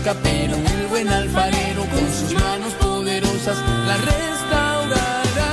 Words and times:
una 0.00 0.14
marca, 0.14 0.14
pero 0.22 0.54
el 0.56 0.86
buen 0.88 1.08
alfarero 1.08 1.84
con 1.84 2.12
sus 2.12 2.32
manos 2.34 2.72
poderosas 2.74 3.58
la 3.86 3.96
restaurará. 3.96 5.52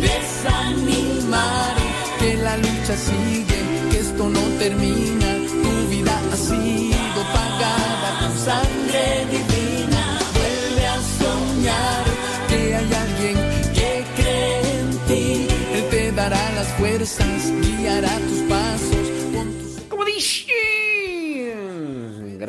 Desanimar 0.00 1.74
que 2.18 2.36
la 2.36 2.56
lucha 2.56 2.96
sigue, 2.96 3.90
que 3.90 4.00
esto 4.00 4.28
no 4.28 4.40
termina. 4.58 5.26
Tu 5.62 5.88
vida 5.90 6.20
ha 6.32 6.36
sido 6.36 7.22
pagada 7.32 8.18
con 8.20 8.38
sangre 8.38 9.26
divina. 9.30 10.18
Vuelve 10.34 10.86
a 10.86 10.98
soñar 11.18 12.04
que 12.48 12.76
hay 12.76 12.92
alguien 13.04 13.36
que 13.74 14.04
cree 14.16 14.80
en 14.80 14.90
ti. 15.08 15.48
Él 15.74 15.84
te 15.90 16.12
dará 16.12 16.52
las 16.52 16.68
fuerzas, 16.78 17.52
guiará 17.78 18.18
tus 18.28 18.41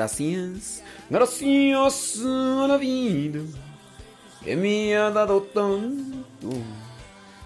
Gracias. 0.04 0.84
Gracias 1.10 2.20
a 2.26 2.68
la 2.68 2.76
vida 2.76 3.40
que 4.44 4.54
me 4.58 4.98
ha 4.98 5.10
dado 5.12 5.44
tanto. 5.44 6.50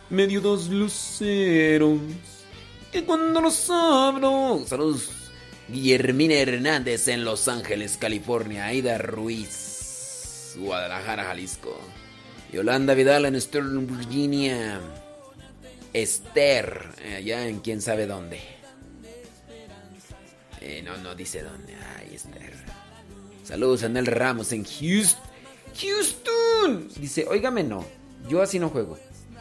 Me 0.10 0.26
dio 0.26 0.42
dos 0.42 0.68
luceros 0.70 2.00
que 2.92 3.06
cuando 3.06 3.42
los 3.42 3.70
abro. 3.70 4.64
Saludos. 4.66 5.12
Guillermina 5.68 6.34
Hernández 6.34 7.08
en 7.10 7.24
Los 7.26 7.48
Ángeles, 7.48 7.96
California. 7.98 8.66
Aida 8.66 8.98
Ruiz, 8.98 10.56
Guadalajara, 10.58 11.26
Jalisco. 11.26 11.78
Yolanda 12.52 12.96
Vidal 12.96 13.26
en 13.26 13.40
Sterling, 13.40 13.86
Virginia. 13.86 14.82
Esther, 15.94 16.90
eh, 17.04 17.18
allá 17.18 17.48
en 17.48 17.60
quién 17.60 17.82
sabe 17.82 18.08
dónde. 18.08 18.57
Eh, 20.68 20.82
no, 20.84 20.98
no 20.98 21.16
dice 21.16 21.42
dónde. 21.42 21.74
Ay, 21.98 22.14
Esther. 22.14 22.54
Saludos 23.46 23.84
a 23.84 23.90
Nel 23.90 24.06
Ramos 24.06 24.52
en 24.52 24.66
Houston. 24.66 25.24
Houston. 25.80 26.90
Dice, 27.00 27.26
óigame 27.26 27.64
no. 27.64 27.86
Yo 28.28 28.42
así 28.42 28.60
no 28.60 28.68
juego. 28.68 28.98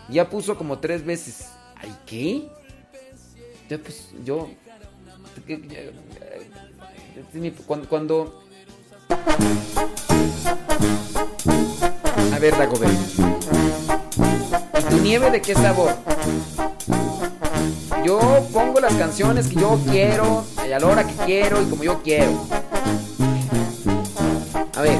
Ya 0.08 0.30
puso 0.30 0.56
como 0.56 0.78
tres 0.78 1.04
veces. 1.04 1.48
¿Ay 1.74 1.92
qué? 2.06 2.48
Ya 3.68 3.78
pues, 3.78 4.10
yo. 4.24 4.48
Cuando. 7.66 7.88
cuando... 7.88 8.44
A 12.32 12.38
ver, 12.38 12.56
Dagobert. 12.56 12.94
¿Tu 14.90 14.96
nieve 14.98 15.32
de 15.32 15.42
qué 15.42 15.54
sabor? 15.54 15.92
Yo 18.04 18.20
pongo 18.52 18.78
las 18.78 18.94
canciones 18.94 19.48
que 19.48 19.56
yo 19.56 19.80
quiero, 19.90 20.44
y 20.68 20.72
a 20.72 20.80
la 20.80 20.86
hora 20.86 21.06
que 21.06 21.14
quiero 21.24 21.62
y 21.62 21.66
como 21.66 21.84
yo 21.84 22.02
quiero. 22.02 22.32
A 24.74 24.82
ver. 24.82 24.98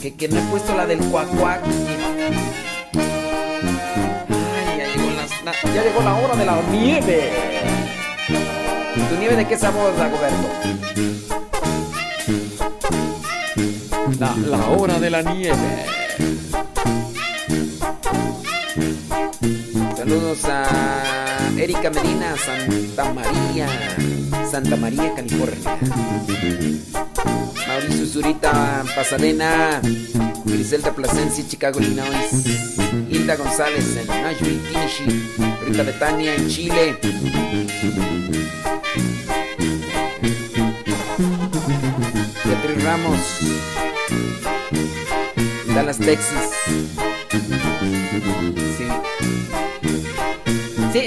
Que, 0.00 0.14
que 0.14 0.28
no 0.28 0.38
he 0.38 0.42
puesto 0.42 0.76
la 0.76 0.86
del 0.86 1.00
cuacuac. 1.00 1.62
Ay, 1.64 1.72
ya 4.78 4.86
llegó, 4.86 5.10
la, 5.44 5.52
ya 5.74 5.82
llegó 5.82 6.00
la 6.02 6.14
hora 6.14 6.36
de 6.36 6.46
la 6.46 6.62
nieve. 6.70 7.32
¿Tu 9.08 9.16
nieve 9.18 9.34
de 9.36 9.46
qué 9.46 9.58
sabor, 9.58 9.96
Dagoberto? 9.96 10.48
La, 14.18 14.34
la 14.36 14.66
hora 14.68 14.98
de 15.00 15.10
la 15.10 15.22
nieve. 15.22 15.86
Saludos 20.12 20.44
a 20.44 21.48
Erika 21.56 21.88
Medina, 21.88 22.36
Santa 22.36 23.14
María, 23.14 23.66
Santa 24.50 24.76
María, 24.76 25.14
California. 25.14 25.78
Mauricio 27.66 28.04
Zurita, 28.04 28.84
Pasadena. 28.94 29.80
Griselda 30.44 30.92
Plasencia, 30.92 31.42
Chicago, 31.48 31.80
Illinois. 31.80 32.44
Hilda 33.08 33.36
González 33.36 33.96
en 33.96 34.06
Nashville, 34.06 34.60
Tennessee. 34.70 35.30
Rita 35.66 35.82
Betania 35.82 36.34
en 36.34 36.46
Chile. 36.46 36.98
Beatriz 42.44 42.84
Ramos. 42.84 43.20
Dallas, 45.74 45.96
Texas. 45.96 46.50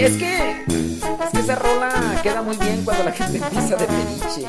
Es 0.05 0.17
que. 0.17 0.65
Es 1.23 1.31
que 1.31 1.39
esa 1.39 1.55
rola 1.55 2.19
queda 2.21 2.41
muy 2.41 2.57
bien 2.57 2.83
cuando 2.83 3.03
la 3.03 3.11
gente 3.11 3.37
empieza 3.37 3.75
de 3.75 3.85
peniche. 3.85 4.47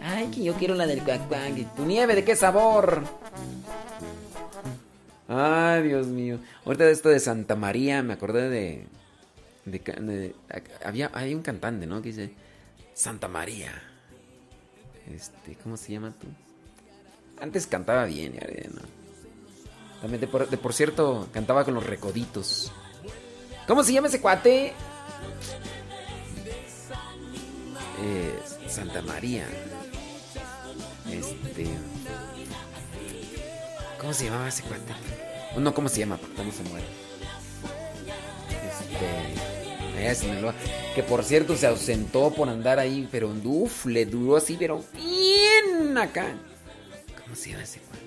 Ay, 0.00 0.28
que 0.28 0.42
yo 0.42 0.54
quiero 0.54 0.74
la 0.74 0.86
del 0.86 1.02
cuacuang. 1.02 1.64
¿Tu 1.76 1.84
nieve 1.84 2.14
de 2.14 2.24
qué 2.24 2.36
sabor? 2.36 3.02
Ay, 5.28 5.82
Dios 5.82 6.06
mío. 6.06 6.38
Ahorita 6.64 6.84
de 6.84 6.92
esto 6.92 7.08
de 7.08 7.20
Santa 7.20 7.56
María, 7.56 8.02
me 8.02 8.14
acordé 8.14 8.48
de. 8.48 10.34
había, 10.84 11.10
hay 11.12 11.34
un 11.34 11.42
cantante, 11.42 11.86
¿no? 11.86 12.02
Que 12.02 12.08
dice. 12.08 12.32
Santa 12.94 13.28
María. 13.28 13.70
Este, 15.12 15.56
¿cómo 15.62 15.76
se 15.76 15.92
llama 15.92 16.12
tú? 16.18 16.26
Antes 17.40 17.66
cantaba 17.66 18.06
bien, 18.06 18.34
no. 18.74 18.80
También 20.00 20.20
de 20.20 20.26
por, 20.26 20.48
por 20.58 20.72
cierto, 20.72 21.28
cantaba 21.32 21.64
con 21.64 21.74
los 21.74 21.84
recoditos. 21.84 22.72
¿Cómo 23.66 23.82
se 23.82 23.92
llama 23.92 24.08
ese 24.08 24.20
cuate? 24.20 24.72
Eh, 28.02 28.38
Santa 28.68 29.02
María. 29.02 29.46
Este. 31.10 31.66
¿Cómo 33.98 34.12
se 34.12 34.26
llamaba 34.26 34.48
ese 34.48 34.62
cuate? 34.62 34.92
No, 35.56 35.74
¿cómo 35.74 35.88
se 35.88 36.00
llama? 36.00 36.16
Porque 36.18 36.44
no 36.44 36.52
se 36.52 36.62
muere. 36.64 36.86
Este. 38.50 39.98
allá 39.98 40.08
de 40.10 40.14
Sinaloa, 40.14 40.54
Que 40.94 41.02
por 41.02 41.24
cierto 41.24 41.56
se 41.56 41.66
ausentó 41.66 42.30
por 42.32 42.48
andar 42.48 42.78
ahí, 42.78 43.08
pero 43.10 43.34
uf, 43.44 43.86
le 43.86 44.04
duró 44.04 44.36
así, 44.36 44.56
pero 44.58 44.84
bien 44.92 45.96
acá. 45.96 46.26
¿Cómo 47.22 47.34
se 47.34 47.50
llama 47.50 47.62
ese 47.62 47.80
cuate? 47.80 48.06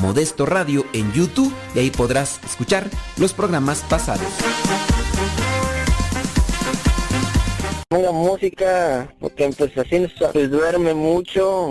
Modesto 0.00 0.46
Radio 0.46 0.84
en 0.92 1.12
YouTube 1.12 1.52
y 1.74 1.78
ahí 1.78 1.90
podrás 1.90 2.40
escuchar 2.44 2.88
los 3.18 3.32
programas 3.32 3.82
pasados. 3.88 4.26
Música, 8.12 9.12
porque 9.18 9.44
duerme 10.48 10.94
mucho. 10.94 11.70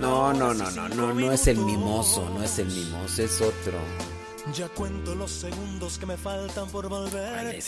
No, 0.00 0.32
no, 0.32 0.54
no, 0.54 0.70
no, 0.70 0.88
no, 0.88 1.12
no 1.12 1.32
es 1.32 1.46
el 1.46 1.58
mimoso, 1.58 2.26
no 2.30 2.42
es 2.42 2.58
el 2.58 2.68
mimoso, 2.68 3.22
es 3.22 3.40
otro. 3.40 3.78
Ya 4.54 4.68
cuento 4.68 5.14
los 5.14 5.30
segundos 5.30 5.98
que 5.98 6.06
me 6.06 6.16
faltan 6.16 6.68
por 6.70 6.88
volver. 6.88 7.62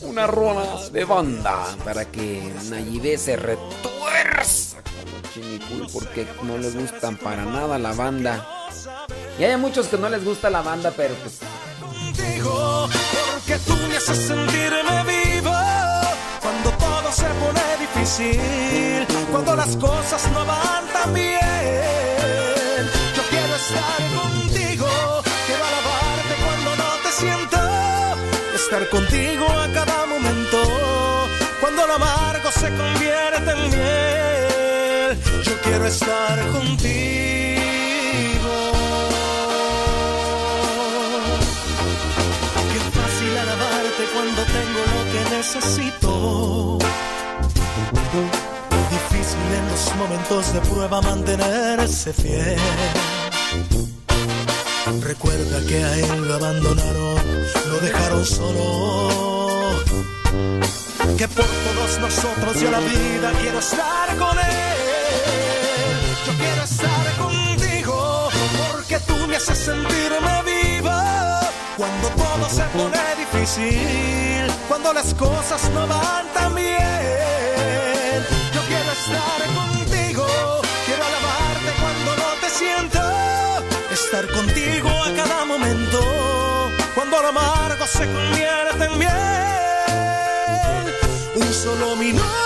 Una 0.00 0.26
rola 0.26 0.88
de 0.90 1.04
banda 1.04 1.76
para 1.84 2.06
que 2.06 2.54
Nayide 2.70 3.18
se 3.18 3.36
retuerza 3.36 4.78
con 4.82 5.32
Chinicuy 5.32 5.86
porque 5.92 6.26
no 6.42 6.56
les 6.56 6.74
gustan 6.74 7.18
para 7.18 7.44
nada 7.44 7.78
la 7.78 7.92
banda. 7.92 8.48
Y 9.38 9.44
hay 9.44 9.56
muchos 9.58 9.88
que 9.88 9.98
no 9.98 10.08
les 10.08 10.24
gusta 10.24 10.48
la 10.48 10.62
banda, 10.62 10.90
pero 10.96 11.14
pues. 11.16 11.40
Contigo, 11.78 12.88
porque 13.34 13.58
tú 13.58 13.76
me 13.88 13.96
haces 13.96 14.30
no 20.36 20.44
van 20.44 21.14
bien. 21.14 22.82
Yo 23.16 23.22
quiero 23.30 23.54
estar 23.62 24.00
contigo, 24.20 24.88
quiero 25.46 25.64
alabarte 25.70 26.34
cuando 26.44 26.70
no 26.82 26.90
te 27.04 27.10
siento. 27.20 27.58
Estar 28.54 28.88
contigo 28.88 29.46
a 29.64 29.66
cada 29.72 30.06
momento, 30.06 30.58
cuando 31.60 31.86
lo 31.86 31.94
amargo 31.94 32.50
se 32.50 32.68
convierte 32.80 33.50
en 33.56 33.62
miel. 33.70 35.10
Yo 35.44 35.54
quiero 35.64 35.86
estar 35.86 36.36
contigo. 36.56 36.96
Qué 42.72 42.80
fácil 42.98 43.32
alabarte 43.44 44.02
cuando 44.14 44.42
tengo 44.56 44.80
lo 44.94 45.00
que 45.12 45.20
necesito. 45.36 46.78
Los 49.76 49.94
momentos 49.96 50.54
de 50.54 50.60
prueba 50.62 51.02
mantenerse 51.02 52.10
fiel. 52.10 52.56
Recuerda 55.02 55.60
que 55.68 55.84
a 55.84 55.98
él 55.98 56.28
lo 56.28 56.34
abandonaron, 56.34 57.20
lo 57.68 57.80
dejaron 57.80 58.24
solo. 58.24 59.82
Que 61.18 61.28
por 61.28 61.44
todos 61.44 61.98
nosotros 62.00 62.58
yo 62.58 62.70
la 62.70 62.78
vida 62.78 63.32
quiero 63.42 63.58
estar 63.58 64.16
con 64.16 64.38
él. 64.38 64.86
Yo 66.26 66.32
quiero 66.38 66.62
estar 66.62 67.16
contigo 67.18 68.28
porque 68.72 68.98
tú 69.00 69.26
me 69.28 69.36
haces 69.36 69.58
sentirme 69.58 70.42
viva. 70.54 71.50
Cuando 71.76 72.08
todo 72.16 72.48
se 72.48 72.62
pone 72.74 72.98
difícil, 73.18 74.46
cuando 74.68 74.94
las 74.94 75.12
cosas 75.12 75.70
no 75.74 75.86
van 75.86 76.32
tan 76.32 76.54
bien. 76.54 77.35
Estar 84.06 84.28
contigo 84.28 84.88
a 85.02 85.12
cada 85.14 85.44
momento, 85.44 86.70
cuando 86.94 87.20
lo 87.20 87.26
amargo 87.26 87.84
se 87.88 88.06
convierte 88.06 88.84
en 88.84 88.98
miel. 88.98 89.10
Un 91.34 91.52
solo 91.52 91.96
minuto 91.96 92.45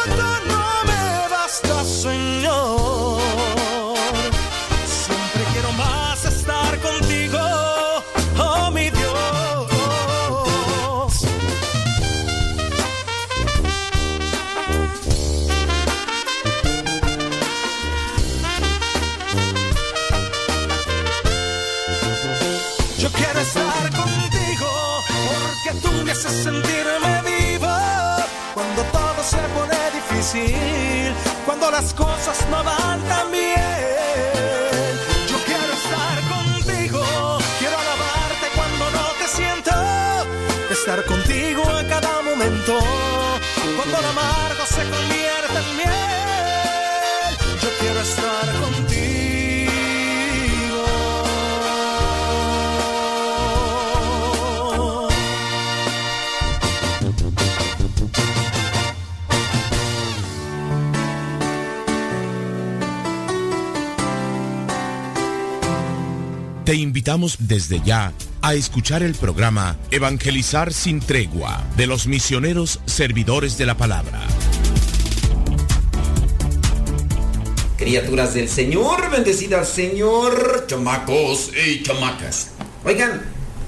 cuando 31.44 31.73
las 31.73 31.93
cosas 31.93 32.47
no 32.50 32.62
van 32.62 33.00
tan 33.09 33.32
bien. 33.32 33.56
Yo 35.29 35.37
quiero 35.44 35.73
estar 35.73 36.21
contigo, 36.29 37.38
quiero 37.59 37.77
alabarte 37.77 38.47
cuando 38.55 38.91
no 38.91 39.09
te 39.19 39.27
siento. 39.27 39.73
Estar 40.71 41.05
contigo 41.05 41.65
a 41.65 41.82
cada 41.88 42.23
momento, 42.23 42.79
cuando 43.77 44.00
lo 44.00 44.12
Te 66.70 66.76
invitamos 66.76 67.37
desde 67.40 67.81
ya 67.81 68.12
a 68.43 68.55
escuchar 68.55 69.02
el 69.02 69.17
programa 69.17 69.76
Evangelizar 69.90 70.72
sin 70.72 71.00
tregua 71.00 71.67
de 71.76 71.88
los 71.88 72.06
misioneros 72.06 72.78
servidores 72.87 73.58
de 73.58 73.67
la 73.67 73.76
palabra. 73.76 74.20
Criaturas 77.76 78.34
del 78.34 78.48
Señor, 78.48 79.10
bendecida 79.10 79.65
Señor, 79.65 80.69
chamacos 80.69 81.50
y 81.67 81.82
chamacas. 81.82 82.53
Oigan, 82.84 83.20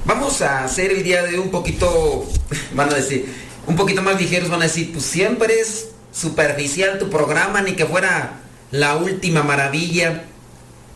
vamos 0.05 0.41
a 0.41 0.63
hacer 0.63 0.93
el 0.93 1.03
día 1.03 1.25
de 1.25 1.41
un 1.41 1.51
poquito, 1.51 2.31
van 2.77 2.93
a 2.93 2.95
decir, 2.95 3.27
un 3.67 3.75
poquito 3.75 4.01
más 4.03 4.21
ligeros, 4.21 4.49
van 4.49 4.61
a 4.61 4.67
decir, 4.67 4.93
pues 4.93 5.05
siempre 5.05 5.59
es 5.59 5.89
superficial 6.13 7.01
tu 7.01 7.11
programa, 7.11 7.63
ni 7.63 7.73
que 7.73 7.85
fuera 7.85 8.43
la 8.71 8.95
última 8.95 9.43
maravilla. 9.43 10.23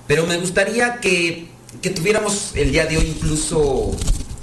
Pero 0.06 0.24
me 0.28 0.36
gustaría 0.36 1.00
que, 1.00 1.55
que 1.82 1.90
tuviéramos 1.90 2.52
el 2.54 2.72
día 2.72 2.86
de 2.86 2.98
hoy 2.98 3.06
incluso 3.16 3.92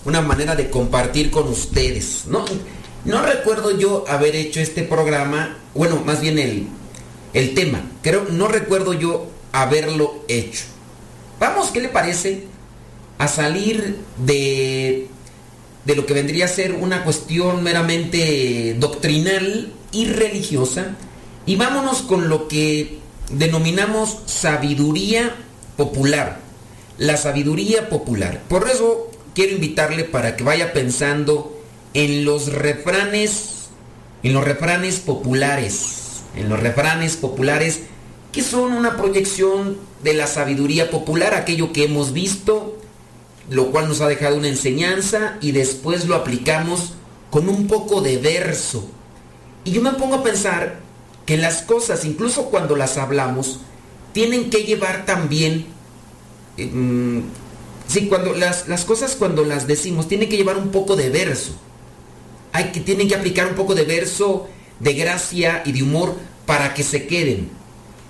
una 0.05 0.21
manera 0.21 0.55
de 0.55 0.69
compartir 0.69 1.31
con 1.31 1.47
ustedes. 1.47 2.25
No, 2.27 2.45
no 3.05 3.21
recuerdo 3.21 3.77
yo 3.77 4.05
haber 4.07 4.35
hecho 4.35 4.59
este 4.59 4.83
programa, 4.83 5.57
bueno, 5.73 6.01
más 6.05 6.21
bien 6.21 6.39
el, 6.39 6.67
el 7.33 7.53
tema. 7.53 7.81
Creo, 8.01 8.25
no 8.29 8.47
recuerdo 8.47 8.93
yo 8.93 9.27
haberlo 9.51 10.23
hecho. 10.27 10.63
Vamos, 11.39 11.71
¿qué 11.71 11.81
le 11.81 11.89
parece? 11.89 12.45
A 13.17 13.27
salir 13.27 13.97
de, 14.17 15.07
de 15.85 15.95
lo 15.95 16.05
que 16.05 16.13
vendría 16.13 16.45
a 16.45 16.49
ser 16.49 16.73
una 16.73 17.03
cuestión 17.03 17.63
meramente 17.63 18.75
doctrinal 18.79 19.71
y 19.91 20.05
religiosa 20.05 20.95
y 21.45 21.55
vámonos 21.55 22.01
con 22.01 22.29
lo 22.29 22.47
que 22.47 22.99
denominamos 23.31 24.19
sabiduría 24.25 25.35
popular. 25.77 26.42
La 26.97 27.17
sabiduría 27.17 27.89
popular. 27.89 28.41
Por 28.47 28.69
eso 28.69 29.09
quiero 29.33 29.53
invitarle 29.53 30.03
para 30.03 30.35
que 30.35 30.43
vaya 30.43 30.73
pensando 30.73 31.59
en 31.93 32.25
los 32.25 32.51
refranes, 32.51 33.69
en 34.23 34.33
los 34.33 34.43
refranes 34.43 34.99
populares 34.99 36.03
en 36.35 36.49
los 36.49 36.59
refranes 36.59 37.17
populares 37.17 37.81
que 38.31 38.41
son 38.41 38.73
una 38.73 38.97
proyección 38.97 39.77
de 40.03 40.13
la 40.13 40.27
sabiduría 40.27 40.89
popular, 40.89 41.33
aquello 41.35 41.71
que 41.71 41.85
hemos 41.85 42.13
visto, 42.13 42.77
lo 43.49 43.71
cual 43.71 43.87
nos 43.87 44.01
ha 44.01 44.07
dejado 44.07 44.37
una 44.37 44.47
enseñanza 44.47 45.37
y 45.39 45.51
después 45.51 46.07
lo 46.07 46.15
aplicamos 46.15 46.93
con 47.29 47.47
un 47.47 47.67
poco 47.67 48.01
de 48.01 48.17
verso. 48.17 48.87
Y 49.65 49.71
yo 49.71 49.81
me 49.81 49.91
pongo 49.93 50.15
a 50.15 50.23
pensar 50.23 50.79
que 51.27 51.37
las 51.37 51.61
cosas, 51.61 52.05
incluso 52.05 52.45
cuando 52.45 52.75
las 52.75 52.97
hablamos, 52.97 53.59
tienen 54.13 54.49
que 54.49 54.63
llevar 54.63 55.05
también, 55.05 55.67
eh, 56.57 57.21
sí, 57.87 58.07
cuando 58.07 58.33
las, 58.33 58.67
las 58.67 58.85
cosas 58.85 59.15
cuando 59.15 59.43
las 59.43 59.67
decimos, 59.67 60.07
tienen 60.07 60.29
que 60.29 60.37
llevar 60.37 60.57
un 60.57 60.69
poco 60.69 60.95
de 60.95 61.09
verso. 61.09 61.53
Hay 62.51 62.71
que, 62.71 62.79
tienen 62.79 63.07
que 63.07 63.15
aplicar 63.15 63.47
un 63.47 63.55
poco 63.55 63.75
de 63.75 63.83
verso 63.83 64.47
de 64.79 64.93
gracia 64.93 65.63
y 65.65 65.71
de 65.71 65.83
humor 65.83 66.15
para 66.45 66.73
que 66.73 66.83
se 66.83 67.07
queden. 67.07 67.49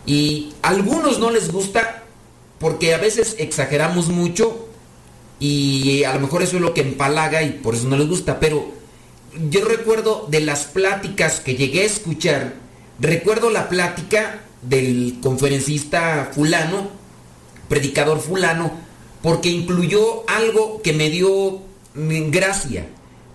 Y 0.05 0.53
a 0.61 0.69
algunos 0.69 1.19
no 1.19 1.31
les 1.31 1.51
gusta 1.51 2.03
porque 2.59 2.93
a 2.93 2.97
veces 2.97 3.35
exageramos 3.39 4.09
mucho 4.09 4.67
y 5.39 6.03
a 6.03 6.13
lo 6.13 6.21
mejor 6.21 6.43
eso 6.43 6.57
es 6.57 6.61
lo 6.61 6.73
que 6.73 6.81
empalaga 6.81 7.43
y 7.43 7.51
por 7.51 7.75
eso 7.75 7.87
no 7.87 7.97
les 7.97 8.07
gusta. 8.07 8.39
Pero 8.39 8.71
yo 9.49 9.65
recuerdo 9.65 10.27
de 10.29 10.41
las 10.41 10.65
pláticas 10.65 11.39
que 11.39 11.55
llegué 11.55 11.81
a 11.81 11.85
escuchar, 11.85 12.55
recuerdo 12.99 13.49
la 13.49 13.69
plática 13.69 14.41
del 14.61 15.19
conferencista 15.21 16.31
fulano, 16.33 16.89
predicador 17.73 18.19
fulano, 18.19 18.71
porque 19.23 19.49
incluyó 19.49 20.29
algo 20.29 20.83
que 20.83 20.93
me 20.93 21.09
dio 21.09 21.59
gracia, 21.95 22.85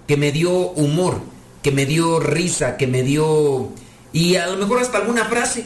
que 0.07 0.17
me 0.17 0.31
dio 0.31 0.53
humor, 0.53 1.21
que 1.61 1.73
me 1.73 1.87
dio 1.87 2.21
risa, 2.21 2.77
que 2.77 2.87
me 2.87 3.03
dio 3.03 3.71
y 4.13 4.37
a 4.37 4.47
lo 4.47 4.57
mejor 4.57 4.81
hasta 4.81 4.99
alguna 4.99 5.25
frase, 5.25 5.65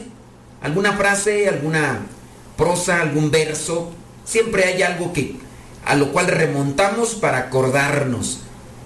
alguna 0.63 0.93
frase, 0.93 1.47
alguna 1.47 1.99
prosa, 2.57 2.99
algún 2.99 3.29
verso. 3.29 3.91
Siempre 4.25 4.63
hay 4.63 4.81
algo 4.81 5.13
que 5.13 5.35
a 5.85 5.93
lo 5.95 6.11
cual 6.11 6.25
remontamos 6.25 7.13
para 7.13 7.37
acordarnos. 7.37 8.39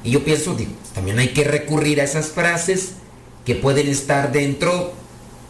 Y 0.03 0.11
yo 0.11 0.25
pienso, 0.25 0.53
digo, 0.53 0.71
también 0.93 1.17
hay 1.17 1.29
que 1.29 1.45
recurrir 1.45 2.01
a 2.01 2.03
esas 2.03 2.27
frases 2.27 2.91
que 3.45 3.55
pueden 3.55 3.87
estar 3.87 4.33
dentro 4.33 4.91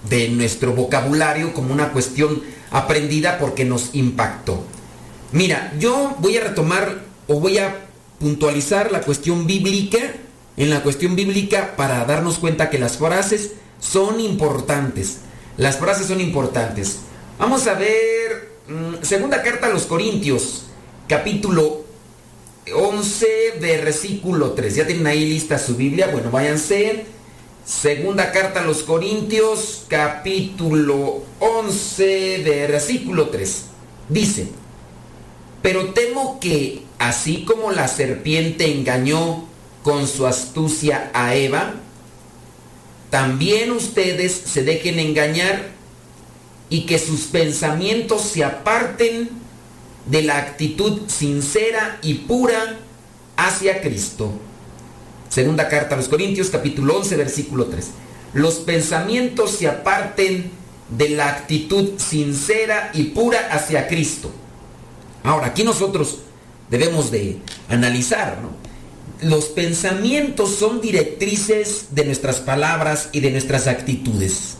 de 0.08 0.30
nuestro 0.30 0.74
vocabulario 0.74 1.56
como 1.56 1.74
una 1.74 1.92
cuestión 1.92 2.44
aprendida 2.72 3.38
porque 3.40 3.66
nos 3.66 3.96
impactó. 3.96 4.64
Mira, 5.32 5.74
yo 5.80 6.16
voy 6.20 6.38
a 6.38 6.44
retomar 6.44 7.02
o 7.28 7.40
voy 7.40 7.58
a 7.58 7.88
puntualizar 8.20 8.92
la 8.92 9.02
cuestión 9.02 9.46
bíblica, 9.46 10.00
en 10.56 10.70
la 10.70 10.82
cuestión 10.82 11.16
bíblica 11.16 11.76
para 11.76 12.04
darnos 12.06 12.40
cuenta 12.40 12.70
que 12.70 12.80
las 12.80 12.98
frases 12.98 13.52
son 13.80 14.20
importantes. 14.20 15.20
Las 15.58 15.78
frases 15.78 16.08
son 16.08 16.22
importantes. 16.22 17.00
Vamos 17.38 17.68
a 17.68 17.74
ver, 17.74 18.58
mm, 18.68 19.04
segunda 19.04 19.44
carta 19.44 19.68
a 19.68 19.70
los 19.70 19.84
Corintios, 19.84 20.64
capítulo 21.08 21.86
11, 22.74 23.28
versículo 23.60 24.52
3. 24.52 24.76
¿Ya 24.76 24.88
tienen 24.88 25.08
ahí 25.08 25.26
lista 25.26 25.60
su 25.60 25.76
Biblia? 25.76 26.10
Bueno, 26.12 26.32
váyanse. 26.32 27.06
Segunda 27.68 28.32
carta 28.32 28.62
a 28.62 28.64
los 28.64 28.82
Corintios, 28.84 29.84
capítulo 29.90 31.24
11, 31.40 32.42
versículo 32.46 33.28
3. 33.28 33.64
Dice, 34.08 34.48
pero 35.62 35.90
temo 35.90 36.40
que, 36.40 36.84
así 36.98 37.44
como 37.44 37.74
la 37.74 37.90
serpiente 37.90 38.72
engañó 38.72 39.50
con 39.84 40.08
su 40.08 40.26
astucia 40.26 41.12
a 41.14 41.36
Eva, 41.36 41.74
también 43.10 43.72
ustedes 43.72 44.32
se 44.32 44.64
dejen 44.64 44.98
engañar 44.98 45.68
y 46.70 46.86
que 46.86 46.98
sus 46.98 47.24
pensamientos 47.24 48.22
se 48.22 48.46
aparten 48.46 49.30
de 50.06 50.22
la 50.22 50.38
actitud 50.38 51.02
sincera 51.08 52.00
y 52.02 52.14
pura 52.14 52.78
hacia 53.36 53.82
Cristo. 53.82 54.32
Segunda 55.30 55.68
carta 55.68 55.96
a 55.96 55.98
los 55.98 56.08
Corintios 56.08 56.50
capítulo 56.50 56.98
11 56.98 57.16
versículo 57.18 57.66
3. 57.66 57.88
Los 58.34 58.56
pensamientos 58.56 59.52
se 59.52 59.68
aparten 59.68 60.52
de 60.90 61.10
la 61.10 61.30
actitud 61.30 61.92
sincera 61.98 62.92
y 62.94 63.06
pura 63.06 63.50
hacia 63.52 63.88
Cristo. 63.88 64.32
Ahora, 65.24 65.48
aquí 65.48 65.64
nosotros 65.64 66.20
debemos 66.70 67.12
de 67.12 67.40
analizar, 67.70 68.40
¿no? 68.42 68.68
Los 69.28 69.46
pensamientos 69.46 70.56
son 70.56 70.80
directrices 70.80 71.88
de 71.92 72.06
nuestras 72.06 72.40
palabras 72.40 73.10
y 73.12 73.20
de 73.20 73.32
nuestras 73.32 73.68
actitudes. 73.68 74.58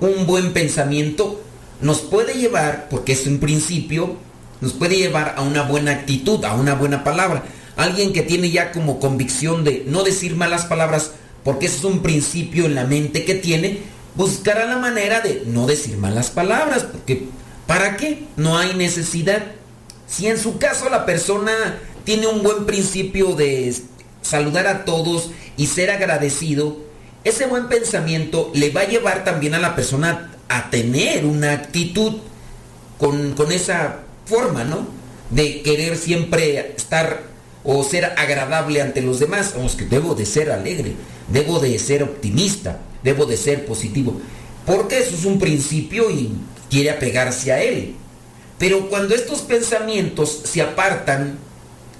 Un 0.00 0.26
buen 0.26 0.52
pensamiento 0.52 1.40
nos 1.82 2.00
puede 2.00 2.34
llevar, 2.34 2.88
porque 2.88 3.12
es 3.12 3.26
un 3.26 3.38
principio, 3.38 4.16
nos 4.60 4.72
puede 4.72 4.96
llevar 4.96 5.34
a 5.36 5.42
una 5.42 5.62
buena 5.62 5.92
actitud, 5.92 6.44
a 6.44 6.54
una 6.54 6.74
buena 6.74 7.04
palabra. 7.04 7.44
Alguien 7.80 8.12
que 8.12 8.20
tiene 8.20 8.50
ya 8.50 8.72
como 8.72 9.00
convicción 9.00 9.64
de 9.64 9.84
no 9.86 10.02
decir 10.02 10.36
malas 10.36 10.66
palabras, 10.66 11.12
porque 11.42 11.64
ese 11.64 11.78
es 11.78 11.84
un 11.84 12.02
principio 12.02 12.66
en 12.66 12.74
la 12.74 12.84
mente 12.84 13.24
que 13.24 13.34
tiene, 13.34 13.78
buscará 14.16 14.66
la 14.66 14.76
manera 14.76 15.22
de 15.22 15.44
no 15.46 15.66
decir 15.66 15.96
malas 15.96 16.28
palabras, 16.28 16.82
porque 16.82 17.28
¿para 17.66 17.96
qué? 17.96 18.26
No 18.36 18.58
hay 18.58 18.74
necesidad. 18.74 19.44
Si 20.06 20.26
en 20.26 20.36
su 20.36 20.58
caso 20.58 20.90
la 20.90 21.06
persona 21.06 21.52
tiene 22.04 22.26
un 22.26 22.42
buen 22.42 22.66
principio 22.66 23.34
de 23.34 23.74
saludar 24.20 24.66
a 24.66 24.84
todos 24.84 25.30
y 25.56 25.66
ser 25.66 25.90
agradecido, 25.90 26.76
ese 27.24 27.46
buen 27.46 27.70
pensamiento 27.70 28.50
le 28.52 28.68
va 28.72 28.82
a 28.82 28.88
llevar 28.88 29.24
también 29.24 29.54
a 29.54 29.58
la 29.58 29.74
persona 29.74 30.32
a 30.50 30.68
tener 30.68 31.24
una 31.24 31.52
actitud 31.52 32.18
con, 32.98 33.32
con 33.32 33.50
esa 33.52 34.00
forma, 34.26 34.64
¿no? 34.64 34.86
De 35.30 35.62
querer 35.62 35.96
siempre 35.96 36.74
estar 36.76 37.29
o 37.64 37.84
ser 37.84 38.04
agradable 38.04 38.80
ante 38.80 39.02
los 39.02 39.18
demás. 39.18 39.52
Vamos, 39.54 39.74
que 39.74 39.84
debo 39.84 40.14
de 40.14 40.26
ser 40.26 40.50
alegre, 40.50 40.94
debo 41.28 41.60
de 41.60 41.78
ser 41.78 42.02
optimista, 42.02 42.80
debo 43.02 43.26
de 43.26 43.36
ser 43.36 43.66
positivo. 43.66 44.20
Porque 44.66 44.98
eso 44.98 45.14
es 45.14 45.24
un 45.24 45.38
principio 45.38 46.10
y 46.10 46.30
quiere 46.70 46.90
apegarse 46.90 47.52
a 47.52 47.62
él. 47.62 47.94
Pero 48.58 48.88
cuando 48.88 49.14
estos 49.14 49.40
pensamientos 49.40 50.42
se 50.44 50.62
apartan 50.62 51.38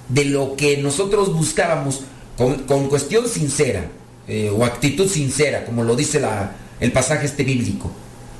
de 0.09 0.26
lo 0.26 0.57
que 0.57 0.76
nosotros 0.76 1.33
buscábamos 1.33 2.02
con, 2.37 2.88
cuestión 2.88 3.29
sincera 3.29 3.90
eh, 4.29 4.50
o 4.55 4.64
actitud 4.64 5.09
sincera, 5.09 5.64
como 5.64 5.85
lo 5.85 5.97
dice 5.97 6.21
la, 6.21 6.52
el 6.81 6.93
pasaje 6.93 7.26
este 7.26 7.45
bíblico, 7.45 7.90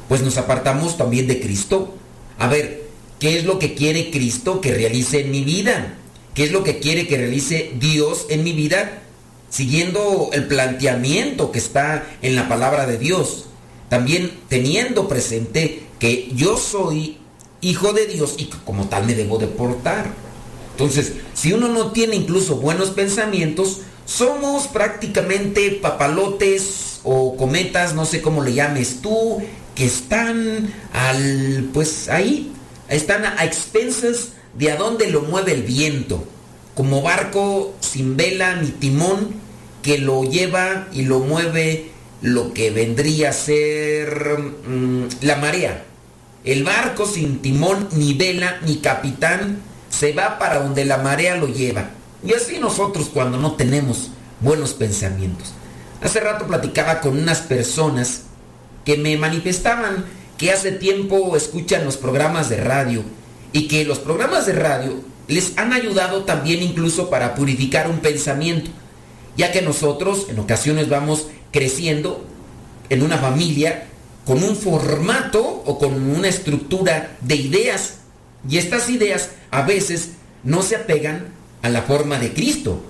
pues 0.09 0.23
nos 0.23 0.37
apartamos 0.37 0.97
también 0.97 1.27
de 1.27 1.41
Cristo. 1.41 1.95
A 2.39 2.49
ver, 2.49 2.81
¿Qué 3.21 3.37
es 3.37 3.45
lo 3.45 3.59
que 3.59 3.75
quiere 3.75 4.11
Cristo 4.11 4.63
que 4.63 4.73
realice 4.73 5.21
en 5.21 5.31
mi 5.31 5.45
vida? 5.45 5.95
¿Qué 6.35 6.45
es 6.45 6.53
lo 6.53 6.65
que 6.65 6.79
quiere 6.79 7.07
que 7.07 7.17
realice 7.17 7.73
Dios 7.79 8.27
en 8.31 8.45
mi 8.45 8.53
vida? 8.53 9.03
Siguiendo 9.49 10.31
el 10.33 10.47
planteamiento 10.47 11.51
que 11.51 11.59
está 11.59 12.07
en 12.23 12.37
la 12.37 12.49
palabra 12.49 12.87
de 12.87 12.99
Dios. 12.99 13.47
También 13.89 14.39
teniendo 14.49 15.09
presente 15.09 15.83
que 15.99 16.31
yo 16.35 16.57
soy 16.57 17.19
hijo 17.61 17.93
de 17.93 18.07
Dios 18.07 18.35
y 18.39 18.47
como 18.65 18.89
tal 18.89 19.07
me 19.07 19.15
debo 19.15 19.39
de 19.39 19.49
portar. 19.49 20.13
Entonces, 20.73 21.15
si 21.35 21.53
uno 21.53 21.69
no 21.69 21.91
tiene 21.93 22.17
incluso 22.17 22.57
buenos 22.57 22.91
pensamientos, 22.91 23.81
somos 24.07 24.67
prácticamente 24.69 25.71
papalotes 25.73 27.01
o 27.05 27.37
cometas, 27.37 27.95
no 27.95 28.07
sé 28.07 28.23
cómo 28.23 28.43
le 28.43 28.55
llames 28.55 29.03
tú, 29.03 29.43
que 29.75 29.85
están 29.85 30.73
al 30.93 31.71
pues 31.73 32.09
ahí 32.09 32.53
están 32.89 33.25
a 33.25 33.45
expensas 33.45 34.31
de 34.55 34.71
a 34.71 34.77
dónde 34.77 35.11
lo 35.11 35.23
mueve 35.23 35.53
el 35.53 35.63
viento, 35.63 36.25
como 36.75 37.03
barco 37.03 37.75
sin 37.81 38.17
vela 38.17 38.57
ni 38.57 38.69
timón 38.69 39.35
que 39.83 39.99
lo 39.99 40.25
lleva 40.25 40.89
y 40.93 41.03
lo 41.03 41.21
mueve 41.21 41.91
lo 42.23 42.53
que 42.53 42.71
vendría 42.71 43.31
a 43.31 43.33
ser 43.33 44.39
mm, 44.67 45.05
la 45.23 45.37
marea. 45.37 45.85
El 46.45 46.65
barco 46.65 47.07
sin 47.07 47.41
timón 47.41 47.89
ni 47.93 48.15
vela 48.15 48.61
ni 48.67 48.77
capitán 48.77 49.59
se 49.91 50.13
va 50.13 50.39
para 50.39 50.63
donde 50.63 50.85
la 50.85 50.99
marea 50.99 51.37
lo 51.37 51.49
lleva. 51.49 51.91
Y 52.25 52.35
así 52.35 52.59
nosotros 52.59 53.11
cuando 53.13 53.39
no 53.39 53.55
tenemos 53.55 54.11
buenos 54.41 54.75
pensamientos. 54.75 55.53
Hace 56.03 56.21
rato 56.21 56.47
platicaba 56.47 57.01
con 57.01 57.19
unas 57.19 57.41
personas 57.41 58.23
que 58.85 58.97
me 58.97 59.17
manifestaban 59.17 60.07
que 60.39 60.51
hace 60.51 60.73
tiempo 60.73 61.37
escuchan 61.37 61.85
los 61.85 61.99
programas 61.99 62.49
de 62.49 62.57
radio 62.57 63.05
y 63.53 63.69
que 63.69 63.85
los 63.85 63.99
programas 63.99 64.47
de 64.47 64.53
radio 64.53 65.01
les 65.29 65.57
han 65.59 65.73
ayudado 65.73 66.25
también 66.25 66.63
incluso 66.63 67.11
para 67.11 67.35
purificar 67.35 67.89
un 67.89 67.99
pensamiento, 67.99 68.71
ya 69.37 69.53
que 69.53 69.63
nosotros 69.63 70.27
en 70.29 70.39
ocasiones 70.39 70.89
vamos 70.89 71.29
creciendo 71.53 72.25
en 72.89 73.03
una 73.03 73.19
familia 73.19 73.87
con 74.25 74.43
un 74.43 74.57
formato 74.57 75.63
o 75.65 75.79
con 75.79 75.95
una 76.11 76.29
estructura 76.29 77.17
de 77.21 77.37
ideas 77.37 77.99
y 78.49 78.59
estas 78.59 78.89
ideas 78.89 79.31
a 79.51 79.63
veces 79.63 80.11
no 80.45 80.63
se 80.63 80.77
apegan 80.77 81.29
a 81.63 81.69
la 81.69 81.83
forma 81.83 82.19
de 82.19 82.33
Cristo, 82.33 82.83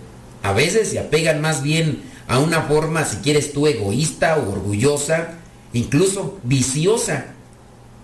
a 0.42 0.52
veces 0.52 0.88
se 0.88 0.98
apegan 0.98 1.40
más 1.40 1.62
bien 1.62 2.02
a 2.28 2.38
una 2.38 2.62
forma, 2.62 3.04
si 3.04 3.16
quieres 3.16 3.52
tú, 3.52 3.66
egoísta 3.66 4.36
o 4.36 4.52
orgullosa, 4.52 5.38
incluso 5.72 6.38
viciosa. 6.44 7.34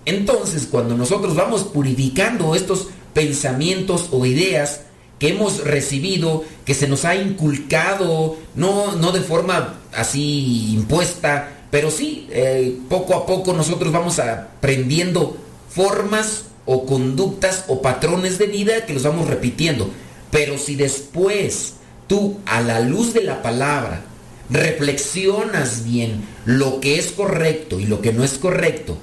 Entonces, 0.06 0.68
cuando 0.70 0.96
nosotros 0.96 1.34
vamos 1.34 1.64
purificando 1.64 2.54
estos 2.54 2.88
pensamientos 3.12 4.08
o 4.12 4.24
ideas 4.24 4.82
que 5.18 5.28
hemos 5.28 5.64
recibido, 5.64 6.44
que 6.64 6.74
se 6.74 6.88
nos 6.88 7.04
ha 7.04 7.16
inculcado, 7.16 8.36
no, 8.54 8.92
no 8.92 9.12
de 9.12 9.20
forma 9.20 9.80
así 9.92 10.72
impuesta, 10.74 11.64
pero 11.70 11.90
sí, 11.90 12.28
eh, 12.30 12.78
poco 12.88 13.14
a 13.14 13.26
poco 13.26 13.52
nosotros 13.52 13.92
vamos 13.92 14.18
aprendiendo 14.18 15.36
formas 15.68 16.44
o 16.66 16.86
conductas 16.86 17.64
o 17.68 17.82
patrones 17.82 18.38
de 18.38 18.46
vida 18.46 18.86
que 18.86 18.94
los 18.94 19.02
vamos 19.02 19.26
repitiendo. 19.28 19.90
Pero 20.30 20.58
si 20.58 20.76
después 20.76 21.74
tú, 22.06 22.38
a 22.46 22.60
la 22.60 22.80
luz 22.80 23.12
de 23.14 23.22
la 23.22 23.42
palabra, 23.42 24.04
reflexionas 24.50 25.84
bien 25.84 26.24
lo 26.44 26.80
que 26.80 26.98
es 26.98 27.10
correcto 27.10 27.80
y 27.80 27.86
lo 27.86 28.00
que 28.00 28.12
no 28.12 28.22
es 28.22 28.34
correcto, 28.34 28.98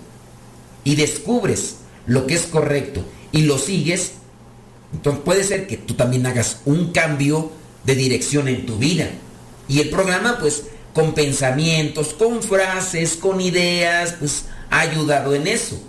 y 0.84 0.96
descubres 0.96 1.78
lo 2.06 2.28
que 2.28 2.36
es 2.36 2.44
correcto 2.44 3.04
y 3.32 3.44
lo 3.44 3.58
sigues, 3.58 4.14
entonces 4.94 5.24
puede 5.24 5.44
ser 5.44 5.68
que 5.68 5.78
tú 5.78 5.96
también 5.96 6.26
hagas 6.26 6.62
un 6.66 6.92
cambio 6.92 7.52
de 7.84 7.96
dirección 7.96 8.48
en 8.48 8.66
tu 8.66 8.78
vida. 8.78 9.10
Y 9.68 9.80
el 9.80 9.90
programa, 9.90 10.38
pues, 10.40 10.66
con 10.94 11.14
pensamientos, 11.14 12.14
con 12.14 12.44
frases, 12.44 13.16
con 13.16 13.42
ideas, 13.42 14.16
pues, 14.20 14.46
ha 14.70 14.82
ayudado 14.82 15.34
en 15.34 15.48
eso. 15.48 15.82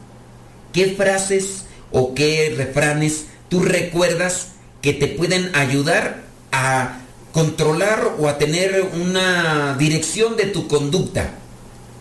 ¿Qué 0.72 0.94
frases 0.96 1.64
o 1.92 2.14
qué 2.14 2.54
refranes 2.56 3.26
tú 3.48 3.60
recuerdas 3.60 4.48
que 4.80 4.92
te 4.92 5.06
pueden 5.06 5.54
ayudar 5.54 6.24
a 6.50 7.00
controlar 7.32 8.14
o 8.18 8.28
a 8.28 8.38
tener 8.38 8.90
una 8.94 9.76
dirección 9.78 10.36
de 10.36 10.46
tu 10.46 10.66
conducta? 10.66 11.34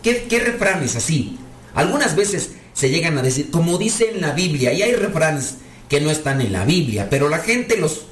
¿Qué, 0.02 0.26
qué 0.30 0.40
refranes 0.40 0.96
así? 0.96 1.38
Algunas 1.76 2.16
veces 2.16 2.52
se 2.74 2.89
llegan 2.89 3.18
a 3.18 3.22
decir, 3.22 3.51
como 3.51 3.77
dice 3.77 4.12
en 4.12 4.22
la 4.22 4.32
Biblia, 4.32 4.74
y 4.74 4.82
hay 4.82 4.94
refranes 4.94 5.56
que 5.89 6.01
no 6.01 6.10
están 6.10 6.42
en 6.42 6.53
la 6.53 6.65
Biblia, 6.65 7.08
pero 7.10 7.30
la 7.30 7.39
gente 7.39 7.77
los, 7.77 8.03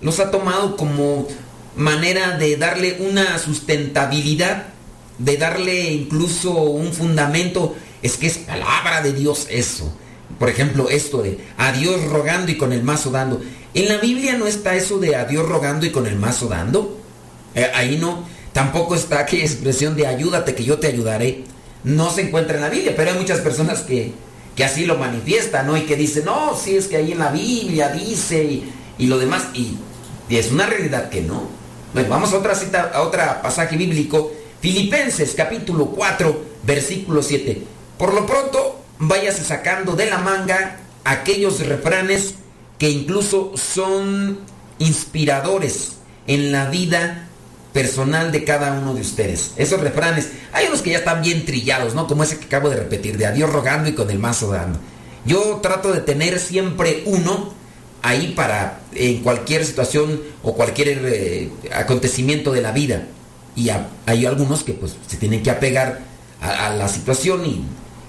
los 0.00 0.20
ha 0.20 0.30
tomado 0.30 0.76
como 0.76 1.26
manera 1.76 2.38
de 2.38 2.56
darle 2.56 2.96
una 3.00 3.38
sustentabilidad, 3.38 4.68
de 5.18 5.36
darle 5.36 5.92
incluso 5.92 6.52
un 6.52 6.92
fundamento. 6.92 7.76
Es 8.02 8.16
que 8.16 8.26
es 8.26 8.38
palabra 8.38 9.02
de 9.02 9.12
Dios 9.12 9.46
eso. 9.50 9.92
Por 10.38 10.48
ejemplo, 10.48 10.88
esto 10.90 11.22
de 11.22 11.38
a 11.56 11.72
Dios 11.72 12.04
rogando 12.04 12.50
y 12.50 12.56
con 12.56 12.72
el 12.72 12.82
mazo 12.82 13.10
dando. 13.10 13.40
En 13.74 13.88
la 13.88 13.98
Biblia 13.98 14.36
no 14.36 14.46
está 14.46 14.74
eso 14.74 14.98
de 14.98 15.16
a 15.16 15.24
Dios 15.24 15.46
rogando 15.46 15.86
y 15.86 15.90
con 15.90 16.06
el 16.06 16.16
mazo 16.16 16.48
dando. 16.48 16.98
Eh, 17.54 17.70
ahí 17.74 17.96
no. 17.98 18.26
Tampoco 18.52 18.94
está 18.94 19.20
aquella 19.20 19.44
expresión 19.44 19.96
de 19.96 20.06
ayúdate 20.06 20.54
que 20.54 20.64
yo 20.64 20.78
te 20.78 20.86
ayudaré. 20.86 21.44
No 21.86 22.10
se 22.10 22.22
encuentra 22.22 22.56
en 22.56 22.62
la 22.62 22.68
Biblia, 22.68 22.94
pero 22.96 23.12
hay 23.12 23.16
muchas 23.16 23.38
personas 23.38 23.82
que, 23.82 24.12
que 24.56 24.64
así 24.64 24.86
lo 24.86 24.98
manifiestan, 24.98 25.68
¿no? 25.68 25.76
Y 25.76 25.82
que 25.82 25.94
dicen, 25.94 26.24
no, 26.24 26.56
si 26.56 26.76
es 26.76 26.88
que 26.88 26.96
ahí 26.96 27.12
en 27.12 27.20
la 27.20 27.30
Biblia 27.30 27.90
dice 27.90 28.42
y, 28.42 28.72
y 28.98 29.06
lo 29.06 29.18
demás. 29.18 29.44
Y, 29.54 29.78
y, 30.28 30.36
es 30.36 30.50
una 30.50 30.66
realidad 30.66 31.10
que 31.10 31.22
no. 31.22 31.48
Bueno, 31.94 32.08
vamos 32.08 32.32
a 32.32 32.38
otra 32.38 32.56
cita, 32.56 32.90
a 32.92 33.02
otro 33.02 33.22
pasaje 33.40 33.76
bíblico. 33.76 34.32
Filipenses 34.60 35.34
capítulo 35.36 35.86
4, 35.86 36.42
versículo 36.64 37.22
7. 37.22 37.62
Por 37.96 38.14
lo 38.14 38.26
pronto, 38.26 38.82
váyase 38.98 39.44
sacando 39.44 39.94
de 39.94 40.06
la 40.06 40.18
manga 40.18 40.80
aquellos 41.04 41.64
refranes 41.64 42.34
que 42.80 42.90
incluso 42.90 43.52
son 43.54 44.40
inspiradores 44.80 45.92
en 46.26 46.50
la 46.50 46.68
vida 46.68 47.25
personal 47.76 48.32
de 48.32 48.42
cada 48.42 48.72
uno 48.72 48.94
de 48.94 49.02
ustedes. 49.02 49.52
Esos 49.56 49.78
refranes, 49.80 50.30
hay 50.54 50.66
unos 50.66 50.80
que 50.80 50.92
ya 50.92 50.98
están 50.98 51.20
bien 51.20 51.44
trillados, 51.44 51.94
¿no? 51.94 52.06
Como 52.06 52.22
ese 52.22 52.38
que 52.38 52.46
acabo 52.46 52.70
de 52.70 52.76
repetir, 52.76 53.18
de 53.18 53.26
adiós 53.26 53.52
rogando 53.52 53.90
y 53.90 53.92
con 53.92 54.10
el 54.10 54.18
mazo 54.18 54.50
dando. 54.50 54.78
Yo 55.26 55.60
trato 55.62 55.92
de 55.92 56.00
tener 56.00 56.38
siempre 56.38 57.02
uno 57.04 57.52
ahí 58.00 58.32
para 58.34 58.80
en 58.94 59.22
cualquier 59.22 59.66
situación 59.66 60.22
o 60.42 60.54
cualquier 60.54 61.02
eh, 61.04 61.50
acontecimiento 61.74 62.50
de 62.50 62.62
la 62.62 62.72
vida. 62.72 63.08
Y 63.54 63.68
hay 64.06 64.24
algunos 64.24 64.64
que 64.64 64.72
pues 64.72 64.96
se 65.06 65.18
tienen 65.18 65.42
que 65.42 65.50
apegar 65.50 66.00
a, 66.40 66.70
la 66.70 66.88
situación 66.88 67.44
y 67.44 67.62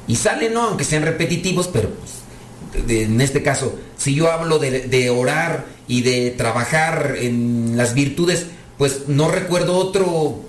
y 0.08 0.16
salen, 0.16 0.54
¿no? 0.54 0.62
Aunque 0.62 0.86
sean 0.86 1.04
repetitivos, 1.04 1.68
pero 1.68 1.90
pues, 1.90 2.90
en 2.90 3.20
este 3.20 3.44
caso, 3.44 3.78
si 3.98 4.16
yo 4.16 4.32
hablo 4.32 4.58
de, 4.58 5.10
orar 5.10 5.66
y 5.88 6.02
de 6.02 6.32
trabajar 6.32 7.16
en 7.20 7.76
las 7.76 7.94
virtudes, 7.94 8.48
pues 8.78 9.08
no 9.08 9.30
recuerdo 9.30 9.76
otro, 9.76 10.42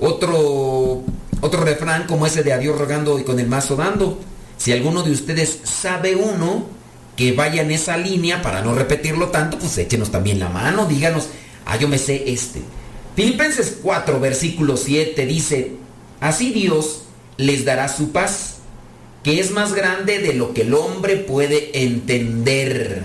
otro, 0.00 1.02
otro 1.40 1.60
refrán 1.62 2.06
como 2.06 2.26
ese 2.26 2.42
de 2.42 2.52
adiós 2.52 2.78
rogando 2.78 3.18
y 3.18 3.24
con 3.24 3.38
el 3.38 3.48
mazo 3.48 3.76
dando. 3.76 4.18
Si 4.56 4.72
alguno 4.72 5.02
de 5.02 5.12
ustedes 5.12 5.60
sabe 5.64 6.16
uno 6.16 6.66
que 7.16 7.32
vaya 7.32 7.62
en 7.62 7.70
esa 7.70 7.96
línea 7.96 8.42
para 8.42 8.62
no 8.62 8.74
repetirlo 8.74 9.28
tanto, 9.28 9.58
pues 9.58 9.76
échenos 9.78 10.10
también 10.10 10.38
la 10.38 10.48
mano, 10.48 10.86
díganos, 10.86 11.28
ah, 11.66 11.76
yo 11.76 11.88
me 11.88 11.98
sé 11.98 12.30
este. 12.30 12.62
Filipenses 13.16 13.78
4, 13.82 14.20
versículo 14.20 14.76
7 14.76 15.26
dice, 15.26 15.72
así 16.20 16.52
Dios 16.52 17.02
les 17.36 17.64
dará 17.64 17.88
su 17.88 18.12
paz 18.12 18.58
que 19.22 19.40
es 19.40 19.50
más 19.50 19.74
grande 19.74 20.20
de 20.20 20.32
lo 20.34 20.54
que 20.54 20.62
el 20.62 20.74
hombre 20.74 21.16
puede 21.16 21.84
entender. 21.84 23.02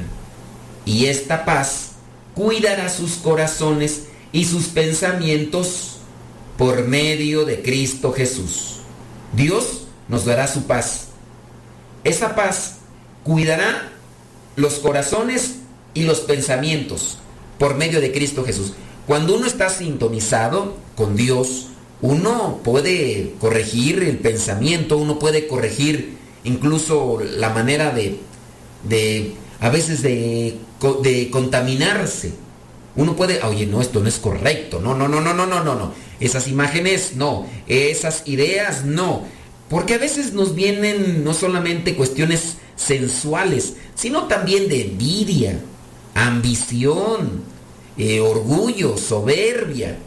Y 0.85 1.07
esta 1.07 1.45
paz 1.45 1.93
cuidará 2.35 2.89
sus 2.89 3.13
corazones 3.15 4.03
y 4.33 4.43
sus 4.43 4.65
pensamientos 4.65 5.99
por 6.57 6.85
medio 6.85 7.45
de 7.45 7.61
Cristo 7.61 8.11
Jesús. 8.11 8.79
Dios 9.33 9.85
nos 10.09 10.25
dará 10.25 10.47
su 10.47 10.63
paz. 10.63 11.07
Esa 12.03 12.35
paz 12.35 12.79
cuidará 13.23 13.93
los 14.57 14.75
corazones 14.75 15.59
y 15.93 16.03
los 16.03 16.19
pensamientos 16.19 17.19
por 17.57 17.75
medio 17.75 18.01
de 18.01 18.11
Cristo 18.11 18.43
Jesús. 18.43 18.73
Cuando 19.07 19.35
uno 19.35 19.45
está 19.45 19.69
sintonizado 19.69 20.75
con 20.95 21.15
Dios, 21.15 21.67
uno 22.01 22.59
puede 22.63 23.33
corregir 23.39 24.03
el 24.03 24.17
pensamiento, 24.17 24.97
uno 24.97 25.19
puede 25.19 25.47
corregir 25.47 26.17
incluso 26.43 27.21
la 27.37 27.49
manera 27.49 27.91
de, 27.91 28.19
de 28.83 29.33
a 29.59 29.69
veces 29.69 30.01
de, 30.01 30.57
de, 31.01 31.29
contaminarse. 31.31 32.33
Uno 32.95 33.15
puede, 33.15 33.41
oye, 33.43 33.65
no, 33.65 33.81
esto 33.81 33.99
no 33.99 34.07
es 34.07 34.19
correcto, 34.19 34.79
no, 34.79 34.93
no, 34.95 35.07
no, 35.07 35.19
no, 35.19 35.33
no, 35.33 35.45
no, 35.45 35.63
no, 35.63 35.75
no. 35.75 35.93
Esas 36.19 36.47
imágenes, 36.47 37.15
no. 37.15 37.47
Esas 37.67 38.23
ideas, 38.25 38.85
no. 38.85 39.25
Porque 39.69 39.95
a 39.95 39.97
veces 39.97 40.33
nos 40.33 40.53
vienen 40.53 41.23
no 41.23 41.33
solamente 41.33 41.95
cuestiones 41.95 42.57
sensuales, 42.75 43.73
sino 43.95 44.27
también 44.27 44.69
de 44.69 44.81
envidia, 44.81 45.59
ambición, 46.13 47.43
eh, 47.97 48.19
orgullo, 48.19 48.97
soberbia. 48.97 49.97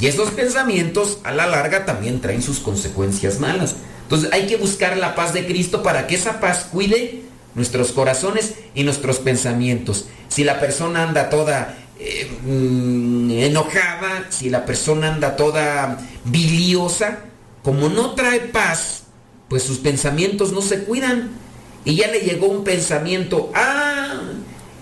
Y 0.00 0.06
esos 0.06 0.30
pensamientos 0.30 1.18
a 1.24 1.32
la 1.32 1.46
larga 1.46 1.86
también 1.86 2.20
traen 2.20 2.42
sus 2.42 2.58
consecuencias 2.58 3.40
malas. 3.40 3.76
Entonces 4.02 4.30
hay 4.32 4.46
que 4.46 4.56
buscar 4.56 4.96
la 4.96 5.14
paz 5.14 5.32
de 5.32 5.46
Cristo 5.46 5.82
para 5.82 6.06
que 6.06 6.16
esa 6.16 6.40
paz 6.40 6.66
cuide 6.70 7.22
nuestros 7.54 7.92
corazones 7.92 8.54
y 8.74 8.82
nuestros 8.82 9.18
pensamientos. 9.18 10.06
Si 10.28 10.44
la 10.44 10.60
persona 10.60 11.04
anda 11.04 11.30
toda 11.30 11.78
eh, 12.04 12.30
mm, 12.44 13.30
enojada, 13.30 14.26
si 14.30 14.50
la 14.50 14.66
persona 14.66 15.14
anda 15.14 15.36
toda 15.36 15.98
biliosa, 16.24 17.20
como 17.62 17.88
no 17.88 18.14
trae 18.14 18.40
paz, 18.40 19.04
pues 19.48 19.62
sus 19.62 19.78
pensamientos 19.78 20.52
no 20.52 20.60
se 20.60 20.84
cuidan. 20.84 21.30
Y 21.84 21.96
ya 21.96 22.08
le 22.08 22.20
llegó 22.20 22.46
un 22.46 22.64
pensamiento, 22.64 23.50
ah, 23.54 24.20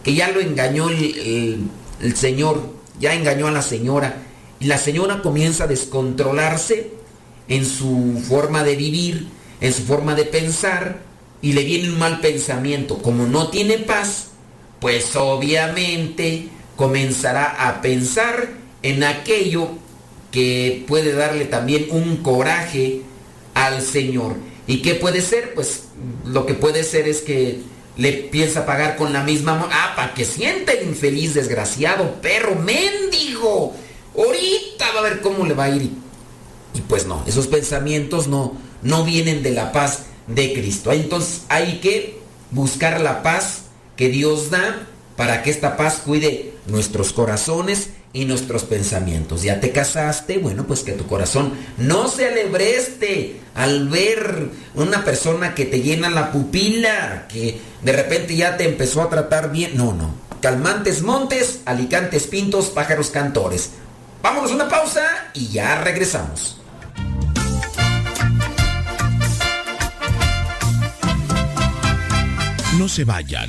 que 0.03 0.15
ya 0.15 0.31
lo 0.31 0.41
engañó 0.41 0.89
el, 0.89 1.19
el, 1.19 1.61
el 2.01 2.17
Señor, 2.17 2.61
ya 2.99 3.15
engañó 3.15 3.49
a 3.49 3.53
la 3.53 3.63
señora 3.63 4.23
y 4.63 4.67
la 4.67 4.79
señora 4.79 5.23
comienza 5.23 5.65
a 5.65 5.67
descontrolarse 5.67 6.93
en 7.49 7.67
su 7.67 8.23
forma 8.29 8.63
de 8.63 8.77
vivir, 8.77 9.27
en 9.61 9.73
su 9.73 9.83
forma 9.83 10.15
de 10.15 10.25
pensar, 10.25 11.01
y 11.41 11.55
le 11.55 11.65
viene 11.65 11.91
un 11.91 11.99
mal 11.99 12.21
pensamiento. 12.21 12.99
Como 12.99 13.27
no 13.27 13.49
tiene 13.49 13.79
paz, 13.79 14.29
pues 14.79 15.17
obviamente 15.17 16.49
comenzará 16.83 17.69
a 17.69 17.81
pensar 17.81 18.49
en 18.83 19.05
aquello 19.05 19.69
que 20.33 20.85
puede 20.89 21.13
darle 21.13 21.45
también 21.45 21.87
un 21.91 22.17
coraje 22.17 23.03
al 23.55 23.83
Señor. 23.83 24.35
¿Y 24.67 24.83
qué 24.83 24.97
puede 24.97 25.21
ser? 25.23 25.55
Pues 25.55 25.85
lo 26.25 26.45
que 26.45 26.55
puede 26.55 26.83
ser 26.83 27.07
es 27.07 27.21
que 27.21 27.61
le 27.97 28.13
piensa 28.13 28.67
pagar 28.67 28.97
con 28.97 29.13
la 29.13 29.23
misma... 29.23 29.69
Ah, 29.71 29.93
para 29.95 30.13
que 30.13 30.25
sienta 30.25 30.73
el 30.73 30.89
infeliz, 30.89 31.35
desgraciado, 31.35 32.21
perro, 32.21 32.57
mendigo 32.57 33.75
ahorita 34.17 34.93
va 34.93 34.99
a 34.99 35.03
ver 35.05 35.21
cómo 35.21 35.47
le 35.47 35.55
va 35.55 35.65
a 35.65 35.71
ir. 35.71 35.89
Y 36.75 36.81
pues 36.89 37.07
no, 37.07 37.23
esos 37.29 37.47
pensamientos 37.47 38.27
no, 38.27 38.57
no 38.83 39.05
vienen 39.05 39.45
de 39.45 39.53
la 39.53 39.71
paz 39.71 40.07
de 40.27 40.53
Cristo. 40.53 40.91
Entonces 40.91 41.43
hay 41.49 41.79
que 41.79 42.19
buscar 42.51 43.01
la 43.01 43.23
paz 43.23 43.67
que 43.97 44.09
Dios 44.09 44.51
da 44.51 44.89
para 45.17 45.43
que 45.43 45.51
esta 45.51 45.77
paz 45.77 46.03
cuide 46.05 46.55
nuestros 46.67 47.13
corazones 47.13 47.91
y 48.13 48.25
nuestros 48.25 48.65
pensamientos. 48.65 49.43
Ya 49.43 49.61
te 49.61 49.73
casaste, 49.73 50.39
bueno, 50.39 50.67
pues 50.67 50.81
que 50.81 50.93
tu 50.93 51.07
corazón 51.07 51.53
no 51.79 52.09
se 52.09 52.29
alebreste 52.29 53.41
al 53.55 53.89
ver 53.89 54.51
una 54.75 55.05
persona 55.05 55.55
que 55.55 55.65
te 55.65 55.81
llena 55.81 56.11
la 56.11 56.33
pupila, 56.33 57.27
que 57.29 57.59
de 57.83 57.93
repente 57.93 58.37
ya 58.37 58.57
te 58.57 58.65
empezó 58.65 59.03
a 59.03 59.09
tratar 59.09 59.51
bien. 59.51 59.77
No, 59.77 59.95
no. 59.95 60.15
Calmantes 60.41 61.03
montes, 61.03 61.61
alicantes 61.65 62.27
pintos, 62.27 62.67
pájaros 62.67 63.11
cantores. 63.11 63.71
Vámonos 64.23 64.53
una 64.53 64.69
pausa 64.69 65.03
y 65.35 65.49
ya 65.49 65.81
regresamos. 65.83 66.59
No 72.79 72.89
se 72.89 73.05
vayan. 73.05 73.49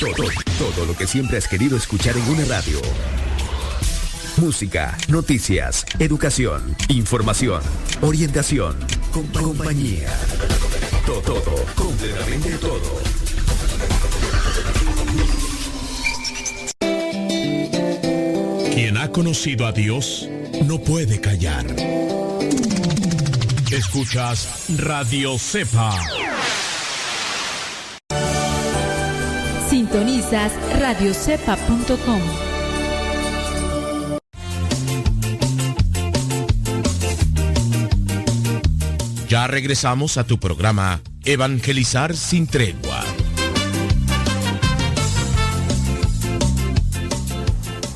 Todo, 0.00 0.14
todo 0.58 0.86
lo 0.86 0.96
que 0.96 1.06
siempre 1.06 1.36
has 1.36 1.46
querido 1.46 1.76
escuchar 1.76 2.16
en 2.16 2.26
una 2.30 2.44
radio. 2.46 2.80
Música, 4.38 4.96
noticias, 5.08 5.84
educación, 5.98 6.74
información, 6.88 7.60
orientación, 8.00 8.76
compañía. 9.12 10.08
Todo, 11.04 11.20
todo, 11.20 11.66
completamente 11.74 12.56
todo. 12.56 13.00
Quien 18.72 18.96
ha 18.96 19.12
conocido 19.12 19.66
a 19.66 19.72
Dios 19.72 20.26
no 20.64 20.78
puede 20.78 21.20
callar. 21.20 21.66
Escuchas 23.70 24.64
Radio 24.78 25.38
Cepa. 25.38 25.94
Sintonizas 29.90 30.52
radiocepa.com. 30.78 32.20
Ya 39.28 39.48
regresamos 39.48 40.16
a 40.16 40.22
tu 40.22 40.38
programa 40.38 41.02
Evangelizar 41.24 42.16
sin 42.16 42.46
tregua. 42.46 43.04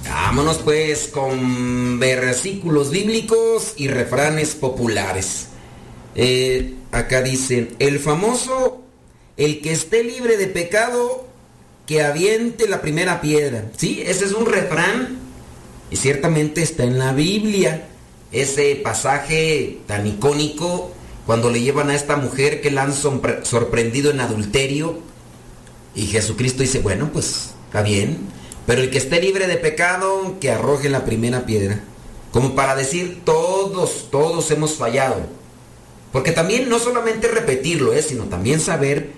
Vámonos 0.09 0.59
pues 0.59 1.07
con 1.07 2.01
versículos 2.01 2.91
bíblicos 2.91 3.75
y 3.77 3.87
refranes 3.87 4.57
populares. 4.57 5.47
Eh, 6.17 6.75
acá 6.91 7.23
dicen, 7.23 7.77
el 7.79 8.01
famoso, 8.01 8.83
el 9.37 9.61
que 9.61 9.71
esté 9.71 10.03
libre 10.03 10.37
de 10.37 10.49
pecado, 10.49 11.34
que 11.87 12.03
aviente 12.03 12.69
la 12.69 12.81
primera 12.81 13.21
piedra. 13.21 13.71
Sí, 13.77 14.03
ese 14.05 14.25
es 14.25 14.33
un 14.33 14.47
refrán 14.47 15.19
y 15.91 15.97
ciertamente 15.97 16.63
está 16.63 16.85
en 16.85 16.99
la 16.99 17.13
Biblia. 17.13 17.89
Ese 18.33 18.77
pasaje 18.77 19.79
tan 19.87 20.07
icónico 20.07 20.93
cuando 21.27 21.51
le 21.51 21.61
llevan 21.61 21.91
a 21.91 21.95
esta 21.95 22.17
mujer 22.17 22.61
que 22.61 22.71
la 22.71 22.83
han 22.83 22.95
sorprendido 22.95 24.11
en 24.11 24.21
adulterio 24.21 24.99
y 25.95 26.07
Jesucristo 26.07 26.63
dice, 26.63 26.81
bueno, 26.81 27.11
pues 27.13 27.51
está 27.67 27.83
bien, 27.83 28.19
pero 28.67 28.83
el 28.83 28.91
que 28.91 28.99
esté 28.99 29.21
libre 29.21 29.47
de 29.47 29.57
pecado, 29.57 30.37
que 30.41 30.51
arroje 30.51 30.89
la 30.89 31.05
primera 31.05 31.47
piedra. 31.47 31.81
Como 32.33 32.55
para 32.55 32.75
decir, 32.75 33.23
todos, 33.25 34.09
todos 34.11 34.51
hemos 34.51 34.75
fallado. 34.75 35.21
Porque 36.13 36.33
también 36.33 36.69
no 36.69 36.79
solamente 36.79 37.29
repetirlo, 37.29 37.93
¿eh? 37.93 38.03
sino 38.03 38.25
también 38.25 38.61
saber 38.61 39.11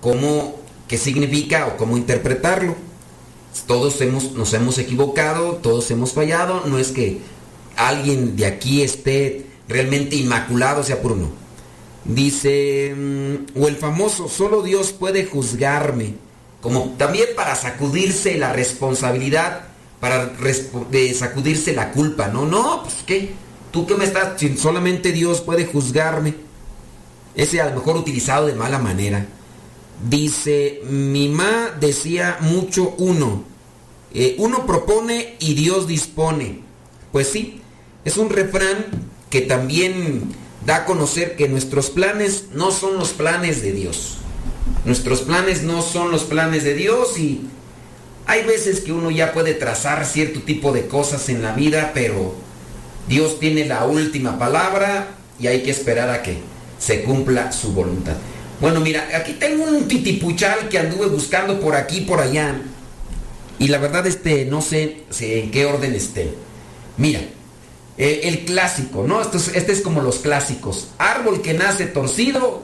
cómo, 0.00 0.56
qué 0.88 0.98
significa 0.98 1.66
o 1.66 1.76
cómo 1.76 1.96
interpretarlo. 1.96 2.76
Todos 3.66 4.00
hemos, 4.00 4.32
nos 4.32 4.52
hemos 4.52 4.78
equivocado, 4.78 5.56
todos 5.56 5.90
hemos 5.90 6.12
fallado. 6.12 6.62
No 6.66 6.78
es 6.78 6.92
que 6.92 7.20
alguien 7.76 8.36
de 8.36 8.46
aquí 8.46 8.82
esté 8.82 9.46
realmente 9.68 10.16
inmaculado, 10.16 10.82
sea 10.82 11.00
por 11.00 11.12
uno. 11.12 11.30
Dice, 12.04 12.94
mm, 12.94 13.60
o 13.60 13.68
el 13.68 13.76
famoso, 13.76 14.28
solo 14.28 14.62
Dios 14.62 14.92
puede 14.92 15.24
juzgarme 15.24 16.26
como 16.66 16.94
también 16.98 17.28
para 17.36 17.54
sacudirse 17.54 18.36
la 18.38 18.52
responsabilidad, 18.52 19.66
para 20.00 20.32
de 20.90 21.14
sacudirse 21.14 21.72
la 21.72 21.92
culpa. 21.92 22.26
No, 22.26 22.44
no, 22.44 22.82
pues 22.82 22.96
qué, 23.06 23.34
tú 23.70 23.86
qué 23.86 23.94
me 23.94 24.04
estás, 24.04 24.32
solamente 24.58 25.12
Dios 25.12 25.42
puede 25.42 25.66
juzgarme. 25.66 26.34
Ese 27.36 27.60
a 27.60 27.66
lo 27.66 27.76
mejor 27.76 27.96
utilizado 27.96 28.46
de 28.46 28.54
mala 28.54 28.80
manera. 28.80 29.26
Dice, 30.08 30.82
mi 30.88 31.28
ma 31.28 31.70
decía 31.80 32.38
mucho 32.40 32.94
uno. 32.98 33.44
Eh, 34.12 34.36
uno 34.38 34.66
propone 34.66 35.36
y 35.38 35.54
Dios 35.54 35.86
dispone. 35.86 36.60
Pues 37.12 37.28
sí, 37.28 37.60
es 38.04 38.16
un 38.16 38.30
refrán 38.30 38.86
que 39.30 39.42
también 39.42 40.34
da 40.64 40.76
a 40.76 40.84
conocer 40.84 41.36
que 41.36 41.48
nuestros 41.48 41.90
planes 41.90 42.46
no 42.52 42.70
son 42.70 42.98
los 42.98 43.10
planes 43.10 43.62
de 43.62 43.72
Dios. 43.72 44.18
Nuestros 44.84 45.22
planes 45.22 45.62
no 45.62 45.82
son 45.82 46.10
los 46.10 46.24
planes 46.24 46.64
de 46.64 46.74
Dios 46.74 47.18
y 47.18 47.42
hay 48.26 48.44
veces 48.44 48.80
que 48.80 48.92
uno 48.92 49.10
ya 49.10 49.32
puede 49.32 49.54
trazar 49.54 50.04
cierto 50.04 50.42
tipo 50.42 50.72
de 50.72 50.86
cosas 50.86 51.28
en 51.28 51.42
la 51.42 51.52
vida, 51.52 51.92
pero 51.94 52.34
Dios 53.08 53.38
tiene 53.38 53.64
la 53.64 53.84
última 53.84 54.38
palabra 54.38 55.08
y 55.38 55.46
hay 55.46 55.62
que 55.62 55.70
esperar 55.70 56.10
a 56.10 56.22
que 56.22 56.38
se 56.78 57.02
cumpla 57.02 57.52
su 57.52 57.72
voluntad. 57.72 58.16
Bueno, 58.60 58.80
mira, 58.80 59.08
aquí 59.14 59.34
tengo 59.34 59.64
un 59.64 59.86
titipuchal 59.86 60.68
que 60.68 60.78
anduve 60.78 61.06
buscando 61.06 61.60
por 61.60 61.74
aquí 61.74 62.02
por 62.02 62.20
allá. 62.20 62.54
Y 63.58 63.68
la 63.68 63.78
verdad, 63.78 64.06
este, 64.06 64.46
no 64.46 64.62
sé 64.62 65.04
en 65.20 65.50
qué 65.50 65.66
orden 65.66 65.94
esté. 65.94 66.34
Mira, 66.96 67.20
eh, 67.98 68.20
el 68.24 68.44
clásico, 68.44 69.04
¿no? 69.06 69.20
este 69.22 69.72
es 69.72 69.80
como 69.80 70.02
los 70.02 70.18
clásicos. 70.18 70.88
Árbol 70.98 71.42
que 71.42 71.54
nace 71.54 71.86
torcido, 71.86 72.62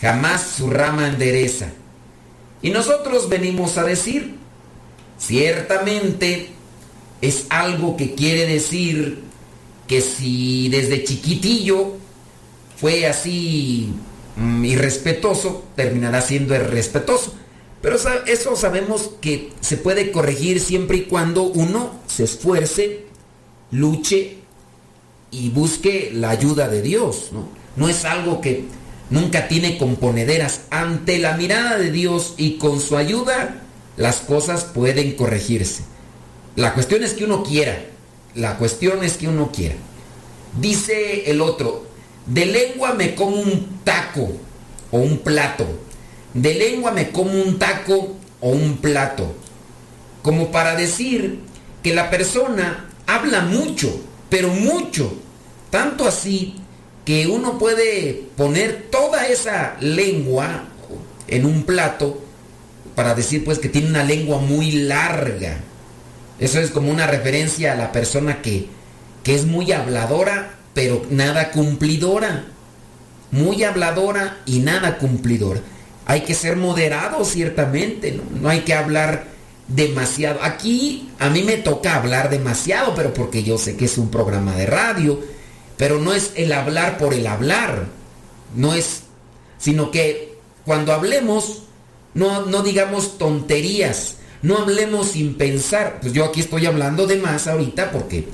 jamás 0.00 0.42
su 0.56 0.70
rama 0.70 1.08
endereza. 1.08 1.68
Y 2.62 2.70
nosotros 2.70 3.28
venimos 3.28 3.76
a 3.76 3.84
decir, 3.84 4.36
ciertamente 5.18 6.50
es 7.20 7.46
algo 7.48 7.96
que 7.96 8.14
quiere 8.14 8.46
decir 8.46 9.22
que 9.86 10.00
si 10.00 10.68
desde 10.68 11.04
chiquitillo 11.04 11.96
fue 12.76 13.06
así 13.06 13.92
mm, 14.36 14.64
irrespetuoso, 14.64 15.64
terminará 15.74 16.20
siendo 16.20 16.54
irrespetuoso. 16.54 17.34
Pero 17.82 17.96
eso 18.26 18.56
sabemos 18.56 19.10
que 19.20 19.52
se 19.60 19.76
puede 19.76 20.10
corregir 20.10 20.60
siempre 20.60 20.98
y 20.98 21.02
cuando 21.02 21.42
uno 21.42 21.92
se 22.06 22.24
esfuerce, 22.24 23.06
luche 23.70 24.38
y 25.30 25.50
busque 25.50 26.10
la 26.12 26.30
ayuda 26.30 26.68
de 26.68 26.82
Dios. 26.82 27.30
No, 27.32 27.48
no 27.76 27.88
es 27.88 28.04
algo 28.04 28.40
que 28.40 28.64
nunca 29.10 29.48
tiene 29.48 29.78
componederas. 29.78 30.62
Ante 30.70 31.18
la 31.18 31.36
mirada 31.36 31.78
de 31.78 31.90
Dios 31.90 32.34
y 32.36 32.58
con 32.58 32.80
su 32.80 32.96
ayuda, 32.96 33.62
las 33.96 34.16
cosas 34.16 34.64
pueden 34.64 35.12
corregirse. 35.12 35.84
La 36.56 36.74
cuestión 36.74 37.02
es 37.02 37.12
que 37.12 37.24
uno 37.24 37.42
quiera. 37.42 37.84
La 38.34 38.56
cuestión 38.58 39.04
es 39.04 39.16
que 39.16 39.28
uno 39.28 39.52
quiera. 39.52 39.76
Dice 40.60 41.30
el 41.30 41.40
otro, 41.40 41.85
de 42.26 42.46
lengua 42.46 42.94
me 42.94 43.14
como 43.14 43.36
un 43.36 43.80
taco 43.84 44.28
o 44.90 44.98
un 44.98 45.18
plato. 45.18 45.66
De 46.34 46.54
lengua 46.54 46.90
me 46.90 47.10
como 47.10 47.30
un 47.30 47.58
taco 47.58 48.16
o 48.40 48.50
un 48.50 48.78
plato. 48.78 49.34
Como 50.22 50.50
para 50.50 50.74
decir 50.74 51.38
que 51.82 51.94
la 51.94 52.10
persona 52.10 52.90
habla 53.06 53.42
mucho, 53.42 54.00
pero 54.28 54.48
mucho. 54.48 55.14
Tanto 55.70 56.06
así 56.06 56.56
que 57.04 57.28
uno 57.28 57.58
puede 57.58 58.24
poner 58.36 58.88
toda 58.90 59.28
esa 59.28 59.76
lengua 59.80 60.64
en 61.28 61.46
un 61.46 61.62
plato 61.62 62.22
para 62.96 63.14
decir 63.14 63.44
pues 63.44 63.58
que 63.58 63.68
tiene 63.68 63.88
una 63.88 64.02
lengua 64.02 64.38
muy 64.38 64.72
larga. 64.72 65.58
Eso 66.40 66.60
es 66.60 66.70
como 66.70 66.90
una 66.90 67.06
referencia 67.06 67.72
a 67.72 67.76
la 67.76 67.92
persona 67.92 68.42
que, 68.42 68.66
que 69.22 69.34
es 69.34 69.44
muy 69.46 69.70
habladora, 69.72 70.55
pero 70.76 71.02
nada 71.10 71.50
cumplidora. 71.50 72.44
Muy 73.32 73.64
habladora 73.64 74.38
y 74.46 74.60
nada 74.60 74.98
cumplidora. 74.98 75.60
Hay 76.04 76.20
que 76.20 76.34
ser 76.34 76.54
moderado 76.56 77.24
ciertamente, 77.24 78.20
¿no? 78.40 78.48
hay 78.48 78.60
que 78.60 78.74
hablar 78.74 79.24
demasiado. 79.66 80.38
Aquí 80.42 81.10
a 81.18 81.30
mí 81.30 81.42
me 81.42 81.56
toca 81.56 81.96
hablar 81.96 82.30
demasiado, 82.30 82.94
pero 82.94 83.12
porque 83.12 83.42
yo 83.42 83.58
sé 83.58 83.76
que 83.76 83.86
es 83.86 83.98
un 83.98 84.12
programa 84.12 84.54
de 84.54 84.66
radio 84.66 85.20
pero 85.76 85.98
no 85.98 86.12
es 86.12 86.32
el 86.36 86.52
hablar 86.52 86.98
por 86.98 87.14
el 87.14 87.26
hablar. 87.26 87.86
No 88.54 88.74
es, 88.74 89.02
sino 89.58 89.90
que 89.90 90.36
cuando 90.64 90.92
hablemos, 90.92 91.62
no, 92.14 92.46
no 92.46 92.62
digamos 92.62 93.18
tonterías. 93.18 94.16
No 94.42 94.58
hablemos 94.58 95.08
sin 95.08 95.34
pensar. 95.34 95.98
Pues 96.00 96.12
yo 96.12 96.24
aquí 96.24 96.40
estoy 96.40 96.66
hablando 96.66 97.06
de 97.06 97.16
más 97.16 97.46
ahorita 97.46 97.90
porque 97.90 98.26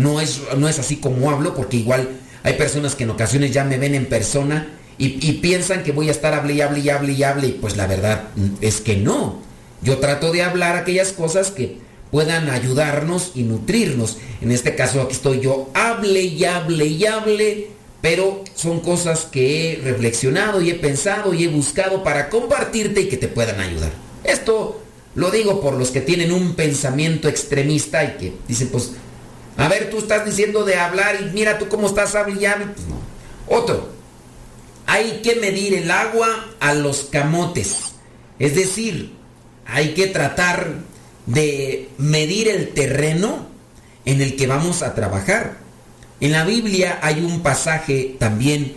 no 0.00 0.20
es, 0.20 0.40
no 0.56 0.68
es 0.68 0.78
así 0.78 0.96
como 0.96 1.30
hablo, 1.30 1.54
porque 1.54 1.76
igual 1.76 2.08
hay 2.42 2.54
personas 2.54 2.94
que 2.94 3.04
en 3.04 3.10
ocasiones 3.10 3.52
ya 3.52 3.64
me 3.64 3.78
ven 3.78 3.94
en 3.94 4.06
persona 4.06 4.68
y, 4.98 5.18
y, 5.26 5.34
piensan 5.40 5.82
que 5.82 5.92
voy 5.92 6.08
a 6.08 6.10
estar 6.10 6.34
hable 6.34 6.54
y 6.54 6.60
hable 6.60 6.80
y 6.80 6.90
hable 6.90 7.12
y 7.12 7.22
hable. 7.22 7.46
Y 7.48 7.52
pues 7.52 7.76
la 7.76 7.86
verdad 7.86 8.24
es 8.60 8.80
que 8.80 8.96
no. 8.96 9.40
Yo 9.82 9.98
trato 9.98 10.30
de 10.30 10.42
hablar 10.42 10.76
aquellas 10.76 11.12
cosas 11.12 11.50
que 11.50 11.78
puedan 12.10 12.50
ayudarnos 12.50 13.32
y 13.34 13.42
nutrirnos. 13.42 14.18
En 14.40 14.50
este 14.50 14.74
caso 14.74 15.00
aquí 15.00 15.12
estoy 15.12 15.40
yo, 15.40 15.70
hable 15.74 16.22
y 16.22 16.44
hable 16.44 16.86
y 16.86 17.06
hable, 17.06 17.68
pero 18.02 18.44
son 18.54 18.80
cosas 18.80 19.26
que 19.30 19.72
he 19.72 19.76
reflexionado 19.76 20.60
y 20.60 20.70
he 20.70 20.74
pensado 20.74 21.32
y 21.32 21.44
he 21.44 21.48
buscado 21.48 22.02
para 22.02 22.28
compartirte 22.28 23.02
y 23.02 23.08
que 23.08 23.16
te 23.16 23.28
puedan 23.28 23.60
ayudar. 23.60 23.92
Esto 24.24 24.82
lo 25.14 25.30
digo 25.30 25.60
por 25.60 25.74
los 25.74 25.90
que 25.90 26.00
tienen 26.00 26.32
un 26.32 26.54
pensamiento 26.54 27.28
extremista 27.28 28.04
y 28.04 28.18
que 28.18 28.32
dicen, 28.46 28.68
pues, 28.68 28.92
a 29.56 29.68
ver, 29.68 29.90
tú 29.90 29.98
estás 29.98 30.24
diciendo 30.24 30.64
de 30.64 30.76
hablar 30.76 31.20
y 31.20 31.24
mira 31.32 31.58
tú 31.58 31.68
cómo 31.68 31.86
estás 31.86 32.14
hablando. 32.14 32.72
Pues. 32.74 33.60
Otro, 33.62 33.90
hay 34.86 35.20
que 35.22 35.36
medir 35.36 35.74
el 35.74 35.90
agua 35.90 36.28
a 36.60 36.74
los 36.74 37.04
camotes. 37.04 37.92
Es 38.38 38.54
decir, 38.54 39.12
hay 39.66 39.94
que 39.94 40.06
tratar 40.06 40.74
de 41.26 41.88
medir 41.98 42.48
el 42.48 42.70
terreno 42.70 43.46
en 44.04 44.20
el 44.20 44.36
que 44.36 44.46
vamos 44.46 44.82
a 44.82 44.94
trabajar. 44.94 45.58
En 46.20 46.32
la 46.32 46.44
Biblia 46.44 46.98
hay 47.02 47.20
un 47.20 47.42
pasaje 47.42 48.16
también 48.18 48.74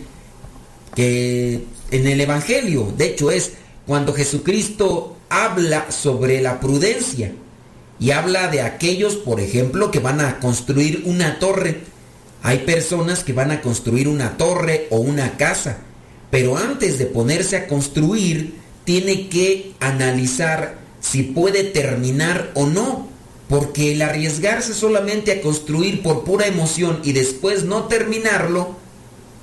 que 0.95 1.63
en 1.91 2.07
el 2.07 2.21
Evangelio, 2.21 2.93
de 2.97 3.05
hecho 3.07 3.31
es 3.31 3.53
cuando 3.85 4.13
Jesucristo 4.13 5.17
habla 5.29 5.91
sobre 5.91 6.41
la 6.41 6.59
prudencia 6.59 7.31
y 7.99 8.11
habla 8.11 8.47
de 8.47 8.61
aquellos, 8.61 9.15
por 9.15 9.39
ejemplo, 9.39 9.91
que 9.91 9.99
van 9.99 10.21
a 10.21 10.39
construir 10.39 11.03
una 11.05 11.39
torre. 11.39 11.81
Hay 12.41 12.59
personas 12.59 13.23
que 13.23 13.33
van 13.33 13.51
a 13.51 13.61
construir 13.61 14.07
una 14.07 14.37
torre 14.37 14.87
o 14.89 14.97
una 14.97 15.37
casa, 15.37 15.77
pero 16.29 16.57
antes 16.57 16.97
de 16.97 17.05
ponerse 17.05 17.55
a 17.55 17.67
construir, 17.67 18.55
tiene 18.83 19.29
que 19.29 19.73
analizar 19.79 20.77
si 20.99 21.23
puede 21.23 21.63
terminar 21.63 22.51
o 22.55 22.67
no. 22.67 23.11
Porque 23.47 23.91
el 23.91 24.01
arriesgarse 24.01 24.73
solamente 24.73 25.31
a 25.31 25.41
construir 25.41 26.01
por 26.01 26.23
pura 26.23 26.47
emoción 26.47 27.01
y 27.03 27.11
después 27.11 27.65
no 27.65 27.83
terminarlo, 27.83 28.77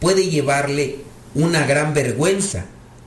puede 0.01 0.29
llevarle 0.29 0.97
una 1.35 1.65
gran 1.67 1.95
vergüenza. 1.95 2.65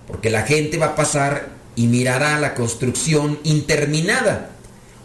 Porque 0.08 0.29
la 0.29 0.43
gente 0.43 0.77
va 0.77 0.88
a 0.88 0.95
pasar 0.95 1.49
y 1.75 1.88
mirará 1.88 2.39
la 2.39 2.53
construcción 2.53 3.39
interminada. 3.43 4.51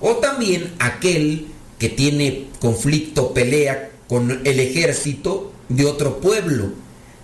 O 0.01 0.17
también 0.17 0.75
aquel 0.79 1.47
que 1.79 1.89
tiene 1.89 2.47
conflicto, 2.61 3.35
pelea 3.35 3.91
con 4.09 4.41
el 4.45 4.61
ejército 4.61 5.53
de 5.69 5.87
otro 5.87 6.21
pueblo. 6.21 6.73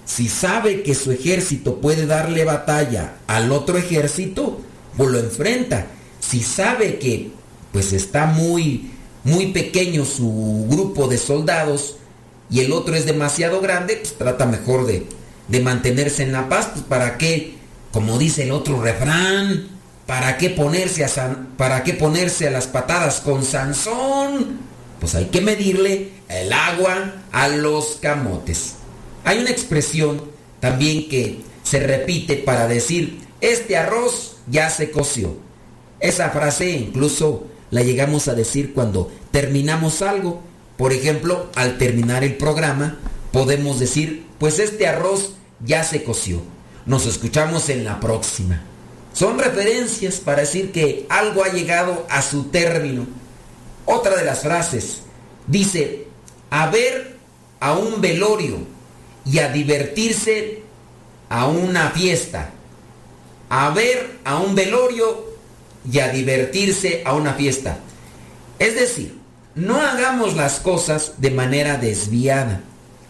Si 0.04 0.28
sabe 0.28 0.82
que 0.82 0.94
su 0.94 1.12
ejército 1.12 1.80
puede 1.80 2.06
darle 2.06 2.44
batalla 2.44 3.16
al 3.26 3.52
otro 3.52 3.78
ejército, 3.78 4.60
pues 4.96 5.10
lo 5.10 5.18
enfrenta. 5.18 5.86
Si 6.20 6.40
sabe 6.40 6.98
que 6.98 7.30
pues 7.72 7.92
está 7.92 8.26
muy 8.26 8.90
muy 9.24 9.48
pequeño 9.48 10.04
su 10.04 10.66
grupo 10.68 11.08
de 11.08 11.18
soldados 11.18 11.96
y 12.50 12.60
el 12.60 12.72
otro 12.72 12.94
es 12.94 13.06
demasiado 13.06 13.60
grande, 13.60 13.96
pues 13.96 14.16
trata 14.16 14.46
mejor 14.46 14.86
de, 14.86 15.06
de 15.48 15.60
mantenerse 15.60 16.22
en 16.22 16.32
la 16.32 16.48
paz, 16.48 16.68
pues 16.72 16.84
para 16.84 17.16
qué, 17.16 17.54
como 17.90 18.18
dice 18.18 18.44
el 18.44 18.52
otro 18.52 18.80
refrán, 18.82 19.68
¿Para 20.06 20.36
qué 20.36 20.50
ponerse 20.50 21.04
a, 21.04 21.36
para 21.56 21.82
qué 21.82 21.94
ponerse 21.94 22.46
a 22.46 22.50
las 22.50 22.66
patadas 22.66 23.20
con 23.20 23.44
Sansón? 23.44 24.58
Pues 25.00 25.14
hay 25.14 25.26
que 25.26 25.40
medirle 25.40 26.10
el 26.28 26.52
agua 26.52 27.14
a 27.32 27.48
los 27.48 27.98
camotes. 28.00 28.74
Hay 29.24 29.38
una 29.38 29.50
expresión 29.50 30.22
también 30.60 31.08
que 31.08 31.40
se 31.62 31.80
repite 31.80 32.36
para 32.36 32.66
decir, 32.66 33.20
este 33.40 33.76
arroz 33.76 34.36
ya 34.46 34.68
se 34.68 34.90
coció. 34.90 35.36
Esa 36.00 36.30
frase 36.30 36.70
incluso 36.70 37.46
la 37.70 37.82
llegamos 37.82 38.28
a 38.28 38.34
decir 38.34 38.74
cuando 38.74 39.10
terminamos 39.30 40.02
algo. 40.02 40.42
Por 40.76 40.92
ejemplo, 40.92 41.50
al 41.54 41.78
terminar 41.78 42.24
el 42.24 42.36
programa, 42.36 42.98
podemos 43.32 43.78
decir, 43.80 44.26
pues 44.38 44.58
este 44.58 44.86
arroz 44.86 45.34
ya 45.64 45.82
se 45.82 46.04
coció. 46.04 46.42
Nos 46.84 47.06
escuchamos 47.06 47.70
en 47.70 47.84
la 47.84 48.00
próxima. 48.00 48.62
Son 49.14 49.38
referencias 49.38 50.16
para 50.16 50.40
decir 50.40 50.72
que 50.72 51.06
algo 51.08 51.44
ha 51.44 51.52
llegado 51.52 52.04
a 52.10 52.20
su 52.20 52.46
término. 52.46 53.06
Otra 53.86 54.16
de 54.16 54.24
las 54.24 54.42
frases 54.42 55.02
dice, 55.46 56.08
a 56.50 56.68
ver 56.68 57.16
a 57.60 57.74
un 57.74 58.00
velorio 58.00 58.58
y 59.24 59.38
a 59.38 59.52
divertirse 59.52 60.62
a 61.28 61.46
una 61.46 61.90
fiesta. 61.90 62.50
A 63.48 63.70
ver 63.70 64.18
a 64.24 64.38
un 64.38 64.56
velorio 64.56 65.32
y 65.88 66.00
a 66.00 66.08
divertirse 66.08 67.02
a 67.04 67.14
una 67.14 67.34
fiesta. 67.34 67.78
Es 68.58 68.74
decir, 68.74 69.16
no 69.54 69.80
hagamos 69.80 70.34
las 70.34 70.58
cosas 70.58 71.12
de 71.18 71.30
manera 71.30 71.76
desviada. 71.76 72.62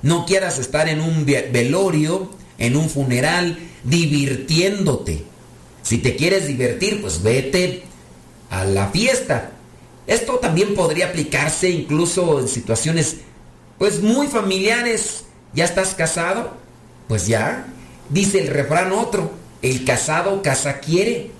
No 0.02 0.26
quieras 0.26 0.58
estar 0.58 0.86
en 0.86 1.00
un 1.00 1.24
velorio, 1.24 2.30
en 2.58 2.76
un 2.76 2.90
funeral, 2.90 3.58
divirtiéndote 3.84 5.32
si 5.84 5.98
te 5.98 6.16
quieres 6.16 6.46
divertir, 6.46 7.02
pues 7.02 7.22
vete 7.22 7.82
a 8.50 8.64
la 8.64 8.88
fiesta. 8.88 9.52
Esto 10.06 10.36
también 10.36 10.74
podría 10.74 11.08
aplicarse 11.08 11.68
incluso 11.68 12.40
en 12.40 12.48
situaciones 12.48 13.18
pues 13.78 14.00
muy 14.00 14.26
familiares. 14.26 15.24
¿Ya 15.52 15.66
estás 15.66 15.94
casado? 15.94 16.54
Pues 17.06 17.26
ya. 17.26 17.66
Dice 18.08 18.40
el 18.40 18.48
refrán 18.48 18.92
otro, 18.92 19.30
el 19.60 19.84
casado 19.84 20.42
casa 20.42 20.80
quiere. 20.80 21.30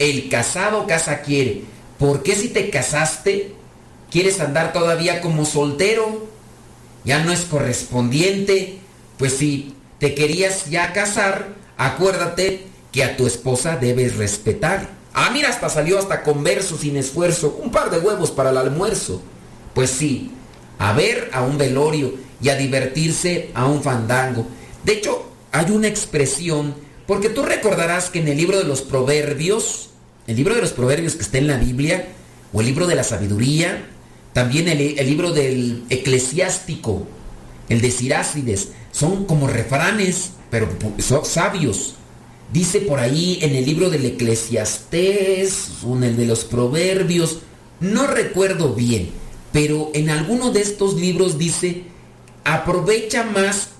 El 0.00 0.28
casado 0.28 0.88
casa 0.88 1.22
quiere. 1.22 1.62
¿Por 1.96 2.24
qué 2.24 2.34
si 2.34 2.48
te 2.48 2.70
casaste 2.70 3.52
quieres 4.10 4.40
andar 4.40 4.72
todavía 4.72 5.20
como 5.20 5.44
soltero? 5.44 6.26
Ya 7.04 7.22
no 7.22 7.30
es 7.30 7.42
correspondiente. 7.42 8.80
Pues 9.18 9.36
si 9.36 9.76
te 10.00 10.16
querías 10.16 10.68
ya 10.68 10.92
casar, 10.92 11.54
acuérdate 11.76 12.73
que 12.94 13.02
a 13.02 13.16
tu 13.16 13.26
esposa 13.26 13.76
debes 13.76 14.14
respetar. 14.14 14.88
Ah, 15.12 15.30
mira, 15.32 15.48
hasta 15.48 15.68
salió 15.68 15.98
hasta 15.98 16.22
con 16.22 16.44
verso 16.44 16.78
sin 16.78 16.96
esfuerzo, 16.96 17.58
un 17.60 17.72
par 17.72 17.90
de 17.90 17.98
huevos 17.98 18.30
para 18.30 18.50
el 18.50 18.56
almuerzo. 18.56 19.20
Pues 19.74 19.90
sí, 19.90 20.30
a 20.78 20.92
ver 20.92 21.28
a 21.32 21.42
un 21.42 21.58
velorio 21.58 22.14
y 22.40 22.50
a 22.50 22.54
divertirse 22.54 23.50
a 23.52 23.66
un 23.66 23.82
fandango. 23.82 24.46
De 24.84 24.92
hecho, 24.92 25.28
hay 25.50 25.72
una 25.72 25.88
expresión, 25.88 26.76
porque 27.08 27.30
tú 27.30 27.42
recordarás 27.42 28.10
que 28.10 28.20
en 28.20 28.28
el 28.28 28.36
libro 28.36 28.58
de 28.58 28.64
los 28.64 28.82
proverbios, 28.82 29.90
el 30.28 30.36
libro 30.36 30.54
de 30.54 30.60
los 30.60 30.70
proverbios 30.70 31.16
que 31.16 31.22
está 31.22 31.38
en 31.38 31.48
la 31.48 31.56
Biblia, 31.56 32.06
o 32.52 32.60
el 32.60 32.66
libro 32.66 32.86
de 32.86 32.94
la 32.94 33.02
sabiduría, 33.02 33.88
también 34.34 34.68
el, 34.68 35.00
el 35.00 35.06
libro 35.08 35.32
del 35.32 35.82
eclesiástico, 35.90 37.08
el 37.68 37.80
de 37.80 37.90
Sirácides, 37.90 38.68
son 38.92 39.24
como 39.24 39.48
refranes, 39.48 40.30
pero 40.48 40.68
son 41.00 41.24
sabios. 41.24 41.96
Dice 42.54 42.82
por 42.82 43.00
ahí 43.00 43.40
en 43.42 43.56
el 43.56 43.66
libro 43.66 43.90
del 43.90 44.06
Eclesiastés 44.06 45.70
o 45.84 45.96
en 45.96 46.04
el 46.04 46.16
de 46.16 46.24
los 46.24 46.44
Proverbios, 46.44 47.40
no 47.80 48.06
recuerdo 48.06 48.74
bien, 48.74 49.10
pero 49.52 49.90
en 49.92 50.08
alguno 50.08 50.52
de 50.52 50.60
estos 50.60 50.94
libros 50.94 51.36
dice, 51.36 51.82
aprovecha 52.44 53.24
más, 53.24 53.70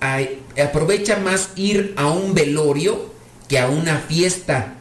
aprovecha 0.61 1.15
más 1.19 1.51
ir 1.55 1.93
a 1.95 2.09
un 2.09 2.33
velorio 2.33 3.13
que 3.47 3.59
a 3.59 3.69
una 3.69 3.99
fiesta. 3.99 4.73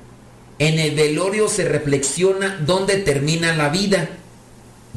En 0.59 0.81
el 0.81 0.97
velorio 0.97 1.47
se 1.47 1.63
reflexiona 1.63 2.61
dónde 2.67 2.97
termina 2.97 3.55
la 3.55 3.69
vida 3.69 4.09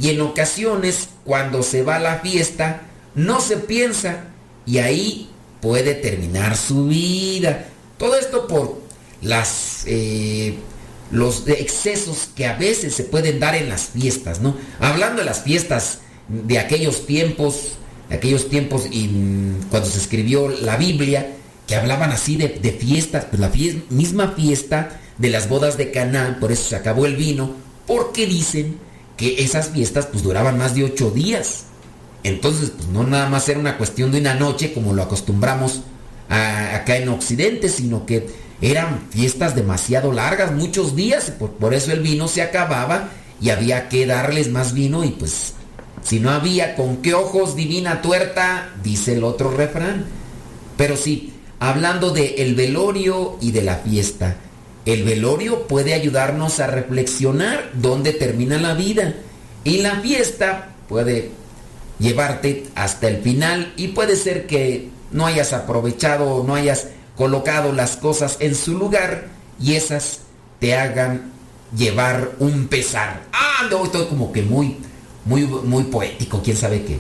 y 0.02 0.10
en 0.10 0.22
ocasiones 0.22 1.10
cuando 1.24 1.62
se 1.62 1.84
va 1.84 1.98
a 1.98 2.00
la 2.00 2.18
fiesta 2.22 2.82
no 3.14 3.42
se 3.42 3.58
piensa 3.58 4.24
y 4.66 4.80
ahí 4.80 5.30
puede 5.62 5.94
terminar 5.94 6.58
su 6.58 6.88
vida. 6.88 7.68
Todo 8.00 8.16
esto 8.16 8.48
por 8.48 8.87
las, 9.22 9.84
eh, 9.86 10.56
los 11.12 11.48
excesos 11.48 12.30
que 12.36 12.46
a 12.46 12.58
veces 12.58 12.94
se 12.96 13.04
pueden 13.04 13.40
dar 13.40 13.56
en 13.56 13.70
las 13.70 13.88
fiestas, 13.88 14.42
¿no? 14.42 14.56
Hablando 14.80 15.22
de 15.22 15.26
las 15.26 15.44
fiestas 15.44 16.00
de 16.28 16.60
aquellos 16.60 17.06
tiempos, 17.06 17.78
de 18.10 18.16
aquellos 18.16 18.50
tiempos 18.50 18.84
cuando 19.70 19.90
se 19.90 20.00
escribió 20.00 20.50
la 20.50 20.78
Biblia, 20.78 21.34
que 21.68 21.76
hablaban 21.76 22.12
así 22.12 22.38
de, 22.38 22.78
fiestas, 22.80 23.26
pues 23.26 23.40
la 23.40 23.52
misma 23.90 24.32
fiesta 24.32 25.00
de 25.18 25.30
las 25.30 25.50
bodas 25.50 25.78
de 25.78 25.92
Canaán, 25.92 26.40
por 26.40 26.52
eso 26.52 26.70
se 26.70 26.76
acabó 26.76 27.06
el 27.06 27.18
vino, 27.18 27.52
porque 27.86 28.26
dicen 28.26 28.78
que 29.18 29.44
esas 29.44 29.70
fiestas 29.70 30.06
pues 30.06 30.24
duraban 30.24 30.58
más 30.58 30.76
de 30.76 30.86
ocho 30.86 31.12
días. 31.12 31.66
Entonces, 32.24 32.72
pues 32.76 32.88
no 32.90 33.04
nada 33.04 33.30
más 33.30 33.48
era 33.50 33.60
una 33.60 33.78
cuestión 33.78 34.12
de 34.12 34.20
una 34.20 34.36
noche 34.36 34.74
como 34.74 34.94
lo 34.94 35.04
acostumbramos 35.04 35.82
acá 36.30 36.98
en 36.98 37.10
Occidente, 37.10 37.70
sino 37.70 38.06
que 38.06 38.28
eran 38.62 39.08
fiestas 39.12 39.56
demasiado 39.56 40.12
largas, 40.12 40.52
muchos 40.52 40.96
días, 40.96 41.32
por, 41.32 41.52
por 41.52 41.74
eso 41.74 41.92
el 41.92 42.00
vino 42.00 42.28
se 42.28 42.42
acababa 42.42 43.10
y 43.40 43.52
había 43.52 43.90
que 43.90 44.06
darles 44.06 44.50
más 44.50 44.74
vino 44.74 45.04
y 45.04 45.10
pues 45.10 45.54
si 46.04 46.20
no 46.20 46.32
había 46.32 46.76
con 46.76 46.98
qué 46.98 47.14
ojos 47.14 47.56
divina 47.56 48.02
tuerta, 48.02 48.70
dice 48.82 49.14
el 49.14 49.24
otro 49.24 49.52
refrán. 49.52 50.06
Pero 50.78 50.96
sí, 50.96 51.34
hablando 51.60 52.12
de 52.12 52.36
el 52.38 52.56
velorio 52.56 53.38
y 53.42 53.52
de 53.52 53.64
la 53.64 53.76
fiesta, 53.76 54.38
el 54.86 55.04
velorio 55.04 55.68
puede 55.68 55.94
ayudarnos 55.94 56.62
a 56.62 56.68
reflexionar 56.68 57.72
dónde 57.74 58.14
termina 58.14 58.58
la 58.58 58.74
vida 58.74 59.16
y 59.66 59.80
la 59.80 60.00
fiesta 60.00 60.70
puede 60.88 61.32
llevarte 62.00 62.68
hasta 62.76 63.10
el 63.10 63.18
final 63.18 63.74
y 63.76 63.90
puede 63.90 64.16
ser 64.16 64.48
que 64.48 64.90
no 65.12 65.26
hayas 65.26 65.52
aprovechado, 65.52 66.44
no 66.48 66.56
hayas 66.56 66.88
colocado 67.18 67.74
las 67.74 67.98
cosas 67.98 68.38
en 68.40 68.56
su 68.56 68.78
lugar 68.78 69.28
y 69.60 69.74
esas 69.74 70.20
te 70.60 70.76
hagan 70.76 71.32
llevar 71.76 72.32
un 72.40 72.68
pesar. 72.68 73.24
Ah, 73.34 73.68
no, 73.70 73.86
estoy 73.86 74.06
como 74.06 74.32
que 74.32 74.44
muy, 74.44 74.78
muy, 75.26 75.46
muy 75.46 75.84
poético, 75.86 76.42
quién 76.44 76.56
sabe 76.56 76.84
qué. 76.84 77.00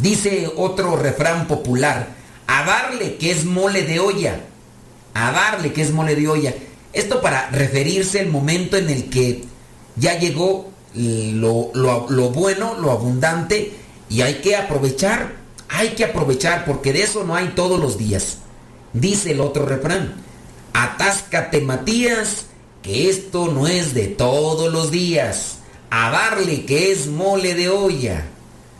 Dice 0.00 0.50
otro 0.56 0.96
refrán 0.96 1.46
popular, 1.46 2.08
a 2.46 2.64
darle 2.64 3.16
que 3.16 3.30
es 3.30 3.44
mole 3.44 3.82
de 3.82 4.00
olla, 4.00 4.40
a 5.14 5.30
darle 5.32 5.72
que 5.72 5.82
es 5.82 5.92
mole 5.92 6.14
de 6.14 6.28
olla. 6.28 6.54
Esto 6.92 7.20
para 7.20 7.50
referirse 7.50 8.20
al 8.20 8.28
momento 8.28 8.76
en 8.76 8.88
el 8.88 9.10
que 9.10 9.44
ya 9.96 10.18
llegó 10.18 10.70
lo, 10.94 11.72
lo 11.74 12.30
bueno, 12.30 12.74
lo 12.80 12.92
abundante 12.92 13.72
y 14.08 14.20
hay 14.20 14.34
que 14.34 14.56
aprovechar, 14.56 15.34
hay 15.68 15.90
que 15.90 16.04
aprovechar 16.04 16.64
porque 16.64 16.92
de 16.92 17.02
eso 17.02 17.24
no 17.24 17.34
hay 17.34 17.48
todos 17.48 17.80
los 17.80 17.98
días. 17.98 18.38
Dice 18.94 19.32
el 19.32 19.40
otro 19.40 19.66
refrán, 19.66 20.14
atáscate 20.72 21.60
Matías, 21.60 22.46
que 22.82 23.10
esto 23.10 23.48
no 23.48 23.66
es 23.66 23.92
de 23.92 24.06
todos 24.06 24.72
los 24.72 24.90
días. 24.90 25.58
A 25.90 26.10
darle 26.10 26.64
que 26.64 26.90
es 26.90 27.08
mole 27.08 27.54
de 27.54 27.68
olla. 27.68 28.26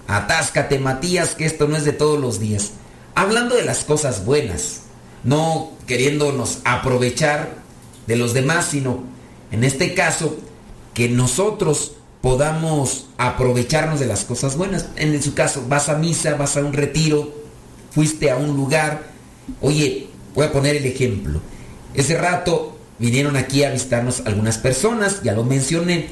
Atáscate 0.06 0.78
Matías, 0.78 1.34
que 1.34 1.44
esto 1.44 1.68
no 1.68 1.76
es 1.76 1.84
de 1.84 1.92
todos 1.92 2.18
los 2.18 2.40
días. 2.40 2.72
Hablando 3.14 3.54
de 3.54 3.64
las 3.64 3.84
cosas 3.84 4.24
buenas, 4.24 4.82
no 5.22 5.72
queriéndonos 5.86 6.58
aprovechar 6.64 7.56
de 8.06 8.16
los 8.16 8.34
demás, 8.34 8.66
sino 8.70 9.04
en 9.50 9.64
este 9.64 9.94
caso 9.94 10.36
que 10.94 11.08
nosotros 11.08 11.92
podamos 12.20 13.06
aprovecharnos 13.18 14.00
de 14.00 14.06
las 14.06 14.24
cosas 14.24 14.56
buenas. 14.56 14.86
En 14.96 15.22
su 15.22 15.34
caso, 15.34 15.64
vas 15.68 15.88
a 15.88 15.96
misa, 15.96 16.34
vas 16.34 16.56
a 16.56 16.60
un 16.60 16.72
retiro, 16.72 17.32
fuiste 17.90 18.30
a 18.30 18.36
un 18.36 18.56
lugar. 18.56 19.13
Oye, 19.60 20.08
voy 20.34 20.46
a 20.46 20.52
poner 20.52 20.76
el 20.76 20.86
ejemplo. 20.86 21.40
Ese 21.94 22.16
rato 22.16 22.76
vinieron 22.98 23.36
aquí 23.36 23.64
a 23.64 23.70
visitarnos 23.70 24.22
algunas 24.26 24.58
personas, 24.58 25.22
ya 25.22 25.32
lo 25.32 25.44
mencioné, 25.44 26.08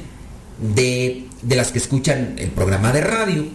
de, 0.59 1.25
de 1.41 1.55
las 1.55 1.71
que 1.71 1.79
escuchan 1.79 2.35
el 2.37 2.51
programa 2.51 2.91
de 2.91 3.01
radio. 3.01 3.45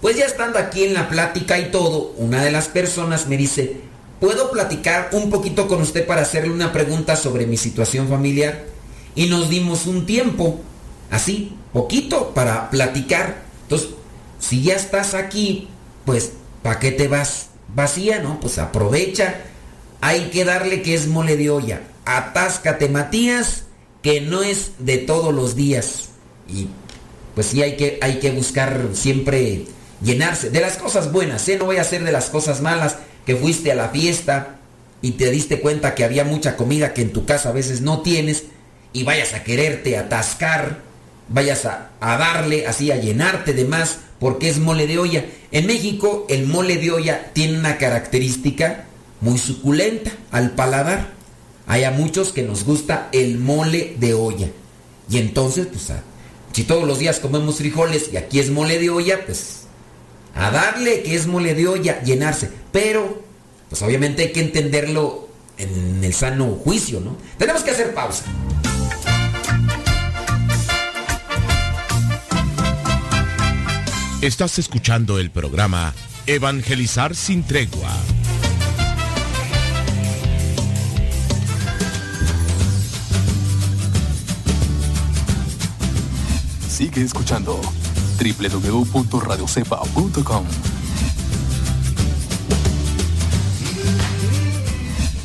Pues 0.00 0.16
ya 0.16 0.26
estando 0.26 0.58
aquí 0.58 0.84
en 0.84 0.94
la 0.94 1.08
plática 1.08 1.58
y 1.58 1.70
todo, 1.70 2.14
una 2.18 2.44
de 2.44 2.50
las 2.50 2.68
personas 2.68 3.26
me 3.26 3.36
dice, 3.36 3.80
¿puedo 4.20 4.50
platicar 4.50 5.08
un 5.12 5.30
poquito 5.30 5.66
con 5.66 5.80
usted 5.80 6.06
para 6.06 6.22
hacerle 6.22 6.52
una 6.52 6.72
pregunta 6.72 7.16
sobre 7.16 7.46
mi 7.46 7.56
situación 7.56 8.08
familiar? 8.08 8.66
Y 9.14 9.26
nos 9.26 9.48
dimos 9.48 9.86
un 9.86 10.06
tiempo, 10.06 10.60
así, 11.10 11.56
poquito, 11.72 12.34
para 12.34 12.68
platicar. 12.70 13.44
Entonces, 13.62 13.90
si 14.38 14.62
ya 14.62 14.74
estás 14.74 15.14
aquí, 15.14 15.68
pues, 16.04 16.32
¿para 16.62 16.78
qué 16.80 16.92
te 16.92 17.08
vas 17.08 17.48
vacía, 17.68 18.20
no? 18.20 18.40
Pues 18.40 18.58
aprovecha. 18.58 19.36
Hay 20.00 20.30
que 20.30 20.44
darle 20.44 20.82
que 20.82 20.94
es 20.94 21.06
mole 21.06 21.36
de 21.36 21.50
olla. 21.50 21.82
Atáscate, 22.04 22.88
Matías, 22.88 23.64
que 24.02 24.20
no 24.20 24.42
es 24.42 24.72
de 24.78 24.98
todos 24.98 25.32
los 25.32 25.56
días. 25.56 26.08
Y 26.48 26.68
pues 27.34 27.46
sí 27.46 27.62
hay 27.62 27.76
que, 27.76 27.98
hay 28.02 28.18
que 28.18 28.30
buscar 28.30 28.90
siempre 28.92 29.66
llenarse 30.02 30.50
de 30.50 30.60
las 30.60 30.76
cosas 30.76 31.10
buenas, 31.10 31.48
¿eh? 31.48 31.56
No 31.58 31.64
voy 31.64 31.78
a 31.78 31.82
hacer 31.82 32.04
de 32.04 32.12
las 32.12 32.26
cosas 32.26 32.60
malas 32.60 32.98
que 33.24 33.36
fuiste 33.36 33.72
a 33.72 33.74
la 33.74 33.88
fiesta 33.88 34.56
y 35.00 35.12
te 35.12 35.30
diste 35.30 35.60
cuenta 35.60 35.94
que 35.94 36.04
había 36.04 36.24
mucha 36.24 36.56
comida 36.56 36.94
que 36.94 37.02
en 37.02 37.12
tu 37.12 37.24
casa 37.24 37.50
a 37.50 37.52
veces 37.52 37.80
no 37.80 38.02
tienes 38.02 38.44
y 38.92 39.02
vayas 39.02 39.34
a 39.34 39.42
quererte 39.42 39.96
atascar, 39.98 40.80
vayas 41.28 41.66
a, 41.66 41.90
a 42.00 42.16
darle 42.16 42.66
así, 42.66 42.90
a 42.90 42.96
llenarte 42.96 43.52
de 43.52 43.64
más 43.64 43.98
porque 44.18 44.48
es 44.48 44.58
mole 44.58 44.86
de 44.86 44.98
olla. 44.98 45.24
En 45.50 45.66
México 45.66 46.26
el 46.28 46.46
mole 46.46 46.78
de 46.78 46.90
olla 46.90 47.30
tiene 47.32 47.58
una 47.58 47.78
característica 47.78 48.86
muy 49.20 49.38
suculenta 49.38 50.12
al 50.30 50.52
paladar. 50.52 51.12
Hay 51.66 51.84
a 51.84 51.90
muchos 51.90 52.32
que 52.32 52.42
nos 52.42 52.64
gusta 52.64 53.08
el 53.12 53.38
mole 53.38 53.96
de 53.98 54.14
olla. 54.14 54.48
Y 55.08 55.18
entonces, 55.18 55.66
pues, 55.66 55.92
si 56.52 56.64
todos 56.64 56.86
los 56.86 56.98
días 56.98 57.20
comemos 57.20 57.56
frijoles 57.56 58.10
y 58.12 58.16
aquí 58.16 58.38
es 58.38 58.50
mole 58.50 58.78
de 58.78 58.90
olla, 58.90 59.24
pues 59.24 59.62
a 60.34 60.50
darle 60.50 61.02
que 61.02 61.14
es 61.14 61.26
mole 61.26 61.54
de 61.54 61.68
olla, 61.68 62.02
llenarse. 62.02 62.50
Pero, 62.72 63.22
pues 63.68 63.82
obviamente 63.82 64.22
hay 64.22 64.32
que 64.32 64.40
entenderlo 64.40 65.28
en 65.58 66.02
el 66.02 66.14
sano 66.14 66.46
juicio, 66.62 67.00
¿no? 67.00 67.16
Tenemos 67.38 67.62
que 67.62 67.70
hacer 67.70 67.94
pausa. 67.94 68.24
Estás 74.24 74.58
escuchando 74.58 75.18
el 75.18 75.30
programa 75.30 75.92
Evangelizar 76.26 77.14
sin 77.14 77.42
tregua. 77.42 77.90
Sigue 86.66 87.02
escuchando 87.02 87.60
www.radiocepa.com. 88.16 90.46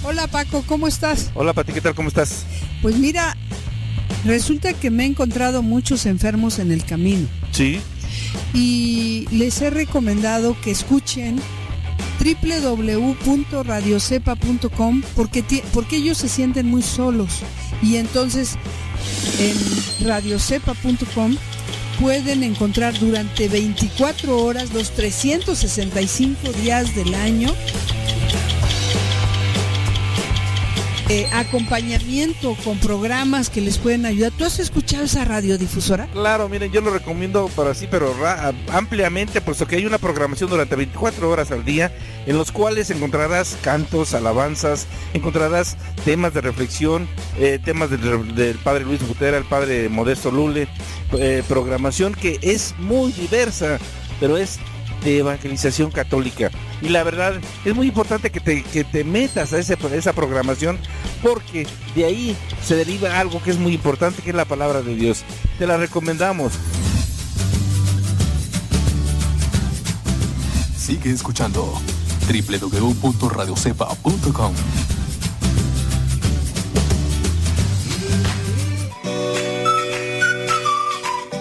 Hola 0.03 0.27
Paco, 0.27 0.65
¿cómo 0.67 0.89
estás? 0.89 1.31
Hola 1.35 1.53
Pati, 1.53 1.71
¿qué 1.71 1.79
tal? 1.79 1.95
¿Cómo 1.95 2.09
estás? 2.09 2.43
Pues 2.81 2.97
mira, 2.97 3.37
resulta 4.25 4.73
que 4.73 4.91
me 4.91 5.03
he 5.03 5.05
encontrado 5.07 5.61
muchos 5.61 6.05
enfermos 6.05 6.59
en 6.59 6.73
el 6.73 6.83
camino. 6.83 7.29
Sí. 7.53 7.79
Y 8.53 9.27
les 9.31 9.61
he 9.61 9.69
recomendado 9.69 10.57
que 10.61 10.71
escuchen 10.71 11.39
www.radiocepa.com 12.19 15.01
porque, 15.15 15.63
porque 15.73 15.95
ellos 15.97 16.17
se 16.17 16.29
sienten 16.29 16.67
muy 16.67 16.81
solos. 16.81 17.41
Y 17.81 17.95
entonces 17.97 18.57
en 19.39 19.55
radiocepa.com 20.07 21.35
pueden 21.99 22.43
encontrar 22.43 22.97
durante 22.97 23.47
24 23.47 24.37
horas 24.37 24.73
los 24.73 24.89
365 24.91 26.51
días 26.53 26.95
del 26.95 27.13
año 27.13 27.53
eh, 31.09 31.27
acompañamiento 31.33 32.55
con 32.63 32.77
programas 32.77 33.49
que 33.49 33.61
les 33.61 33.79
pueden 33.79 34.05
ayudar. 34.05 34.31
¿Tú 34.31 34.45
has 34.45 34.59
escuchado 34.59 35.05
esa 35.05 35.25
radiodifusora? 35.25 36.05
Claro, 36.13 36.47
miren, 36.47 36.71
yo 36.71 36.81
lo 36.81 36.91
recomiendo 36.91 37.49
para 37.55 37.73
sí, 37.73 37.87
pero 37.89 38.13
ampliamente, 38.71 39.41
puesto 39.41 39.65
que 39.65 39.77
hay 39.77 39.87
una 39.87 39.97
programación 39.97 40.51
durante 40.51 40.75
24 40.75 41.27
horas 41.27 41.51
al 41.51 41.65
día, 41.65 41.91
en 42.27 42.37
los 42.37 42.51
cuales 42.51 42.91
encontrarás 42.91 43.57
cantos, 43.63 44.13
alabanzas, 44.13 44.85
encontrarás 45.13 45.77
temas 46.05 46.35
de 46.35 46.41
reflexión, 46.41 47.07
eh, 47.39 47.59
temas 47.63 47.89
del, 47.89 48.59
padre 48.63 48.85
Luis 48.85 49.05
Butera, 49.07 49.37
el 49.37 49.45
padre 49.45 49.89
Modesto 49.89 50.29
Lule, 50.29 50.67
eh, 51.13 51.41
programación 51.47 52.13
que 52.13 52.37
es 52.43 52.75
muy 52.77 53.11
diversa, 53.13 53.79
pero 54.19 54.37
es 54.37 54.59
de 55.03 55.19
evangelización 55.19 55.91
católica. 55.91 56.51
Y 56.81 56.89
la 56.89 57.03
verdad 57.03 57.39
es 57.65 57.75
muy 57.75 57.87
importante 57.87 58.29
que 58.29 58.39
te, 58.39 58.63
que 58.63 58.83
te 58.83 59.03
metas 59.03 59.53
a, 59.53 59.59
ese, 59.59 59.77
esa 59.93 60.13
programación 60.13 60.77
porque 61.21 61.67
de 61.95 62.05
ahí 62.05 62.37
se 62.63 62.75
deriva 62.75 63.19
algo 63.19 63.41
que 63.41 63.51
es 63.51 63.57
muy 63.57 63.73
importante, 63.73 64.21
que 64.21 64.29
es 64.29 64.35
la 64.35 64.45
palabra 64.45 64.81
de 64.81 64.95
Dios. 64.95 65.23
Te 65.57 65.67
la 65.67 65.77
recomendamos. 65.77 66.53
Sigue 70.77 71.11
escuchando 71.11 71.79
www.radiocepa.com. 72.27 74.53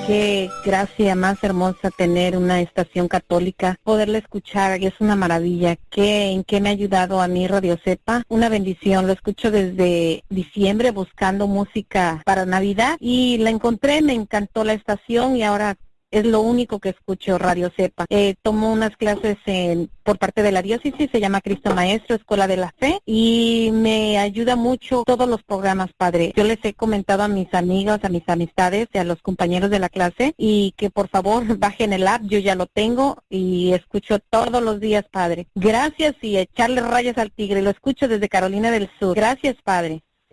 qué 0.09 0.51
gracia 0.65 1.15
más 1.15 1.45
hermosa 1.45 1.91
tener 1.91 2.35
una 2.35 2.63
estación 2.63 3.09
católica, 3.09 3.79
poderla 3.85 4.17
escuchar, 4.17 4.83
es 4.83 4.95
una 5.01 5.17
maravilla. 5.17 5.77
¿Qué, 5.91 6.31
¿En 6.31 6.45
qué 6.45 6.63
me 6.63 6.71
ha 6.71 6.73
ayudado 6.73 7.21
a 7.21 7.29
mí 7.29 7.47
Radio 7.47 7.77
Cepa? 7.85 8.23
Una 8.29 8.49
bendición, 8.49 9.07
lo 9.07 9.13
escucho 9.13 9.51
desde 9.51 10.25
diciembre 10.31 10.93
buscando 10.93 11.47
música 11.47 12.23
para 12.25 12.47
Navidad 12.47 12.97
y 13.01 13.37
la 13.37 13.51
encontré, 13.51 14.01
me 14.01 14.15
encantó 14.15 14.65
la 14.65 14.73
estación 14.73 15.37
y 15.37 15.43
ahora 15.43 15.77
es 16.11 16.27
lo 16.27 16.41
único 16.41 16.79
que 16.79 16.91
escucho 16.91 17.39
Radio 17.39 17.71
Cepa. 17.77 18.07
Eh, 18.09 18.35
tomo 18.43 18.73
unas 18.73 18.97
clases 18.97 19.37
en, 19.47 19.91
por 20.03 20.19
parte 20.19 20.43
de 20.43 20.53
la 20.53 20.63
diócesis, 20.63 21.11
se 21.11 21.21
llama 21.21 21.41
Cristo 21.41 21.75
Maestro, 21.75 22.17
Escuela 22.17 22.47
de 22.47 22.57
la 22.57 22.75
Fe, 22.79 23.01
y 23.05 23.71
me 23.73 24.19
ayuda 24.19 24.57
mucho 24.57 25.03
todos 25.07 25.29
los 25.29 25.43
programas, 25.43 25.91
Padre. 25.97 26.33
Yo 26.37 26.45
les 26.45 26.59
he 26.65 26.75
comentado 26.75 27.23
a 27.23 27.29
mis 27.29 27.53
amigos, 27.55 28.01
a 28.03 28.09
mis 28.09 28.29
amistades 28.29 28.89
a 28.95 29.05
los 29.05 29.23
compañeros 29.23 29.71
de 29.71 29.79
la 29.79 29.89
clase, 29.89 30.35
y 30.37 30.73
que 30.77 30.91
por 30.91 31.09
favor 31.09 31.45
bajen 31.59 31.93
el 31.93 32.07
app, 32.07 32.23
yo 32.25 32.39
ya 32.39 32.55
lo 32.55 32.67
tengo 32.67 33.19
y 33.29 33.73
escucho 33.73 34.19
todos 34.19 34.63
los 34.63 34.81
días, 34.81 35.05
Padre. 35.11 35.47
Gracias 35.55 36.15
y 36.23 36.37
echarle 36.37 36.81
rayas 36.81 37.19
al 37.19 37.31
tigre, 37.31 37.63
lo 37.63 37.71
escucho 37.71 38.09
desde 38.09 38.29
Carolina 38.29 38.71
del 38.71 38.91
Sur. 38.99 39.17
Gracias, 39.17 39.57
Padre 39.63 40.03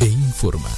e 0.00 0.06
informa. 0.06 0.68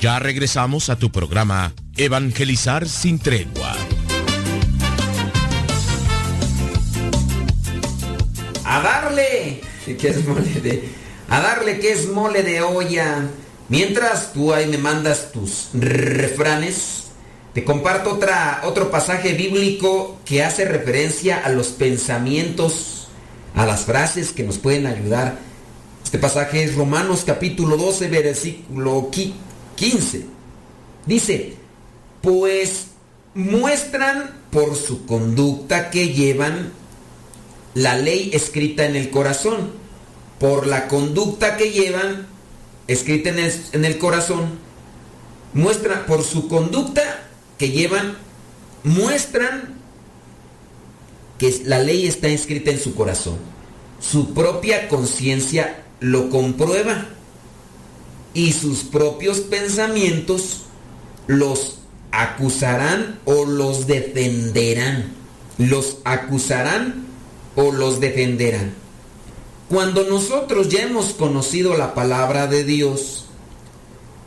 Ya 0.00 0.18
regresamos 0.18 0.90
a 0.90 0.96
tu 0.96 1.12
programa 1.12 1.72
Evangelizar 1.96 2.88
sin 2.88 3.18
tregua. 3.18 3.76
A 8.64 8.80
darle, 8.80 9.60
que 9.84 10.08
es 10.08 10.26
mole 10.26 10.60
de, 10.60 10.88
a 11.28 11.40
darle 11.40 11.78
que 11.78 11.92
es 11.92 12.08
mole 12.08 12.42
de 12.42 12.62
olla. 12.62 13.28
Mientras 13.68 14.32
tú 14.32 14.52
ahí 14.52 14.66
me 14.66 14.78
mandas 14.78 15.30
tus 15.32 15.68
refranes, 15.72 17.01
te 17.54 17.64
comparto 17.64 18.14
otra, 18.14 18.62
otro 18.64 18.90
pasaje 18.90 19.34
bíblico 19.34 20.18
que 20.24 20.42
hace 20.42 20.64
referencia 20.64 21.38
a 21.38 21.50
los 21.50 21.68
pensamientos, 21.68 23.08
a 23.54 23.66
las 23.66 23.84
frases 23.84 24.32
que 24.32 24.42
nos 24.42 24.56
pueden 24.56 24.86
ayudar. 24.86 25.38
Este 26.02 26.18
pasaje 26.18 26.64
es 26.64 26.74
Romanos 26.74 27.24
capítulo 27.26 27.76
12, 27.76 28.08
versículo 28.08 29.10
15. 29.10 30.26
Dice, 31.04 31.56
pues 32.22 32.86
muestran 33.34 34.30
por 34.50 34.74
su 34.74 35.04
conducta 35.04 35.90
que 35.90 36.08
llevan 36.08 36.72
la 37.74 37.96
ley 37.96 38.30
escrita 38.32 38.86
en 38.86 38.96
el 38.96 39.10
corazón. 39.10 39.72
Por 40.38 40.66
la 40.66 40.88
conducta 40.88 41.56
que 41.58 41.70
llevan 41.70 42.26
escrita 42.88 43.28
en 43.28 43.38
el, 43.38 43.52
en 43.72 43.84
el 43.84 43.98
corazón, 43.98 44.58
muestra 45.52 46.06
por 46.06 46.24
su 46.24 46.48
conducta 46.48 47.28
que 47.62 47.70
llevan, 47.70 48.16
muestran 48.82 49.74
que 51.38 51.62
la 51.64 51.78
ley 51.78 52.08
está 52.08 52.26
escrita 52.26 52.72
en 52.72 52.80
su 52.80 52.96
corazón. 52.96 53.36
Su 54.00 54.34
propia 54.34 54.88
conciencia 54.88 55.84
lo 56.00 56.28
comprueba 56.28 57.06
y 58.34 58.50
sus 58.50 58.80
propios 58.80 59.38
pensamientos 59.38 60.62
los 61.28 61.78
acusarán 62.10 63.20
o 63.26 63.44
los 63.44 63.86
defenderán. 63.86 65.12
Los 65.56 65.98
acusarán 66.02 67.06
o 67.54 67.70
los 67.70 68.00
defenderán. 68.00 68.74
Cuando 69.68 70.02
nosotros 70.02 70.68
ya 70.68 70.82
hemos 70.82 71.12
conocido 71.12 71.76
la 71.76 71.94
palabra 71.94 72.48
de 72.48 72.64
Dios, 72.64 73.26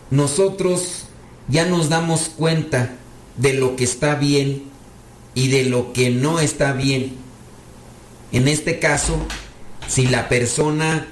nosotros 0.09 1.07
ya 1.49 1.65
nos 1.65 1.89
damos 1.89 2.29
cuenta 2.29 2.99
de 3.38 3.53
lo 3.53 3.75
que 3.75 3.83
está 3.83 4.15
bien 4.15 4.63
y 5.33 5.49
de 5.49 5.65
lo 5.65 5.93
que 5.93 6.09
no 6.09 6.39
está 6.39 6.73
bien. 6.73 7.13
En 8.31 8.47
este 8.47 8.79
caso, 8.79 9.17
si 9.88 10.07
la 10.07 10.29
persona 10.29 11.07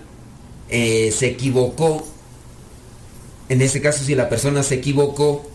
eh, 0.69 1.13
se 1.15 1.27
equivocó, 1.27 2.07
en 3.49 3.61
este 3.61 3.81
caso 3.81 4.03
si 4.03 4.15
la 4.15 4.29
persona 4.29 4.63
se 4.63 4.75
equivocó, 4.75 5.49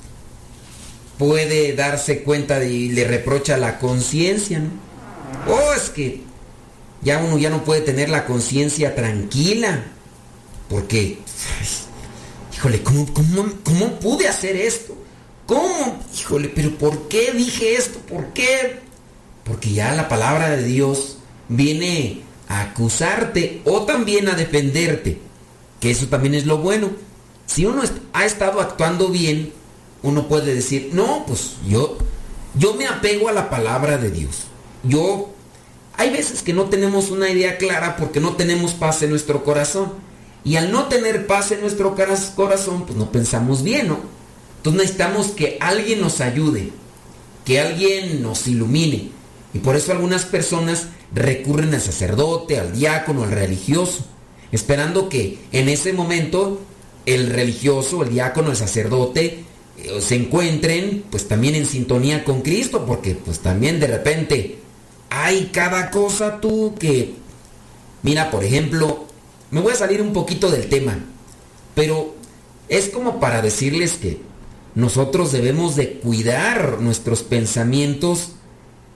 puede 1.18 1.74
darse 1.74 2.22
cuenta 2.22 2.62
y 2.62 2.90
le 2.90 3.04
reprocha 3.04 3.56
la 3.56 3.78
conciencia, 3.78 4.60
¿no? 4.60 4.88
Oh, 5.52 5.72
es 5.74 5.90
que 5.90 6.22
ya 7.02 7.18
uno 7.18 7.38
ya 7.38 7.50
no 7.50 7.64
puede 7.64 7.80
tener 7.80 8.08
la 8.08 8.24
conciencia 8.24 8.94
tranquila. 8.94 9.84
Porque, 10.68 11.18
híjole, 12.54 12.82
¿cómo, 12.82 13.06
cómo, 13.64 14.00
pude 14.00 14.28
hacer 14.28 14.56
esto? 14.56 14.96
¿Cómo? 15.48 15.98
Híjole, 16.14 16.52
pero 16.54 16.76
¿por 16.76 17.08
qué 17.08 17.32
dije 17.32 17.74
esto? 17.74 18.00
¿Por 18.00 18.34
qué? 18.34 18.80
Porque 19.44 19.72
ya 19.72 19.94
la 19.94 20.06
palabra 20.06 20.50
de 20.50 20.62
Dios 20.62 21.16
viene 21.48 22.20
a 22.48 22.60
acusarte 22.60 23.62
o 23.64 23.84
también 23.84 24.28
a 24.28 24.34
defenderte. 24.34 25.18
Que 25.80 25.90
eso 25.90 26.08
también 26.08 26.34
es 26.34 26.44
lo 26.44 26.58
bueno. 26.58 26.90
Si 27.46 27.64
uno 27.64 27.80
ha 28.12 28.26
estado 28.26 28.60
actuando 28.60 29.08
bien, 29.08 29.50
uno 30.02 30.28
puede 30.28 30.54
decir, 30.54 30.90
no, 30.92 31.24
pues 31.26 31.54
yo, 31.66 31.96
yo 32.54 32.74
me 32.74 32.86
apego 32.86 33.30
a 33.30 33.32
la 33.32 33.48
palabra 33.48 33.96
de 33.96 34.10
Dios. 34.10 34.48
Yo 34.82 35.30
hay 35.96 36.10
veces 36.10 36.42
que 36.42 36.52
no 36.52 36.64
tenemos 36.64 37.10
una 37.10 37.30
idea 37.30 37.56
clara 37.56 37.96
porque 37.96 38.20
no 38.20 38.36
tenemos 38.36 38.74
paz 38.74 39.00
en 39.00 39.08
nuestro 39.08 39.44
corazón. 39.44 39.94
Y 40.44 40.56
al 40.56 40.70
no 40.72 40.88
tener 40.88 41.26
paz 41.26 41.52
en 41.52 41.62
nuestro 41.62 41.96
corazón, 42.36 42.84
pues 42.84 42.98
no 42.98 43.10
pensamos 43.10 43.62
bien, 43.62 43.88
¿no? 43.88 44.17
Entonces 44.68 44.82
necesitamos 44.98 45.28
que 45.28 45.56
alguien 45.60 45.98
nos 46.02 46.20
ayude, 46.20 46.68
que 47.46 47.58
alguien 47.58 48.22
nos 48.22 48.46
ilumine. 48.46 49.08
Y 49.54 49.60
por 49.60 49.76
eso 49.76 49.92
algunas 49.92 50.26
personas 50.26 50.88
recurren 51.14 51.72
al 51.72 51.80
sacerdote, 51.80 52.60
al 52.60 52.74
diácono, 52.74 53.24
al 53.24 53.30
religioso, 53.30 54.04
esperando 54.52 55.08
que 55.08 55.38
en 55.52 55.70
ese 55.70 55.94
momento 55.94 56.60
el 57.06 57.30
religioso, 57.30 58.02
el 58.02 58.10
diácono, 58.10 58.50
el 58.50 58.56
sacerdote 58.56 59.44
eh, 59.78 60.00
se 60.02 60.16
encuentren 60.16 61.02
pues 61.10 61.26
también 61.28 61.54
en 61.54 61.64
sintonía 61.64 62.22
con 62.22 62.42
Cristo, 62.42 62.84
porque 62.84 63.14
pues 63.14 63.38
también 63.38 63.80
de 63.80 63.86
repente 63.86 64.58
hay 65.08 65.46
cada 65.46 65.90
cosa 65.90 66.42
tú 66.42 66.74
que... 66.78 67.14
Mira, 68.02 68.30
por 68.30 68.44
ejemplo, 68.44 69.06
me 69.50 69.62
voy 69.62 69.72
a 69.72 69.76
salir 69.76 70.02
un 70.02 70.12
poquito 70.12 70.50
del 70.50 70.68
tema, 70.68 70.98
pero 71.74 72.16
es 72.68 72.90
como 72.90 73.18
para 73.18 73.40
decirles 73.40 73.94
que 73.94 74.27
nosotros 74.78 75.32
debemos 75.32 75.74
de 75.74 75.94
cuidar 75.94 76.80
nuestros 76.80 77.24
pensamientos, 77.24 78.34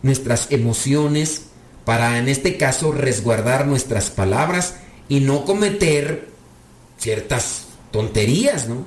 nuestras 0.03 0.47
emociones, 0.53 1.47
para 1.85 2.19
en 2.19 2.29
este 2.29 2.57
caso 2.57 2.93
resguardar 2.93 3.67
nuestras 3.67 4.09
palabras 4.09 4.77
y 5.09 5.19
no 5.19 5.45
cometer 5.45 6.29
ciertas 6.99 7.65
tonterías, 7.91 8.69
¿no? 8.69 8.87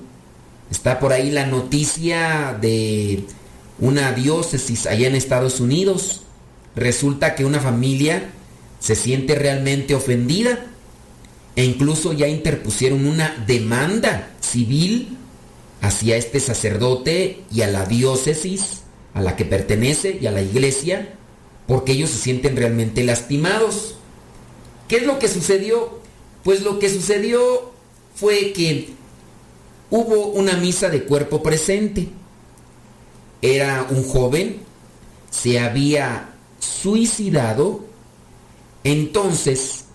Está 0.72 1.02
por 1.02 1.12
ahí 1.12 1.32
la 1.32 1.46
noticia 1.46 2.58
de 2.62 3.26
una 3.78 4.14
diócesis 4.14 4.88
allá 4.88 5.08
en 5.08 5.16
Estados 5.16 5.60
Unidos 5.60 6.22
resulta 6.78 7.36
que 7.36 7.44
una 7.44 7.60
familia 7.60 8.30
se 8.80 8.96
siente 8.96 9.36
realmente 9.36 9.96
ofendida 9.96 10.68
e 11.58 11.66
incluso 11.66 12.14
ya 12.14 12.30
interpusieron 12.30 13.06
una 13.06 13.44
demanda 13.46 14.30
civil 14.40 15.18
hacia 15.86 16.18
este 16.18 16.40
sacerdote 16.40 17.44
y 17.52 17.62
a 17.62 17.68
la 17.68 17.86
diócesis 17.86 18.82
a 19.14 19.22
la 19.22 19.36
que 19.36 19.46
pertenece 19.46 20.18
y 20.20 20.26
a 20.26 20.32
la 20.32 20.42
iglesia 20.42 21.14
porque 21.68 21.94
ellos 21.94 22.10
se 22.10 22.20
sienten 22.20 22.56
realmente 22.56 23.04
lastimados. 23.04 23.96
¿Qué 24.88 24.98
es 24.98 25.04
lo 25.04 25.20
que 25.20 25.28
sucedió? 25.28 26.00
Pues 26.44 26.62
lo 26.62 26.80
que 26.80 26.90
sucedió 26.90 27.72
fue 28.16 28.52
que 28.52 28.90
hubo 29.90 30.28
una 30.28 30.58
misa 30.58 30.90
de 30.90 31.04
cuerpo 31.04 31.42
presente. 31.42 32.10
Era 33.42 33.88
un 33.90 34.04
joven, 34.08 34.62
se 35.30 35.60
había 35.60 36.34
suicidado, 36.60 37.86
entonces 38.84 39.86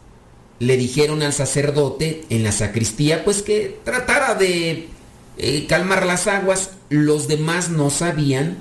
le 0.60 0.76
dijeron 0.76 1.22
al 1.22 1.32
sacerdote 1.32 2.24
en 2.30 2.42
la 2.44 2.52
sacristía 2.52 3.24
pues 3.24 3.42
que 3.42 3.80
tratara 3.84 4.34
de 4.34 4.88
eh, 5.42 5.66
calmar 5.66 6.06
las 6.06 6.26
aguas. 6.26 6.70
Los 6.88 7.28
demás 7.28 7.70
no 7.70 7.90
sabían 7.90 8.58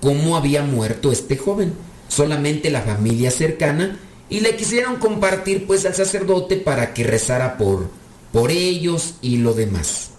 cómo 0.00 0.36
había 0.36 0.62
muerto 0.62 1.12
este 1.12 1.36
joven, 1.36 1.74
solamente 2.08 2.70
la 2.70 2.82
familia 2.82 3.30
cercana 3.30 3.98
y 4.32 4.40
le 4.40 4.56
quisieron 4.56 4.96
compartir 4.96 5.66
pues 5.66 5.84
al 5.84 5.94
sacerdote 5.94 6.56
para 6.56 6.94
que 6.94 7.04
rezara 7.04 7.58
por, 7.58 7.90
por 8.32 8.50
ellos 8.50 9.16
y 9.20 9.36
lo 9.36 9.52
demás. 9.52 10.12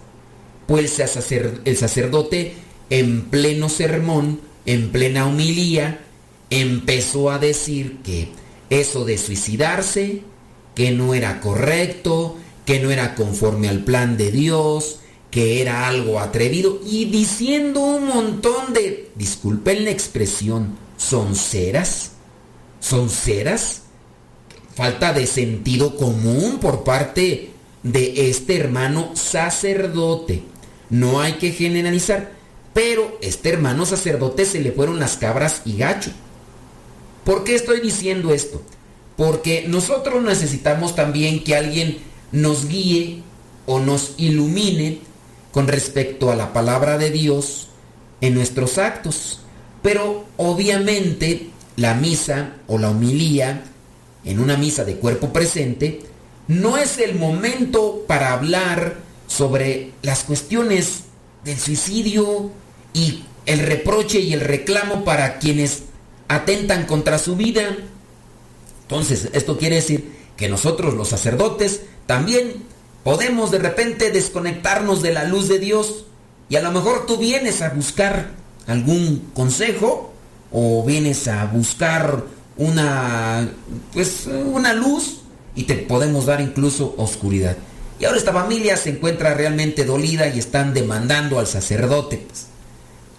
Pues 0.67 0.99
el 0.99 1.77
sacerdote 1.77 2.53
en 2.91 3.23
pleno 3.23 3.69
sermón, 3.69 4.39
en 4.67 4.91
plena 4.91 5.25
humilía, 5.25 6.01
empezó 6.51 7.31
a 7.31 7.39
decir 7.39 8.01
que 8.03 8.29
eso 8.69 9.03
de 9.03 9.17
suicidarse, 9.17 10.21
que 10.75 10.91
no 10.91 11.15
era 11.15 11.41
correcto, 11.41 12.37
que 12.65 12.79
no 12.79 12.91
era 12.91 13.15
conforme 13.15 13.67
al 13.67 13.83
plan 13.83 14.15
de 14.15 14.31
Dios, 14.31 14.99
que 15.33 15.63
era 15.63 15.87
algo 15.87 16.19
atrevido 16.19 16.79
y 16.85 17.05
diciendo 17.05 17.79
un 17.79 18.05
montón 18.05 18.71
de, 18.71 19.09
disculpen 19.15 19.83
la 19.83 19.89
expresión, 19.89 20.77
sonceras, 20.95 22.11
sonceras. 22.79 23.81
falta 24.75 25.11
de 25.11 25.25
sentido 25.25 25.95
común 25.95 26.59
por 26.59 26.83
parte 26.83 27.49
de 27.81 28.29
este 28.29 28.57
hermano 28.57 29.15
sacerdote. 29.15 30.43
No 30.91 31.19
hay 31.19 31.33
que 31.33 31.51
generalizar, 31.51 32.33
pero 32.75 33.17
este 33.19 33.49
hermano 33.49 33.87
sacerdote 33.87 34.45
se 34.45 34.59
le 34.59 34.71
fueron 34.71 34.99
las 34.99 35.17
cabras 35.17 35.63
y 35.65 35.77
gacho. 35.77 36.11
¿Por 37.23 37.43
qué 37.43 37.55
estoy 37.55 37.81
diciendo 37.81 38.35
esto? 38.35 38.61
Porque 39.17 39.65
nosotros 39.67 40.21
necesitamos 40.21 40.95
también 40.95 41.43
que 41.43 41.55
alguien 41.55 41.97
nos 42.31 42.67
guíe 42.67 43.23
o 43.65 43.79
nos 43.79 44.13
ilumine 44.17 45.01
con 45.53 45.67
respecto 45.67 46.31
a 46.31 46.35
la 46.35 46.51
palabra 46.51 46.97
de 46.97 47.11
Dios 47.11 47.67
en 48.19 48.33
nuestros 48.33 48.77
actos. 48.79 49.39
Pero 49.83 50.25
obviamente 50.35 51.51
la 51.77 51.93
misa 51.93 52.55
o 52.67 52.77
la 52.77 52.89
homilía 52.89 53.63
en 54.25 54.39
una 54.39 54.57
misa 54.57 54.83
de 54.83 54.95
cuerpo 54.95 55.31
presente 55.31 56.01
no 56.47 56.77
es 56.77 56.97
el 56.97 57.15
momento 57.15 58.03
para 58.07 58.33
hablar 58.33 58.97
sobre 59.27 59.91
las 60.01 60.23
cuestiones 60.23 61.03
del 61.45 61.59
suicidio 61.59 62.51
y 62.93 63.23
el 63.45 63.59
reproche 63.59 64.19
y 64.19 64.33
el 64.33 64.41
reclamo 64.41 65.05
para 65.05 65.37
quienes 65.37 65.83
atentan 66.29 66.85
contra 66.85 67.19
su 67.19 67.35
vida. 67.35 67.77
Entonces, 68.83 69.29
esto 69.33 69.57
quiere 69.57 69.75
decir 69.75 70.13
que 70.35 70.49
nosotros 70.49 70.95
los 70.95 71.09
sacerdotes 71.09 71.81
también 72.07 72.63
podemos 73.03 73.51
de 73.51 73.59
repente 73.59 74.11
desconectarnos 74.11 75.01
de 75.01 75.13
la 75.13 75.25
luz 75.25 75.47
de 75.47 75.59
Dios 75.59 76.05
y 76.49 76.55
a 76.55 76.61
lo 76.61 76.71
mejor 76.71 77.05
tú 77.05 77.17
vienes 77.17 77.61
a 77.61 77.69
buscar 77.69 78.31
algún 78.67 79.29
consejo 79.33 80.13
o 80.51 80.83
vienes 80.85 81.27
a 81.27 81.45
buscar 81.45 82.23
una 82.57 83.49
pues 83.91 84.27
una 84.27 84.73
luz 84.73 85.21
y 85.55 85.63
te 85.63 85.75
podemos 85.75 86.25
dar 86.25 86.41
incluso 86.41 86.95
oscuridad. 86.97 87.57
Y 87.99 88.05
ahora 88.05 88.17
esta 88.17 88.33
familia 88.33 88.75
se 88.77 88.89
encuentra 88.89 89.33
realmente 89.33 89.85
dolida 89.85 90.27
y 90.27 90.39
están 90.39 90.73
demandando 90.73 91.39
al 91.39 91.47
sacerdote. 91.47 92.17
Pues. 92.17 92.47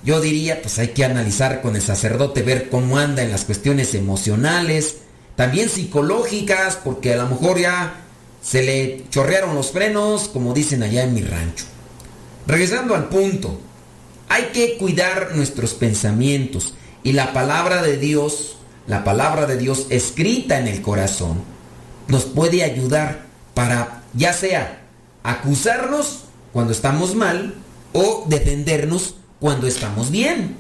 Yo 0.05 0.21
diría, 0.21 0.61
pues 0.61 0.79
hay 0.79 0.89
que 0.89 1.05
analizar 1.05 1.63
con 1.63 1.77
el 1.77 1.83
sacerdote, 1.83 2.43
ver 2.43 2.69
cómo 2.69 2.99
anda 2.99 3.23
en 3.23 3.31
las 3.31 3.45
cuestiones 3.45 3.95
emocionales, 3.95 4.97
también 5.37 5.69
psicológicas, 5.69 6.77
porque 6.77 7.15
a 7.15 7.17
lo 7.17 7.29
mejor 7.29 7.59
ya 7.59 8.04
se 8.45 8.63
le 8.63 9.05
chorrearon 9.09 9.55
los 9.55 9.71
frenos, 9.71 10.29
como 10.29 10.53
dicen 10.53 10.83
allá 10.83 11.03
en 11.03 11.15
mi 11.15 11.23
rancho. 11.23 11.65
Regresando 12.47 12.95
al 12.95 13.09
punto, 13.09 13.59
hay 14.29 14.45
que 14.53 14.77
cuidar 14.77 15.35
nuestros 15.35 15.73
pensamientos 15.73 16.75
y 17.03 17.13
la 17.13 17.33
palabra 17.33 17.83
de 17.83 17.97
Dios, 17.97 18.57
la 18.87 19.03
palabra 19.03 19.47
de 19.47 19.57
Dios 19.57 19.87
escrita 19.89 20.59
en 20.59 20.69
el 20.69 20.83
corazón, 20.83 21.43
nos 22.07 22.25
puede 22.25 22.63
ayudar 22.63 23.25
para 23.55 24.03
ya 24.13 24.35
sea 24.35 24.83
acusarnos 25.23 26.25
cuando 26.53 26.73
estamos 26.73 27.15
mal 27.15 27.55
o 27.95 28.27
defendernos 28.29 29.15
cuando 29.41 29.67
estamos 29.67 30.11
bien. 30.11 30.57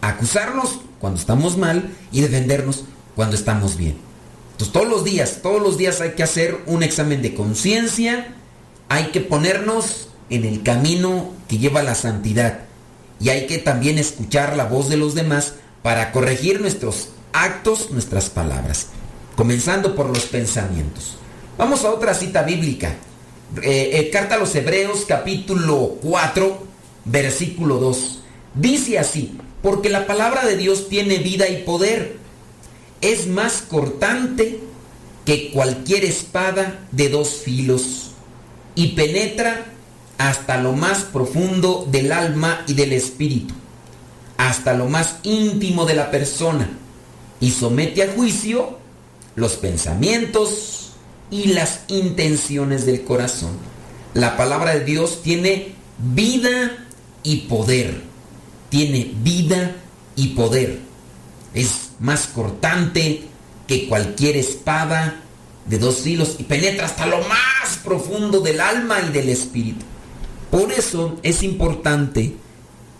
Acusarnos 0.00 0.78
cuando 1.00 1.18
estamos 1.18 1.56
mal 1.56 1.90
y 2.12 2.20
defendernos 2.20 2.84
cuando 3.16 3.34
estamos 3.34 3.76
bien. 3.76 4.09
Entonces 4.60 4.74
todos 4.74 4.88
los 4.90 5.04
días, 5.04 5.38
todos 5.42 5.62
los 5.62 5.78
días 5.78 6.02
hay 6.02 6.10
que 6.10 6.22
hacer 6.22 6.58
un 6.66 6.82
examen 6.82 7.22
de 7.22 7.32
conciencia, 7.32 8.34
hay 8.90 9.04
que 9.04 9.22
ponernos 9.22 10.08
en 10.28 10.44
el 10.44 10.62
camino 10.62 11.32
que 11.48 11.56
lleva 11.56 11.80
a 11.80 11.82
la 11.82 11.94
santidad 11.94 12.64
y 13.18 13.30
hay 13.30 13.46
que 13.46 13.56
también 13.56 13.96
escuchar 13.96 14.58
la 14.58 14.66
voz 14.66 14.90
de 14.90 14.98
los 14.98 15.14
demás 15.14 15.54
para 15.80 16.12
corregir 16.12 16.60
nuestros 16.60 17.08
actos, 17.32 17.90
nuestras 17.90 18.28
palabras, 18.28 18.88
comenzando 19.34 19.94
por 19.94 20.10
los 20.10 20.26
pensamientos. 20.26 21.16
Vamos 21.56 21.86
a 21.86 21.90
otra 21.90 22.12
cita 22.12 22.42
bíblica. 22.42 22.96
Eh, 23.62 23.92
eh, 23.94 24.10
carta 24.10 24.34
a 24.34 24.38
los 24.38 24.54
Hebreos 24.54 25.06
capítulo 25.08 25.96
4, 26.02 26.66
versículo 27.06 27.78
2. 27.78 28.20
Dice 28.56 28.98
así, 28.98 29.38
porque 29.62 29.88
la 29.88 30.06
palabra 30.06 30.44
de 30.44 30.58
Dios 30.58 30.90
tiene 30.90 31.16
vida 31.16 31.48
y 31.48 31.62
poder. 31.62 32.19
Es 33.00 33.26
más 33.26 33.62
cortante 33.62 34.60
que 35.24 35.50
cualquier 35.50 36.04
espada 36.04 36.80
de 36.92 37.08
dos 37.08 37.28
filos 37.44 38.10
y 38.74 38.88
penetra 38.88 39.66
hasta 40.18 40.58
lo 40.58 40.72
más 40.72 41.04
profundo 41.04 41.86
del 41.90 42.12
alma 42.12 42.62
y 42.66 42.74
del 42.74 42.92
espíritu, 42.92 43.54
hasta 44.36 44.74
lo 44.74 44.86
más 44.88 45.16
íntimo 45.22 45.86
de 45.86 45.94
la 45.94 46.10
persona 46.10 46.70
y 47.40 47.50
somete 47.50 48.02
a 48.02 48.12
juicio 48.12 48.78
los 49.34 49.54
pensamientos, 49.54 50.80
y 51.30 51.46
las 51.48 51.80
intenciones 51.88 52.86
del 52.86 53.04
corazón. 53.04 53.52
La 54.14 54.36
palabra 54.36 54.74
de 54.74 54.84
Dios 54.84 55.22
tiene 55.22 55.72
vida 55.98 56.86
y 57.22 57.42
poder. 57.42 58.02
Tiene 58.68 59.12
vida 59.22 59.76
y 60.16 60.28
poder. 60.28 60.80
Es 61.54 61.89
más 62.00 62.26
cortante 62.26 63.24
que 63.68 63.88
cualquier 63.88 64.36
espada 64.36 65.22
de 65.66 65.78
dos 65.78 66.04
hilos 66.06 66.36
y 66.38 66.44
penetra 66.44 66.86
hasta 66.86 67.06
lo 67.06 67.18
más 67.18 67.78
profundo 67.84 68.40
del 68.40 68.60
alma 68.60 69.00
y 69.08 69.12
del 69.12 69.28
espíritu. 69.28 69.84
Por 70.50 70.72
eso 70.72 71.18
es 71.22 71.44
importante 71.44 72.34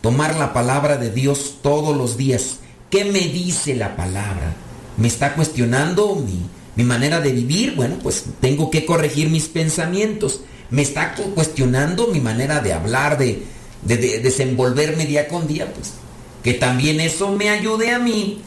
tomar 0.02 0.36
la 0.36 0.52
palabra 0.52 0.96
de 0.96 1.10
Dios 1.10 1.56
todos 1.62 1.96
los 1.96 2.16
días. 2.16 2.58
¿Qué 2.90 3.04
me 3.04 3.20
dice 3.20 3.74
la 3.74 3.96
palabra? 3.96 4.54
¿Me 4.96 5.08
está 5.08 5.34
cuestionando 5.34 6.14
mi, 6.14 6.42
mi 6.76 6.84
manera 6.84 7.20
de 7.20 7.32
vivir, 7.32 7.74
bueno, 7.74 7.96
pues 8.02 8.24
tengo 8.40 8.70
que 8.70 8.86
corregir 8.86 9.28
mis 9.28 9.48
pensamientos. 9.48 10.42
Me 10.70 10.82
está 10.82 11.14
cuestionando 11.34 12.06
mi 12.08 12.20
manera 12.20 12.60
de 12.60 12.72
hablar, 12.72 13.18
de, 13.18 13.42
desenvolverme 13.82 15.06
día 15.06 15.28
con 15.28 15.46
día, 15.48 15.72
pues 15.72 15.94
que 16.42 16.54
también 16.54 17.00
eso 17.00 17.32
me 17.32 17.50
ayude 17.50 17.90
a 17.90 17.98
mí 17.98 18.42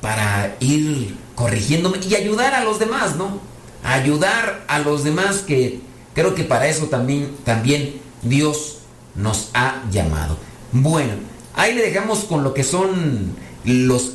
para 0.00 0.56
ir 0.60 1.16
corrigiéndome 1.34 1.98
y 2.08 2.14
ayudar 2.14 2.54
a 2.54 2.64
los 2.64 2.78
demás, 2.78 3.16
¿no? 3.16 3.40
Ayudar 3.84 4.64
a 4.68 4.78
los 4.80 5.04
demás 5.04 5.38
que 5.38 5.80
creo 6.14 6.34
que 6.34 6.44
para 6.44 6.68
eso 6.68 6.86
también, 6.86 7.30
también 7.44 8.00
Dios 8.22 8.78
nos 9.14 9.50
ha 9.54 9.82
llamado. 9.90 10.36
Bueno, 10.72 11.12
ahí 11.54 11.74
le 11.74 11.82
dejamos 11.82 12.20
con 12.20 12.44
lo 12.44 12.54
que 12.54 12.64
son 12.64 13.34
los 13.64 14.14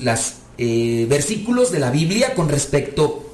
eh, 0.58 1.06
versículos 1.10 1.72
de 1.72 1.80
la 1.80 1.92
Biblia 1.92 2.36
con 2.36 2.50
respecto 2.50 3.34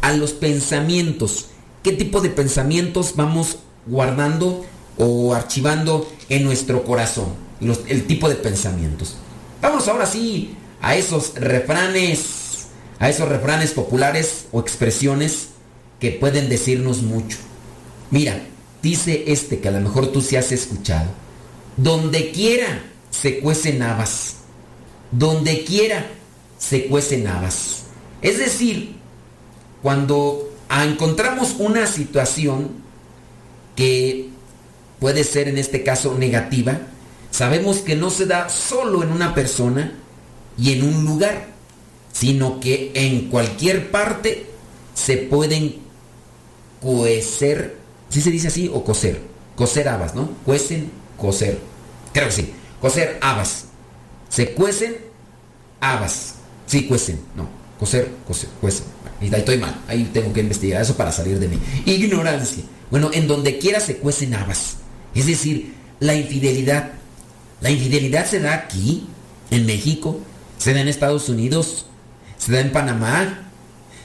a 0.00 0.12
los 0.12 0.32
pensamientos. 0.32 1.46
¿Qué 1.82 1.92
tipo 1.92 2.20
de 2.20 2.30
pensamientos 2.30 3.14
vamos 3.16 3.58
guardando 3.86 4.64
o 4.98 5.34
archivando 5.34 6.08
en 6.28 6.44
nuestro 6.44 6.84
corazón? 6.84 7.46
el 7.88 8.06
tipo 8.06 8.28
de 8.28 8.34
pensamientos. 8.34 9.16
Vamos 9.62 9.88
ahora 9.88 10.04
sí 10.04 10.54
a 10.80 10.96
esos 10.96 11.34
refranes, 11.34 12.68
a 12.98 13.08
esos 13.08 13.28
refranes 13.28 13.72
populares 13.72 14.46
o 14.52 14.60
expresiones 14.60 15.48
que 16.00 16.12
pueden 16.12 16.48
decirnos 16.48 17.02
mucho. 17.02 17.38
Mira, 18.10 18.40
dice 18.82 19.24
este 19.28 19.60
que 19.60 19.68
a 19.68 19.72
lo 19.72 19.80
mejor 19.80 20.08
tú 20.08 20.20
sí 20.20 20.36
has 20.36 20.52
escuchado. 20.52 21.08
Donde 21.76 22.30
quiera 22.30 22.84
se 23.10 23.40
cuecen 23.40 23.82
habas. 23.82 24.36
Donde 25.10 25.64
quiera 25.64 26.06
se 26.58 26.86
cuecen 26.86 27.26
habas. 27.26 27.84
Es 28.22 28.38
decir, 28.38 28.96
cuando 29.82 30.52
encontramos 30.70 31.56
una 31.58 31.86
situación 31.86 32.70
que 33.74 34.30
puede 34.98 35.24
ser 35.24 35.48
en 35.48 35.58
este 35.58 35.82
caso 35.82 36.16
negativa, 36.18 36.78
sabemos 37.30 37.78
que 37.78 37.96
no 37.96 38.10
se 38.10 38.26
da 38.26 38.48
solo 38.48 39.02
en 39.02 39.12
una 39.12 39.34
persona 39.34 39.92
y 40.58 40.72
en 40.72 40.82
un 40.84 41.04
lugar, 41.04 41.48
sino 42.12 42.60
que 42.60 42.92
en 42.94 43.28
cualquier 43.28 43.90
parte 43.90 44.46
se 44.94 45.18
pueden 45.18 45.76
cuecer, 46.80 47.76
¿sí 48.08 48.20
se 48.20 48.30
dice 48.30 48.48
así? 48.48 48.70
O 48.72 48.84
coser, 48.84 49.20
coser 49.54 49.88
habas, 49.88 50.14
¿no? 50.14 50.30
Cuecen, 50.44 50.90
coser, 51.16 51.58
creo 52.12 52.26
que 52.26 52.32
sí, 52.32 52.52
coser 52.80 53.18
habas, 53.20 53.66
se 54.28 54.52
cuecen 54.52 54.96
habas, 55.80 56.36
sí 56.66 56.84
cuecen, 56.84 57.20
no, 57.34 57.48
coser, 57.78 58.10
coser, 58.26 58.48
cuecen. 58.60 58.96
Ahí 59.20 59.30
estoy 59.32 59.58
mal, 59.58 59.82
ahí 59.88 60.10
tengo 60.12 60.32
que 60.32 60.40
investigar 60.40 60.82
eso 60.82 60.94
para 60.96 61.10
salir 61.10 61.38
de 61.38 61.48
mí. 61.48 61.58
Ignorancia. 61.86 62.62
Bueno, 62.90 63.10
en 63.12 63.26
donde 63.26 63.58
quiera 63.58 63.80
se 63.80 63.96
cuecen 63.96 64.34
habas. 64.34 64.76
Es 65.14 65.26
decir, 65.26 65.74
la 66.00 66.14
infidelidad. 66.14 66.92
La 67.62 67.70
infidelidad 67.70 68.26
se 68.26 68.40
da 68.40 68.52
aquí, 68.52 69.06
en 69.50 69.64
México, 69.64 70.20
se 70.58 70.74
da 70.74 70.80
en 70.80 70.88
Estados 70.88 71.28
Unidos, 71.28 71.86
se 72.38 72.52
da 72.52 72.60
en 72.60 72.72
Panamá, 72.72 73.50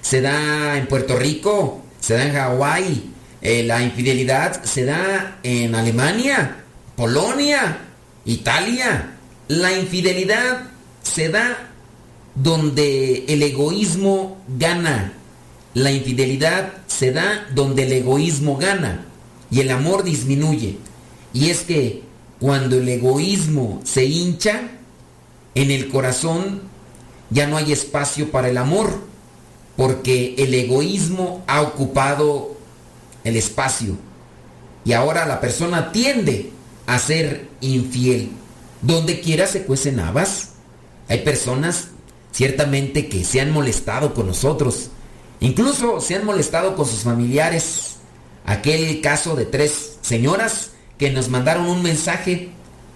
se 0.01 0.21
da 0.21 0.77
en 0.77 0.87
Puerto 0.87 1.17
Rico, 1.17 1.83
se 1.99 2.15
da 2.15 2.25
en 2.25 2.33
Hawái. 2.33 3.11
Eh, 3.41 3.63
la 3.63 3.81
infidelidad 3.81 4.63
se 4.63 4.85
da 4.85 5.39
en 5.43 5.73
Alemania, 5.75 6.63
Polonia, 6.95 7.79
Italia. 8.25 9.17
La 9.47 9.77
infidelidad 9.77 10.69
se 11.03 11.29
da 11.29 11.71
donde 12.35 13.25
el 13.27 13.43
egoísmo 13.43 14.41
gana, 14.57 15.13
la 15.73 15.91
infidelidad 15.91 16.73
se 16.87 17.11
da 17.11 17.47
donde 17.53 17.83
el 17.83 17.93
egoísmo 17.93 18.57
gana 18.57 19.05
y 19.49 19.59
el 19.61 19.71
amor 19.71 20.03
disminuye. 20.03 20.77
Y 21.33 21.49
es 21.49 21.61
que 21.61 22.03
cuando 22.39 22.77
el 22.77 22.87
egoísmo 22.87 23.81
se 23.83 24.05
hincha, 24.05 24.69
en 25.55 25.71
el 25.71 25.89
corazón 25.89 26.61
ya 27.29 27.47
no 27.47 27.57
hay 27.57 27.71
espacio 27.71 28.31
para 28.31 28.49
el 28.49 28.57
amor, 28.57 28.99
porque 29.77 30.35
el 30.37 30.53
egoísmo 30.53 31.43
ha 31.47 31.61
ocupado 31.61 32.55
el 33.23 33.37
espacio. 33.37 33.95
Y 34.83 34.93
ahora 34.93 35.25
la 35.25 35.39
persona 35.39 35.91
tiende 35.91 36.51
a 36.87 36.99
ser 36.99 37.47
infiel. 37.61 38.31
Donde 38.81 39.21
quiera 39.21 39.47
se 39.47 39.63
cuecen 39.63 39.99
habas. 39.99 40.49
Hay 41.07 41.19
personas 41.19 41.89
ciertamente 42.31 43.07
que 43.07 43.23
se 43.23 43.41
han 43.41 43.51
molestado 43.51 44.13
con 44.13 44.27
nosotros. 44.27 44.89
Incluso 45.39 46.01
se 46.01 46.15
han 46.15 46.25
molestado 46.25 46.75
con 46.75 46.85
sus 46.85 47.01
familiares. 47.01 47.95
Aquel 48.45 49.01
caso 49.01 49.35
de 49.35 49.45
tres 49.45 49.97
señoras 50.01 50.71
que 50.97 51.11
nos 51.11 51.29
mandaron 51.29 51.67
un 51.67 51.81
mensaje 51.81 52.49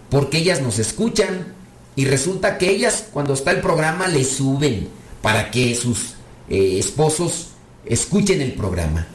porque 0.10 0.40
ellas 0.40 0.62
nos 0.62 0.80
escuchan 0.80 1.54
y 1.96 2.06
resulta 2.06 2.58
que 2.58 2.70
ellas 2.70 3.06
cuando 3.12 3.34
está 3.34 3.52
el 3.52 3.62
programa 3.62 4.08
le 4.08 4.24
suben 4.24 4.90
para 5.22 5.52
que 5.52 5.76
sus 5.76 6.16
eh, 6.50 6.78
esposos 6.80 7.50
escuchen 7.86 8.42
el 8.42 8.54
programa. 8.54 9.08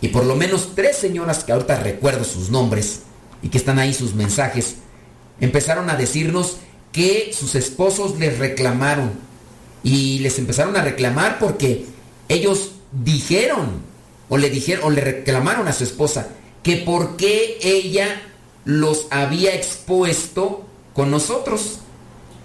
Y 0.00 0.08
por 0.08 0.24
lo 0.24 0.34
menos 0.34 0.70
tres 0.74 0.96
señoras 0.96 1.44
que 1.44 1.52
ahorita 1.52 1.76
recuerdo 1.76 2.24
sus 2.24 2.50
nombres 2.50 3.02
y 3.42 3.48
que 3.48 3.58
están 3.58 3.78
ahí 3.78 3.94
sus 3.94 4.14
mensajes, 4.14 4.76
empezaron 5.40 5.90
a 5.90 5.96
decirnos 5.96 6.56
que 6.90 7.32
sus 7.32 7.54
esposos 7.54 8.18
les 8.18 8.38
reclamaron. 8.38 9.12
Y 9.84 10.20
les 10.20 10.38
empezaron 10.38 10.76
a 10.76 10.82
reclamar 10.82 11.38
porque 11.38 11.86
ellos 12.28 12.72
dijeron 12.92 13.82
o 14.28 14.38
le 14.38 14.48
dijeron 14.48 14.84
o 14.84 14.90
le 14.90 15.00
reclamaron 15.00 15.66
a 15.68 15.72
su 15.72 15.84
esposa 15.84 16.28
que 16.62 16.76
por 16.76 17.16
qué 17.16 17.58
ella 17.62 18.22
los 18.64 19.06
había 19.10 19.54
expuesto 19.54 20.64
con 20.94 21.10
nosotros. 21.10 21.80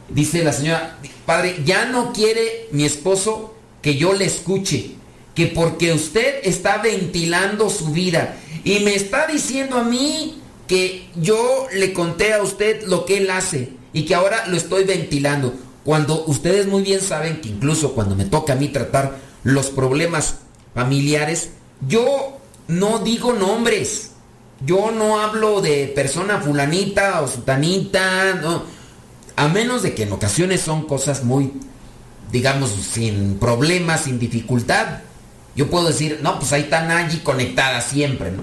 Dice 0.09 0.43
la 0.43 0.53
señora, 0.53 0.97
padre, 1.25 1.61
ya 1.65 1.85
no 1.85 2.13
quiere 2.13 2.67
mi 2.71 2.85
esposo 2.85 3.53
que 3.81 3.95
yo 3.95 4.13
le 4.13 4.25
escuche, 4.25 4.91
que 5.35 5.47
porque 5.47 5.93
usted 5.93 6.41
está 6.43 6.77
ventilando 6.77 7.69
su 7.69 7.91
vida 7.91 8.37
y 8.63 8.79
me 8.79 8.95
está 8.95 9.27
diciendo 9.27 9.77
a 9.77 9.83
mí 9.83 10.41
que 10.67 11.09
yo 11.15 11.67
le 11.73 11.93
conté 11.93 12.33
a 12.33 12.41
usted 12.41 12.83
lo 12.83 13.05
que 13.05 13.17
él 13.17 13.29
hace 13.29 13.69
y 13.93 14.05
que 14.05 14.15
ahora 14.15 14.47
lo 14.47 14.57
estoy 14.57 14.83
ventilando. 14.83 15.53
Cuando 15.83 16.25
ustedes 16.25 16.67
muy 16.67 16.83
bien 16.83 17.01
saben 17.01 17.39
que 17.39 17.49
incluso 17.49 17.93
cuando 17.93 18.15
me 18.15 18.25
toca 18.25 18.53
a 18.53 18.57
mí 18.57 18.67
tratar 18.69 19.17
los 19.43 19.67
problemas 19.67 20.39
familiares, 20.73 21.51
yo 21.87 22.37
no 22.67 22.99
digo 22.99 23.33
nombres. 23.33 24.11
Yo 24.65 24.91
no 24.91 25.19
hablo 25.19 25.61
de 25.61 25.87
persona 25.87 26.41
fulanita 26.41 27.21
o 27.21 27.27
sutanita, 27.27 28.33
no. 28.33 28.63
A 29.37 29.47
menos 29.47 29.83
de 29.83 29.93
que 29.93 30.03
en 30.03 30.11
ocasiones 30.11 30.61
son 30.61 30.87
cosas 30.87 31.23
muy, 31.23 31.53
digamos, 32.31 32.71
sin 32.71 33.37
problemas, 33.37 34.01
sin 34.01 34.17
dificultad. 34.17 35.01
Yo 35.55 35.69
puedo 35.69 35.87
decir, 35.87 36.19
no, 36.23 36.39
pues 36.39 36.51
ahí 36.53 36.63
están 36.63 36.89
allí 36.89 37.19
conectadas 37.19 37.85
siempre, 37.85 38.31
¿no? 38.31 38.41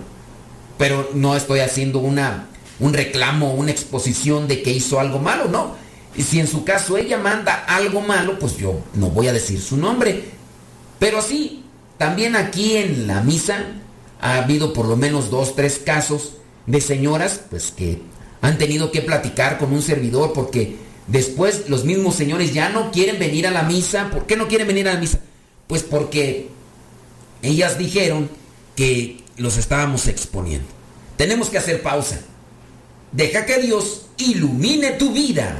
Pero 0.78 1.11
no 1.12 1.36
estoy 1.36 1.59
haciendo 1.59 1.99
una, 1.99 2.47
un 2.78 2.95
reclamo, 2.95 3.55
una 3.55 3.72
exposición 3.72 4.47
de 4.47 4.62
que 4.62 4.70
hizo 4.70 5.01
algo 5.01 5.18
malo, 5.18 5.49
no. 5.49 5.74
Y 6.16 6.22
si 6.22 6.38
en 6.38 6.47
su 6.47 6.64
caso 6.64 6.97
ella 6.97 7.18
manda 7.18 7.64
algo 7.66 8.01
malo, 8.01 8.38
pues 8.38 8.57
yo 8.57 8.80
no 8.95 9.11
voy 9.11 9.26
a 9.26 9.32
decir 9.32 9.61
su 9.61 9.76
nombre. 9.76 10.26
Pero 11.01 11.22
sí, 11.22 11.64
también 11.99 12.36
aquí 12.36 12.76
en 12.76 13.09
la 13.09 13.20
misa 13.20 13.64
ha 14.20 14.36
habido 14.36 14.72
por 14.72 14.86
lo 14.86 14.97
menos 14.97 15.28
dos, 15.28 15.57
tres 15.57 15.80
casos 15.84 16.34
de 16.66 16.80
señoras, 16.80 17.40
pues 17.51 17.72
que 17.72 18.01
han 18.42 18.59
tenido 18.59 18.92
que 18.92 19.03
platicar 19.03 19.59
con 19.59 19.72
un 19.72 19.82
servidor 19.82 20.32
porque 20.32 20.84
después 21.07 21.68
los 21.68 21.84
mismos 21.84 22.14
señores 22.14 22.52
ya 22.55 22.68
no 22.68 22.90
quieren 22.90 23.18
venir 23.18 23.46
a 23.46 23.50
la 23.50 23.62
misa. 23.62 24.11
¿Por 24.11 24.26
qué 24.26 24.36
no 24.36 24.48
quieren 24.48 24.66
venir 24.66 24.88
a 24.88 24.94
la 24.94 25.00
misa? 25.00 25.20
Pues 25.66 25.82
porque 25.82 26.48
ellas 27.42 27.78
dijeron 27.78 28.30
que 28.76 29.22
los 29.36 29.57
estábamos 29.57 30.09
exponiendo. 30.09 30.66
Tenemos 31.16 31.50
que 31.50 31.59
hacer 31.59 31.82
pausa. 31.82 32.20
Deja 33.12 33.46
que 33.46 33.59
Dios 33.61 34.07
ilumine 34.18 34.92
tu 34.92 35.12
vida. 35.12 35.57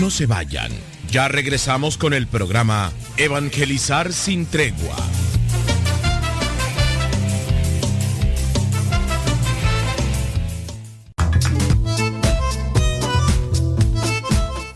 No 0.00 0.10
se 0.10 0.26
vayan. 0.26 0.72
Ya 1.10 1.28
regresamos 1.28 1.96
con 1.96 2.12
el 2.12 2.26
programa 2.26 2.92
Evangelizar 3.16 4.12
sin 4.12 4.46
tregua. 4.46 4.96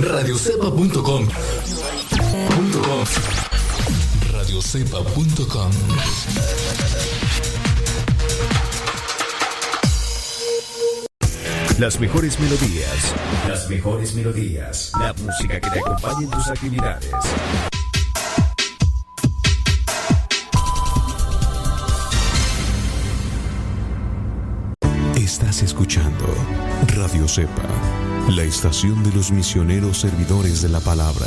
radiocepa.com 0.00 1.28
radiocepa.com 4.32 5.70
Las 11.78 11.98
mejores 12.00 12.38
melodías. 12.40 13.14
Las 13.48 13.68
mejores 13.68 14.14
melodías. 14.14 14.92
La 14.98 15.12
música 15.12 15.60
que 15.60 15.70
te 15.70 15.78
acompañe 15.80 16.24
en 16.24 16.30
tus 16.30 16.48
actividades. 16.48 17.10
Estás 25.16 25.62
escuchando 25.62 26.26
Radio 26.94 27.26
Cepa, 27.26 27.62
la 28.30 28.42
estación 28.42 29.02
de 29.02 29.12
los 29.12 29.30
misioneros 29.30 29.98
servidores 29.98 30.62
de 30.62 30.70
la 30.70 30.80
palabra. 30.80 31.26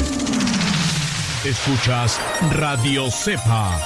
Escuchas 1.43 2.21
Radio 2.51 3.09
Cepa. 3.09 3.81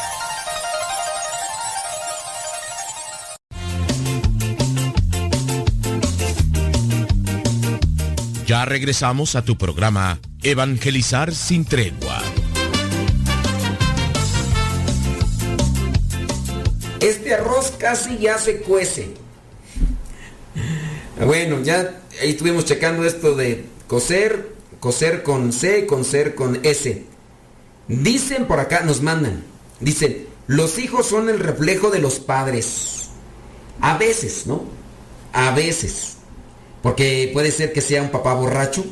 Ya 8.46 8.66
regresamos 8.66 9.38
a 9.38 9.46
tu 9.46 9.58
programa 9.58 10.20
Evangelizar 10.44 11.34
sin 11.34 11.64
tregua. 11.64 12.22
Este 17.00 17.36
arroz 17.36 17.72
casi 17.80 18.18
ya 18.18 18.38
se 18.38 18.58
cuece. 18.58 19.14
Bueno, 21.26 21.62
ya 21.64 22.02
ahí 22.22 22.32
estuvimos 22.32 22.66
checando 22.66 23.06
esto 23.06 23.34
de 23.34 23.64
coser, 23.88 24.54
coser 24.82 25.24
con 25.24 25.54
C, 25.54 25.86
coser 25.86 26.36
con 26.36 26.60
S. 26.64 27.15
Dicen 27.88 28.48
por 28.48 28.60
acá, 28.60 28.82
nos 28.82 29.02
mandan, 29.02 29.44
dicen, 29.80 30.28
los 30.48 30.80
hijos 30.80 31.08
son 31.08 31.30
el 31.30 31.40
reflejo 31.40 31.90
de 31.90 32.00
los 32.00 32.20
padres. 32.20 33.10
A 33.82 33.98
veces, 33.98 34.48
¿no? 34.48 34.64
A 35.34 35.52
veces. 35.52 36.18
Porque 36.82 37.30
puede 37.34 37.52
ser 37.52 37.74
que 37.74 37.82
sea 37.82 38.02
un 38.02 38.10
papá 38.10 38.34
borracho 38.34 38.86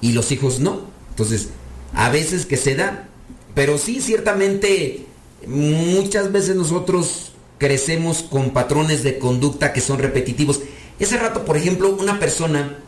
y 0.00 0.12
los 0.12 0.30
hijos 0.32 0.60
no. 0.60 0.82
Entonces, 1.10 1.48
a 1.92 2.10
veces 2.10 2.46
que 2.46 2.56
se 2.56 2.76
da. 2.76 3.08
Pero 3.54 3.78
sí, 3.78 4.00
ciertamente, 4.00 5.06
muchas 5.46 6.30
veces 6.30 6.56
nosotros 6.56 7.32
crecemos 7.58 8.22
con 8.22 8.50
patrones 8.50 9.02
de 9.02 9.18
conducta 9.18 9.72
que 9.72 9.80
son 9.80 9.98
repetitivos. 9.98 10.60
Ese 10.98 11.16
rato, 11.16 11.44
por 11.44 11.56
ejemplo, 11.56 11.94
una 11.94 12.18
persona 12.18 12.78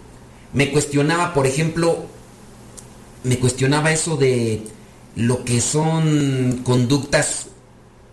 me 0.52 0.70
cuestionaba, 0.70 1.34
por 1.34 1.46
ejemplo, 1.46 2.06
me 3.24 3.38
cuestionaba 3.38 3.92
eso 3.92 4.16
de 4.16 4.62
lo 5.18 5.44
que 5.44 5.60
son 5.60 6.60
conductas 6.64 7.48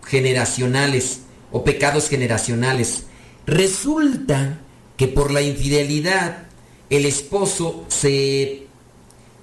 generacionales 0.04 1.20
o 1.52 1.62
pecados 1.62 2.08
generacionales. 2.08 3.04
Resulta 3.46 4.58
que 4.96 5.06
por 5.06 5.30
la 5.30 5.40
infidelidad 5.40 6.48
el 6.90 7.06
esposo 7.06 7.84
se, 7.86 8.66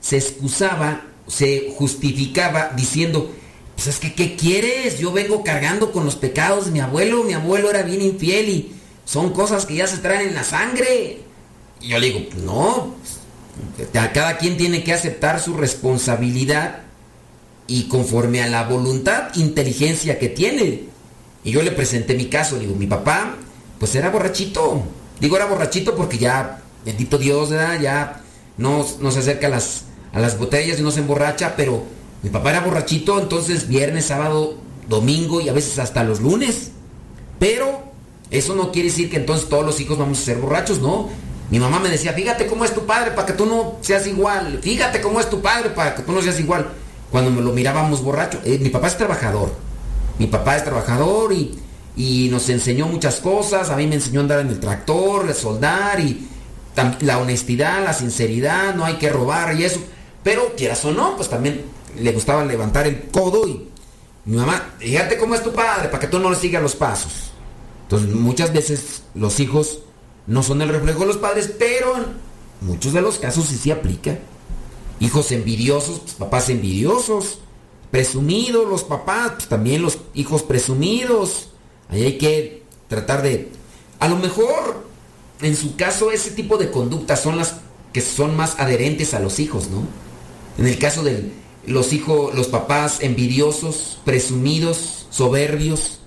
se 0.01 0.18
excusaba, 0.18 1.05
se 1.28 1.74
justificaba 1.78 2.72
diciendo, 2.76 3.32
pues 3.76 3.88
es 3.88 3.99
que, 3.99 4.14
¿qué 4.14 4.36
quieres? 4.36 4.99
Yo 4.99 5.14
vengo 5.14 5.41
cargando 5.41 5.93
con 5.93 6.03
los 6.03 6.18
pecados 6.18 6.66
de 6.66 6.72
mi 6.72 6.82
abuelo, 6.82 7.24
mi 7.24 7.32
abuelo 7.32 7.70
era 7.70 7.84
bien 7.84 8.01
infiel 8.01 8.49
y 8.49 8.74
son 9.05 9.32
cosas 9.32 9.66
que 9.66 9.76
ya 9.76 9.88
se 9.88 9.99
traen 9.99 10.28
en 10.28 10.36
la 10.36 10.43
sangre. 10.43 11.20
Y 11.80 11.88
yo 11.88 11.97
le 11.97 12.07
digo, 12.07 12.28
pues 12.30 12.43
no, 12.43 12.95
cada 14.14 14.38
quien 14.38 14.57
tiene 14.57 14.84
que 14.84 14.91
aceptar 14.91 15.39
su 15.39 15.55
responsabilidad 15.55 16.84
y 17.68 17.84
conforme 17.84 18.41
a 18.41 18.47
la 18.47 18.64
voluntad, 18.64 19.34
inteligencia 19.36 20.20
que 20.20 20.30
tiene. 20.30 20.84
Y 21.43 21.51
yo 21.51 21.61
le 21.61 21.72
presenté 21.72 22.16
mi 22.16 22.26
caso, 22.26 22.57
digo, 22.57 22.76
mi 22.76 22.88
papá, 22.88 23.36
pues 23.80 23.95
era 23.95 24.09
borrachito. 24.09 24.84
Digo, 25.20 25.36
era 25.36 25.45
borrachito 25.45 25.95
porque 25.95 26.18
ya, 26.18 26.61
bendito 26.86 27.18
Dios, 27.18 27.49
ya 27.49 28.22
no, 28.57 28.86
no 28.99 29.11
se 29.11 29.20
acerca 29.20 29.47
a 29.47 29.49
las, 29.49 29.84
a 30.14 30.20
las 30.20 30.38
botellas 30.38 30.80
y 30.80 30.84
no 30.84 30.91
se 30.91 30.99
emborracha, 30.99 31.55
pero 31.55 31.84
mi 32.22 32.30
papá 32.30 32.51
era 32.51 32.61
borrachito, 32.61 33.20
entonces 33.20 33.68
viernes, 33.68 34.05
sábado, 34.05 34.57
domingo 34.88 35.41
y 35.41 35.49
a 35.49 35.53
veces 35.53 35.80
hasta 35.80 36.03
los 36.03 36.22
lunes. 36.22 36.72
Pero 37.39 37.84
eso 38.32 38.55
no 38.55 38.72
quiere 38.72 38.89
decir 38.89 39.09
que 39.09 39.18
entonces 39.18 39.49
todos 39.49 39.66
los 39.66 39.80
hijos 39.80 39.97
vamos 39.97 40.20
a 40.20 40.24
ser 40.24 40.38
borrachos, 40.38 40.80
no. 40.80 41.09
Mi 41.49 41.59
mamá 41.59 41.80
me 41.80 41.89
decía, 41.89 42.14
fíjate 42.14 42.47
cómo 42.47 42.66
es 42.66 42.74
tu 42.74 42.86
padre 42.86 43.11
para 43.11 43.28
que 43.28 43.34
tú 43.34 43.45
no 43.45 43.76
seas 43.82 44.07
igual. 44.07 44.59
Fíjate 44.61 45.01
cómo 45.01 45.20
es 45.20 45.30
tu 45.30 45.41
padre 45.41 45.70
para 45.70 45.93
que 45.95 46.01
tú 46.01 46.11
no 46.11 46.22
seas 46.22 46.39
igual. 46.39 46.72
Cuando 47.14 47.30
me 47.30 47.41
lo 47.41 47.51
mirábamos 47.51 48.01
borracho. 48.01 48.41
Eh, 48.43 48.57
mi 48.59 48.70
papá 48.70 48.88
es 48.88 48.97
trabajador. 48.97 49.53
Mi 50.18 50.26
papá 50.26 50.57
es 50.57 50.64
trabajador 50.64 51.32
y, 51.32 51.59
y, 51.95 52.28
nos 52.30 52.49
enseñó 52.49 52.88
muchas 52.88 53.18
cosas. 53.18 53.70
A 53.70 53.76
mí 53.76 53.86
me 53.86 53.93
enseñó 53.93 54.22
a 54.22 54.24
andar 54.24 54.39
en 54.39 54.47
el 54.47 54.59
tractor, 54.59 55.30
a 55.30 55.34
soldar 55.36 55.99
y 55.99 56.28
la 57.01 57.20
honestidad, 57.20 57.84
la 57.84 57.93
sinceridad, 57.93 58.74
no 58.74 58.84
hay 58.84 58.95
que 58.95 59.11
robar 59.11 59.55
y 59.55 59.64
eso. 59.64 59.80
Pero 60.24 60.55
quieras 60.57 60.84
o 60.86 60.91
no, 60.91 61.16
pues 61.16 61.30
también 61.30 61.61
le 61.99 62.11
gustaba 62.14 62.43
levantar 62.45 62.88
el 62.88 63.03
codo 63.11 63.47
y 63.47 63.70
mi 64.26 64.38
mamá, 64.38 64.74
fíjate 64.80 65.20
cómo 65.20 65.36
es 65.36 65.43
tu 65.43 65.51
padre, 65.51 65.89
para 65.89 65.99
que 65.99 66.07
tú 66.07 66.18
no 66.18 66.32
le 66.32 66.36
sigas 66.36 66.64
los 66.64 66.76
pasos. 66.76 67.32
Entonces 67.84 68.09
muchas 68.09 68.51
veces 68.51 69.03
los 69.14 69.39
hijos 69.39 69.82
no 70.26 70.41
son 70.41 70.64
el 70.64 70.70
reflejo 70.70 71.01
de 71.01 71.05
los 71.05 71.18
padres, 71.18 71.53
pero 71.59 71.95
en 71.95 72.05
muchos 72.61 72.91
de 72.91 73.03
los 73.03 73.20
casos 73.20 73.45
sí 73.45 73.55
se 73.55 73.72
aplica. 73.72 74.18
Hijos 75.03 75.33
envidiosos, 75.33 75.99
pues, 75.99 76.13
papás 76.13 76.47
envidiosos, 76.47 77.39
presumidos 77.91 78.69
los 78.69 78.83
papás, 78.83 79.33
pues 79.33 79.49
también 79.49 79.81
los 79.81 79.97
hijos 80.13 80.43
presumidos. 80.43 81.49
Ahí 81.89 82.03
hay 82.03 82.17
que 82.17 82.63
tratar 82.87 83.21
de... 83.21 83.49
A 83.99 84.07
lo 84.07 84.15
mejor, 84.15 84.85
en 85.41 85.57
su 85.57 85.75
caso, 85.75 86.11
ese 86.11 86.31
tipo 86.31 86.57
de 86.57 86.71
conductas 86.71 87.21
son 87.21 87.37
las 87.37 87.57
que 87.91 87.99
son 87.99 88.37
más 88.37 88.59
adherentes 88.59 89.13
a 89.13 89.19
los 89.19 89.39
hijos, 89.39 89.67
¿no? 89.69 89.85
En 90.57 90.67
el 90.67 90.79
caso 90.79 91.03
del 91.03 91.33
los 91.65 91.91
hijos, 91.93 92.33
los 92.33 92.47
papás 92.47 92.99
envidiosos, 93.01 93.99
presumidos, 94.05 95.07
soberbios, 95.09 95.99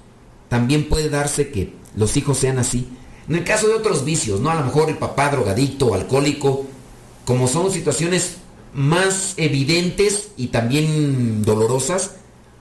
también 0.49 0.89
puede 0.89 1.09
darse 1.09 1.51
que 1.51 1.75
los 1.95 2.17
hijos 2.17 2.39
sean 2.39 2.59
así. 2.59 2.89
En 3.29 3.35
el 3.35 3.45
caso 3.45 3.69
de 3.69 3.75
otros 3.75 4.05
vicios, 4.05 4.41
¿no? 4.41 4.51
A 4.51 4.55
lo 4.55 4.65
mejor 4.65 4.89
el 4.89 4.99
papá 4.99 5.31
drogadicto, 5.31 5.95
alcohólico, 5.95 6.65
como 7.27 7.47
son 7.47 7.71
situaciones 7.71 8.37
más 8.77 9.35
evidentes 9.37 10.29
y 10.37 10.49
también 10.49 11.43
dolorosas, 11.43 12.13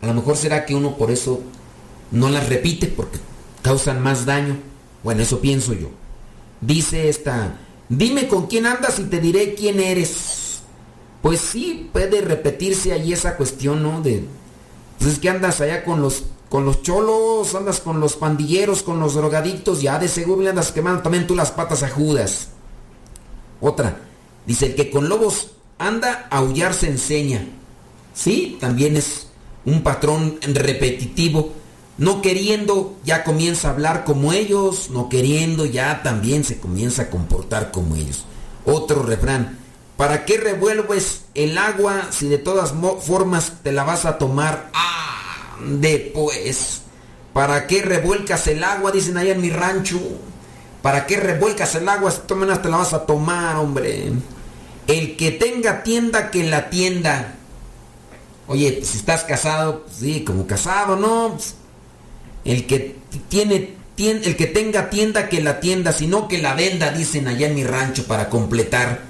a 0.02 0.08
lo 0.08 0.16
mejor 0.16 0.36
será 0.36 0.66
que 0.66 0.74
uno 0.74 0.98
por 0.98 1.12
eso 1.12 1.42
no 2.12 2.30
las 2.30 2.50
repite 2.50 2.88
porque 2.88 3.20
causan 3.62 4.02
más 4.02 4.26
daño. 4.26 4.58
Bueno, 5.04 5.22
eso 5.22 5.40
pienso 5.40 5.74
yo. 5.74 5.90
Dice 6.62 7.10
esta, 7.10 7.58
dime 7.90 8.28
con 8.28 8.48
quién 8.48 8.66
andas 8.66 8.98
y 8.98 9.04
te 9.04 9.20
diré 9.20 9.54
quién 9.54 9.80
eres 9.80 10.46
pues 11.26 11.42
sí 11.42 11.90
puede 11.92 12.22
repetirse 12.22 12.94
ahí 12.94 13.12
esa 13.12 13.36
cuestión, 13.36 13.82
¿no? 13.82 14.00
De, 14.00 14.24
pues 15.00 15.14
es 15.14 15.18
que 15.18 15.28
andas 15.28 15.60
allá 15.60 15.84
con 15.84 16.00
los, 16.00 16.26
con 16.50 16.66
los 16.66 16.84
cholos, 16.84 17.56
andas 17.56 17.80
con 17.80 18.00
los 18.00 18.16
pandilleros, 18.16 18.84
con 18.84 19.00
los 19.00 19.16
drogadictos, 19.16 19.82
ya 19.82 19.98
de 19.98 20.08
seguro 20.08 20.44
le 20.44 20.52
andas 20.52 20.72
quemando 20.72 21.02
también 21.02 21.26
tú 21.26 21.34
las 21.34 21.50
patas 21.50 21.82
a 21.82 21.90
Judas. 21.90 22.50
Otra, 23.60 24.02
dice, 24.46 24.68
el 24.68 24.76
que 24.76 24.92
con 24.92 25.10
lobos 25.10 25.54
anda, 25.78 26.28
a 26.30 26.38
aullar 26.38 26.74
se 26.74 26.88
enseña. 26.88 27.48
Sí, 28.14 28.58
también 28.60 28.98
es 28.98 29.28
un 29.66 29.82
patrón 29.84 30.40
repetitivo. 30.42 31.54
No 31.98 32.22
queriendo, 32.22 32.96
ya 33.06 33.24
comienza 33.24 33.70
a 33.70 33.72
hablar 33.72 34.04
como 34.04 34.34
ellos, 34.34 34.90
no 34.90 35.08
queriendo, 35.08 35.66
ya 35.66 36.04
también 36.04 36.44
se 36.44 36.60
comienza 36.60 37.04
a 37.04 37.10
comportar 37.10 37.72
como 37.72 37.96
ellos. 37.96 38.26
Otro 38.66 39.04
refrán, 39.04 39.60
¿Para 39.98 40.26
qué 40.26 40.38
revuelves 40.38 41.22
el 41.36 41.58
agua 41.58 42.08
si 42.10 42.28
de 42.28 42.38
todas 42.38 42.74
formas 43.02 43.54
te 43.64 43.72
la 43.72 43.86
vas 43.86 44.06
a 44.06 44.18
tomar? 44.18 44.70
Ah, 44.74 45.58
después. 45.66 46.82
¿Para 47.32 47.66
qué 47.68 47.82
revuelcas 47.82 48.48
el 48.48 48.64
agua? 48.64 48.92
Dicen 48.92 49.18
allá 49.18 49.32
en 49.32 49.42
mi 49.42 49.50
rancho. 49.50 50.00
¿Para 50.82 51.06
qué 51.06 51.18
revuelcas 51.18 51.76
el 51.76 51.88
agua 51.88 52.12
si 52.12 52.20
tomas 52.28 52.62
te 52.62 52.70
la 52.70 52.78
vas 52.78 52.94
a 52.94 53.06
tomar, 53.06 53.56
hombre? 53.56 54.12
El 54.88 55.18
que 55.18 55.32
tenga 55.32 55.84
tienda, 55.84 56.32
que 56.32 56.44
la 56.44 56.70
tienda. 56.70 57.36
Oye, 58.48 58.82
si 58.84 58.98
estás 58.98 59.24
casado, 59.24 59.84
pues 59.84 59.98
sí, 59.98 60.24
como 60.24 60.46
casado, 60.46 60.96
¿no? 60.96 61.34
Pues, 61.34 61.56
el 62.46 62.68
que 62.68 62.96
tiene 63.28 63.76
el 63.98 64.36
que 64.36 64.48
tenga 64.48 64.90
tienda, 64.90 65.30
que 65.30 65.42
la 65.42 65.60
tienda, 65.60 65.94
sino 65.94 66.28
que 66.28 66.38
la 66.38 66.54
venda, 66.54 66.92
dicen 66.92 67.28
allá 67.28 67.48
en 67.48 67.56
mi 67.56 67.64
rancho 67.64 68.06
para 68.06 68.30
completar. 68.30 69.02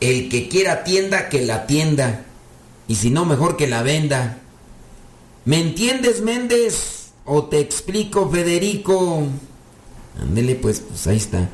El 0.00 0.28
que 0.28 0.48
quiera 0.48 0.84
tienda, 0.84 1.28
que 1.28 1.42
la 1.42 1.66
tienda. 1.66 2.24
Y 2.88 2.96
si 2.96 3.10
no, 3.10 3.24
mejor 3.24 3.56
que 3.56 3.66
la 3.66 3.82
venda. 3.82 4.38
¿Me 5.44 5.60
entiendes, 5.60 6.22
Méndez? 6.22 7.10
¿O 7.24 7.44
te 7.44 7.58
explico, 7.58 8.30
Federico? 8.30 9.26
Ándele, 10.20 10.54
pues, 10.54 10.80
pues 10.80 11.06
ahí 11.06 11.16
está. 11.16 11.48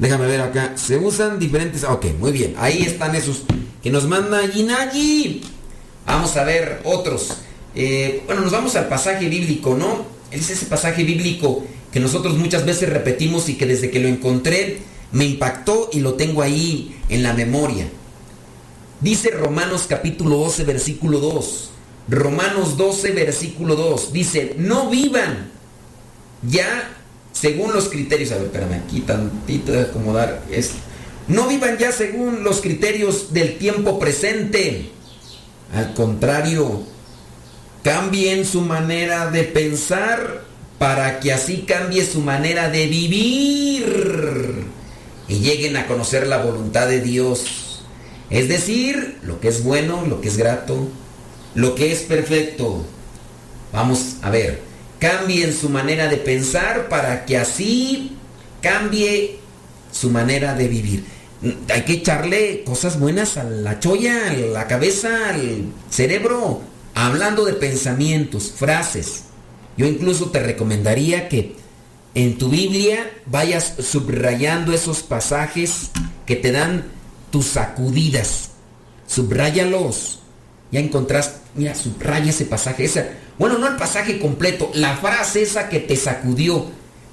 Déjame 0.00 0.26
ver 0.26 0.40
acá. 0.40 0.72
Se 0.76 0.96
usan 0.96 1.38
diferentes... 1.38 1.84
Ok, 1.84 2.06
muy 2.18 2.32
bien. 2.32 2.54
Ahí 2.58 2.82
están 2.82 3.14
esos 3.14 3.42
que 3.82 3.90
nos 3.90 4.08
manda 4.08 4.48
Ginagi. 4.48 5.42
Vamos 6.06 6.36
a 6.36 6.44
ver 6.44 6.80
otros. 6.84 7.36
Eh, 7.74 8.22
bueno, 8.24 8.40
nos 8.40 8.50
vamos 8.50 8.74
al 8.76 8.88
pasaje 8.88 9.28
bíblico, 9.28 9.76
¿no? 9.76 10.06
Es 10.30 10.48
ese 10.48 10.64
pasaje 10.66 11.04
bíblico 11.04 11.64
que 11.92 12.00
nosotros 12.00 12.38
muchas 12.38 12.64
veces 12.64 12.88
repetimos 12.88 13.50
y 13.50 13.56
que 13.56 13.66
desde 13.66 13.90
que 13.90 14.00
lo 14.00 14.08
encontré 14.08 14.78
me 15.12 15.26
impactó 15.26 15.90
y 15.92 16.00
lo 16.00 16.14
tengo 16.14 16.40
ahí 16.40 16.96
en 17.10 17.22
la 17.22 17.34
memoria. 17.34 17.86
Dice 19.02 19.30
Romanos 19.30 19.84
capítulo 19.86 20.36
12, 20.38 20.64
versículo 20.64 21.18
2. 21.18 21.70
Romanos 22.08 22.78
12, 22.78 23.10
versículo 23.12 23.76
2. 23.76 24.14
Dice, 24.14 24.54
no 24.56 24.88
vivan 24.88 25.50
ya 26.42 26.99
según 27.32 27.72
los 27.72 27.88
criterios. 27.88 28.32
A 28.32 28.36
ver, 28.36 28.46
espérame 28.46 28.82
aquí 28.84 29.00
tantito 29.00 29.72
de 29.72 29.82
acomodar 29.82 30.42
esto. 30.50 30.76
No 31.28 31.46
vivan 31.46 31.78
ya 31.78 31.92
según 31.92 32.42
los 32.42 32.60
criterios 32.60 33.32
del 33.32 33.58
tiempo 33.58 33.98
presente. 33.98 34.90
Al 35.72 35.94
contrario, 35.94 36.82
cambien 37.84 38.44
su 38.44 38.62
manera 38.62 39.30
de 39.30 39.44
pensar 39.44 40.44
para 40.78 41.20
que 41.20 41.32
así 41.32 41.64
cambie 41.68 42.04
su 42.04 42.20
manera 42.20 42.70
de 42.70 42.86
vivir 42.86 44.64
y 45.28 45.34
lleguen 45.40 45.76
a 45.76 45.86
conocer 45.86 46.26
la 46.26 46.38
voluntad 46.38 46.88
de 46.88 47.00
Dios. 47.00 47.84
Es 48.30 48.48
decir, 48.48 49.18
lo 49.22 49.40
que 49.40 49.48
es 49.48 49.62
bueno, 49.62 50.04
lo 50.06 50.20
que 50.20 50.28
es 50.28 50.36
grato, 50.36 50.88
lo 51.54 51.74
que 51.74 51.92
es 51.92 52.00
perfecto. 52.00 52.84
Vamos 53.72 54.16
a 54.22 54.30
ver, 54.30 54.62
cambien 55.00 55.52
su 55.52 55.68
manera 55.68 56.06
de 56.06 56.18
pensar 56.18 56.88
para 56.88 57.24
que 57.24 57.36
así 57.36 58.12
cambie 58.60 59.38
su 59.90 60.10
manera 60.10 60.54
de 60.54 60.68
vivir. 60.68 61.04
Hay 61.72 61.82
que 61.82 61.94
echarle 61.94 62.62
cosas 62.64 63.00
buenas 63.00 63.38
a 63.38 63.44
la 63.44 63.80
cholla, 63.80 64.30
a 64.30 64.34
la 64.34 64.68
cabeza, 64.68 65.30
al 65.30 65.64
cerebro, 65.88 66.60
hablando 66.94 67.46
de 67.46 67.54
pensamientos, 67.54 68.52
frases. 68.54 69.24
Yo 69.76 69.86
incluso 69.86 70.30
te 70.30 70.40
recomendaría 70.40 71.28
que 71.28 71.56
en 72.14 72.36
tu 72.36 72.50
Biblia 72.50 73.10
vayas 73.24 73.74
subrayando 73.78 74.74
esos 74.74 75.02
pasajes 75.02 75.90
que 76.26 76.36
te 76.36 76.52
dan 76.52 76.84
tus 77.30 77.46
sacudidas. 77.46 78.50
Subráyalos. 79.06 80.18
Ya 80.70 80.80
encontraste, 80.80 81.38
mira, 81.54 81.74
subraya 81.74 82.30
ese 82.30 82.44
pasaje. 82.44 82.84
Esa, 82.84 83.06
bueno, 83.40 83.56
no 83.56 83.68
el 83.68 83.76
pasaje 83.76 84.18
completo, 84.18 84.70
la 84.74 84.98
frase 84.98 85.40
esa 85.40 85.70
que 85.70 85.80
te 85.80 85.96
sacudió 85.96 86.66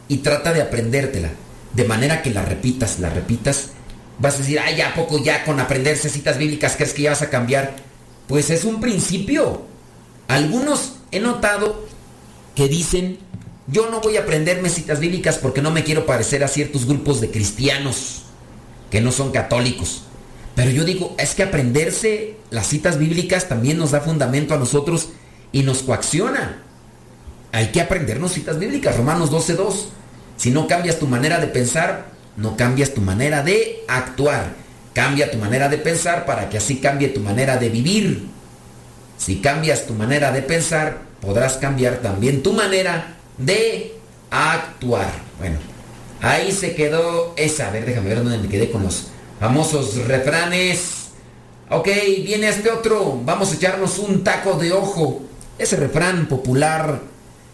y 0.10 0.18
trata 0.18 0.52
de 0.52 0.62
aprendértela. 0.62 1.30
De 1.72 1.86
manera 1.86 2.22
que 2.22 2.32
la 2.32 2.44
repitas, 2.44 3.00
la 3.00 3.10
repitas. 3.10 3.70
Vas 4.20 4.36
a 4.36 4.40
decir, 4.40 4.60
ay, 4.60 4.82
¿a 4.82 4.94
poco 4.94 5.24
ya 5.24 5.46
con 5.46 5.62
aprenderse 5.62 6.10
citas 6.10 6.38
bíblicas 6.38 6.76
crees 6.76 6.94
que 6.94 7.04
ya 7.04 7.12
vas 7.12 7.22
a 7.22 7.30
cambiar? 7.30 7.78
Pues 8.28 8.50
es 8.50 8.66
un 8.66 8.82
principio. 8.82 9.68
Algunos 10.28 10.96
he 11.12 11.22
notado 11.22 11.88
que 12.56 12.68
dicen, 12.68 13.20
yo 13.68 13.90
no 13.90 14.02
voy 14.02 14.18
a 14.18 14.24
aprenderme 14.24 14.70
citas 14.70 15.00
bíblicas 15.00 15.38
porque 15.38 15.62
no 15.62 15.72
me 15.72 15.86
quiero 15.86 16.06
parecer 16.06 16.44
a 16.44 16.50
ciertos 16.50 16.88
grupos 16.88 17.22
de 17.22 17.32
cristianos 17.32 18.24
que 18.92 19.00
no 19.00 19.14
son 19.14 19.32
católicos. 19.32 20.02
Pero 20.56 20.72
yo 20.72 20.84
digo, 20.84 21.16
es 21.18 21.36
que 21.36 21.44
aprenderse 21.44 22.36
las 22.50 22.68
citas 22.68 23.00
bíblicas 23.00 23.48
también 23.48 23.78
nos 23.78 23.92
da 23.92 24.02
fundamento 24.02 24.54
a 24.54 24.58
nosotros 24.58 25.08
y 25.52 25.64
nos 25.64 25.84
coacciona. 25.84 26.64
Hay 27.52 27.68
que 27.68 27.82
aprendernos 27.82 28.34
citas 28.34 28.60
bíblicas, 28.60 28.98
Romanos 28.98 29.32
12.2. 29.32 29.86
Si 30.38 30.52
no 30.52 30.68
cambias 30.68 31.00
tu 31.00 31.08
manera 31.08 31.40
de 31.40 31.48
pensar, 31.48 32.06
no 32.36 32.56
cambias 32.56 32.94
tu 32.94 33.02
manera 33.02 33.42
de 33.42 33.84
actuar. 33.88 34.54
Cambia 34.94 35.32
tu 35.32 35.38
manera 35.38 35.70
de 35.70 35.78
pensar 35.78 36.26
para 36.26 36.50
que 36.50 36.58
así 36.58 36.78
cambie 36.78 37.10
tu 37.10 37.20
manera 37.20 37.58
de 37.58 37.70
vivir. 37.70 38.28
Si 39.18 39.42
cambias 39.42 39.86
tu 39.86 39.94
manera 39.94 40.32
de 40.32 40.42
pensar, 40.42 41.02
podrás 41.22 41.58
cambiar 41.58 41.98
también 41.98 42.44
tu 42.44 42.54
manera 42.54 43.16
de 43.38 43.96
actuar. 44.30 45.12
Bueno, 45.40 45.58
ahí 46.22 46.52
se 46.52 46.76
quedó 46.76 47.34
esa. 47.38 47.68
A 47.68 47.72
ver, 47.72 47.86
déjame 47.86 48.10
ver 48.10 48.24
dónde 48.24 48.38
me 48.38 48.48
quedé 48.48 48.72
con 48.72 48.84
los 48.84 49.08
famosos 49.40 49.96
refranes. 50.06 51.10
Ok, 51.70 51.90
viene 52.24 52.48
este 52.50 52.72
otro. 52.72 53.20
Vamos 53.24 53.52
a 53.52 53.56
echarnos 53.56 53.98
un 54.00 54.24
taco 54.24 54.54
de 54.54 54.74
ojo. 54.74 55.27
Ese 55.58 55.76
refrán 55.76 56.28
popular 56.28 57.02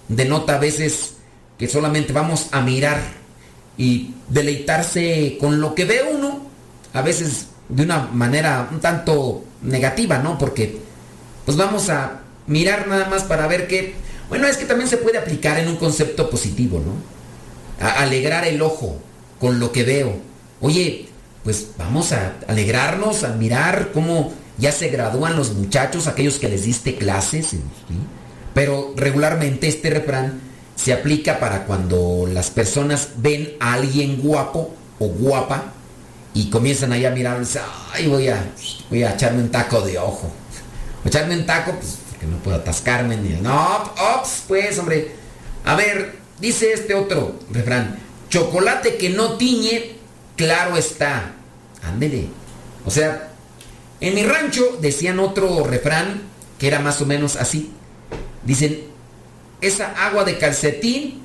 denota 0.07 0.55
a 0.55 0.59
veces 0.59 1.15
que 1.57 1.67
solamente 1.67 2.13
vamos 2.13 2.47
a 2.51 2.61
mirar 2.61 2.99
y 3.77 4.13
deleitarse 4.29 5.37
con 5.39 5.61
lo 5.61 5.73
que 5.75 5.85
ve 5.85 6.01
uno. 6.13 6.47
A 6.93 7.01
veces 7.01 7.47
de 7.69 7.83
una 7.83 7.99
manera 8.13 8.67
un 8.71 8.79
tanto 8.79 9.43
negativa, 9.61 10.19
¿no? 10.19 10.37
Porque 10.37 10.77
pues 11.45 11.57
vamos 11.57 11.89
a 11.89 12.21
mirar 12.47 12.87
nada 12.87 13.05
más 13.09 13.23
para 13.23 13.47
ver 13.47 13.67
qué... 13.67 13.95
Bueno, 14.29 14.47
es 14.47 14.57
que 14.57 14.65
también 14.65 14.89
se 14.89 14.97
puede 14.97 15.17
aplicar 15.17 15.59
en 15.59 15.67
un 15.67 15.77
concepto 15.77 16.29
positivo, 16.29 16.79
¿no? 16.79 17.85
A 17.85 18.01
alegrar 18.01 18.45
el 18.45 18.61
ojo 18.61 18.97
con 19.39 19.59
lo 19.59 19.71
que 19.71 19.83
veo. 19.83 20.15
Oye, 20.61 21.09
pues 21.43 21.69
vamos 21.77 22.11
a 22.13 22.35
alegrarnos, 22.47 23.23
a 23.23 23.29
mirar 23.29 23.91
cómo 23.93 24.33
ya 24.57 24.71
se 24.71 24.89
gradúan 24.89 25.35
los 25.35 25.53
muchachos, 25.53 26.07
aquellos 26.07 26.39
que 26.39 26.49
les 26.49 26.63
diste 26.65 26.95
clases. 26.95 27.51
Pero 28.53 28.93
regularmente 28.95 29.67
este 29.67 29.89
refrán 29.89 30.41
se 30.75 30.93
aplica 30.93 31.39
para 31.39 31.65
cuando 31.65 32.27
las 32.31 32.51
personas 32.51 33.09
ven 33.17 33.53
a 33.59 33.73
alguien 33.73 34.21
guapo 34.21 34.73
o 34.99 35.07
guapa 35.07 35.73
y 36.33 36.49
comienzan 36.49 36.91
ahí 36.91 37.05
a 37.05 37.11
mirar 37.11 37.41
ay, 37.93 38.07
voy 38.07 38.27
a, 38.27 38.43
voy 38.89 39.03
a 39.03 39.13
echarme 39.13 39.43
un 39.43 39.49
taco 39.49 39.81
de 39.81 39.97
ojo. 39.99 40.31
echarme 41.05 41.35
un 41.37 41.45
taco, 41.45 41.73
pues, 41.73 41.97
porque 42.09 42.25
no 42.25 42.37
puedo 42.37 42.57
atascarme 42.57 43.17
ni... 43.17 43.29
No, 43.41 43.93
ops, 44.17 44.43
pues, 44.47 44.77
hombre. 44.79 45.11
A 45.65 45.75
ver, 45.75 46.17
dice 46.39 46.73
este 46.73 46.95
otro 46.95 47.39
refrán, 47.51 47.99
chocolate 48.29 48.97
que 48.97 49.09
no 49.09 49.33
tiñe, 49.37 49.95
claro 50.35 50.75
está. 50.75 51.33
Ándele. 51.83 52.29
O 52.85 52.91
sea, 52.91 53.32
en 54.03 54.15
mi 54.15 54.23
rancho 54.23 54.77
decían 54.81 55.19
otro 55.19 55.63
refrán 55.63 56.23
que 56.59 56.67
era 56.67 56.79
más 56.79 56.99
o 57.01 57.05
menos 57.05 57.37
así. 57.37 57.71
Dicen, 58.43 58.83
esa 59.61 59.93
agua 60.05 60.25
de 60.25 60.37
calcetín 60.37 61.21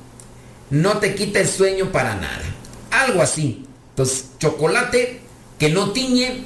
no 0.70 0.98
te 0.98 1.16
quita 1.16 1.40
el 1.40 1.48
sueño 1.48 1.90
para 1.90 2.14
nada. 2.14 2.44
Algo 2.92 3.20
así. 3.20 3.64
Entonces, 3.90 4.26
chocolate 4.38 5.20
que 5.58 5.70
no 5.70 5.90
tiñe, 5.90 6.44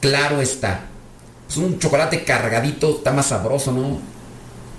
claro 0.00 0.40
está. 0.40 0.86
Es 1.50 1.56
un 1.56 1.80
chocolate 1.80 2.22
cargadito, 2.22 2.98
está 2.98 3.10
más 3.10 3.26
sabroso, 3.26 3.72
¿no? 3.72 3.98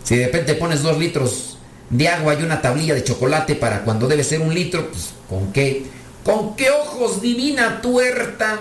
Si 0.06 0.16
de 0.16 0.28
repente 0.28 0.54
pones 0.54 0.84
dos 0.84 0.98
litros 0.98 1.58
de 1.90 2.08
agua 2.08 2.34
y 2.34 2.44
una 2.44 2.62
tablilla 2.62 2.96
de 2.96 3.04
chocolate 3.04 3.56
para 3.56 3.84
cuando 3.84 4.08
debe 4.08 4.24
ser 4.24 4.40
un 4.40 4.54
litro, 4.54 4.90
pues 4.90 5.10
¿con 5.30 5.52
qué? 5.52 5.86
¿Con 6.24 6.56
qué 6.56 6.72
ojos 6.72 7.22
divina 7.22 7.82
tuerta? 7.82 8.60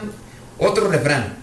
Otro 0.59 0.88
refrán. 0.88 1.41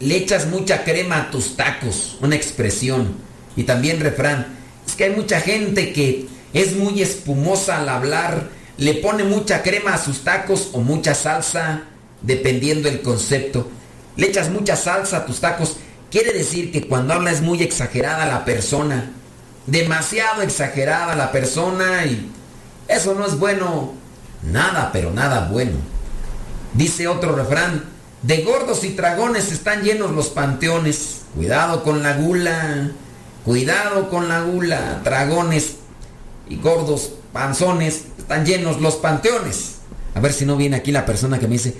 Le 0.00 0.16
echas 0.16 0.46
mucha 0.46 0.82
crema 0.82 1.18
a 1.18 1.30
tus 1.30 1.56
tacos, 1.56 2.16
una 2.20 2.34
expresión. 2.34 3.14
Y 3.54 3.64
también 3.64 4.00
refrán. 4.00 4.46
Es 4.86 4.96
que 4.96 5.04
hay 5.04 5.10
mucha 5.10 5.40
gente 5.40 5.92
que 5.92 6.26
es 6.52 6.74
muy 6.74 7.02
espumosa 7.02 7.78
al 7.78 7.88
hablar, 7.88 8.48
le 8.78 8.94
pone 8.94 9.24
mucha 9.24 9.62
crema 9.62 9.94
a 9.94 10.02
sus 10.02 10.24
tacos 10.24 10.70
o 10.72 10.80
mucha 10.80 11.14
salsa, 11.14 11.82
dependiendo 12.22 12.88
el 12.88 13.02
concepto. 13.02 13.70
Le 14.16 14.28
echas 14.28 14.48
mucha 14.48 14.74
salsa 14.74 15.18
a 15.18 15.26
tus 15.26 15.40
tacos. 15.40 15.76
Quiere 16.10 16.32
decir 16.32 16.72
que 16.72 16.88
cuando 16.88 17.14
habla 17.14 17.30
es 17.30 17.42
muy 17.42 17.62
exagerada 17.62 18.26
la 18.26 18.44
persona. 18.44 19.12
Demasiado 19.66 20.42
exagerada 20.42 21.14
la 21.14 21.30
persona 21.30 22.06
y 22.06 22.30
eso 22.88 23.14
no 23.14 23.26
es 23.26 23.38
bueno. 23.38 23.92
Nada, 24.42 24.90
pero 24.92 25.12
nada 25.12 25.48
bueno. 25.50 25.76
Dice 26.72 27.06
otro 27.06 27.36
refrán, 27.36 27.84
de 28.22 28.42
gordos 28.42 28.84
y 28.84 28.92
dragones 28.92 29.50
están 29.52 29.82
llenos 29.82 30.10
los 30.12 30.28
panteones. 30.28 31.22
Cuidado 31.34 31.82
con 31.82 32.02
la 32.02 32.14
gula. 32.14 32.90
Cuidado 33.44 34.10
con 34.10 34.28
la 34.28 34.42
gula. 34.42 35.00
Dragones 35.02 35.76
y 36.48 36.56
gordos 36.56 37.12
panzones 37.32 38.04
están 38.18 38.44
llenos 38.44 38.80
los 38.80 38.96
panteones. 38.96 39.76
A 40.14 40.20
ver 40.20 40.32
si 40.32 40.44
no 40.44 40.56
viene 40.56 40.76
aquí 40.76 40.92
la 40.92 41.06
persona 41.06 41.38
que 41.38 41.46
me 41.46 41.52
dice 41.52 41.74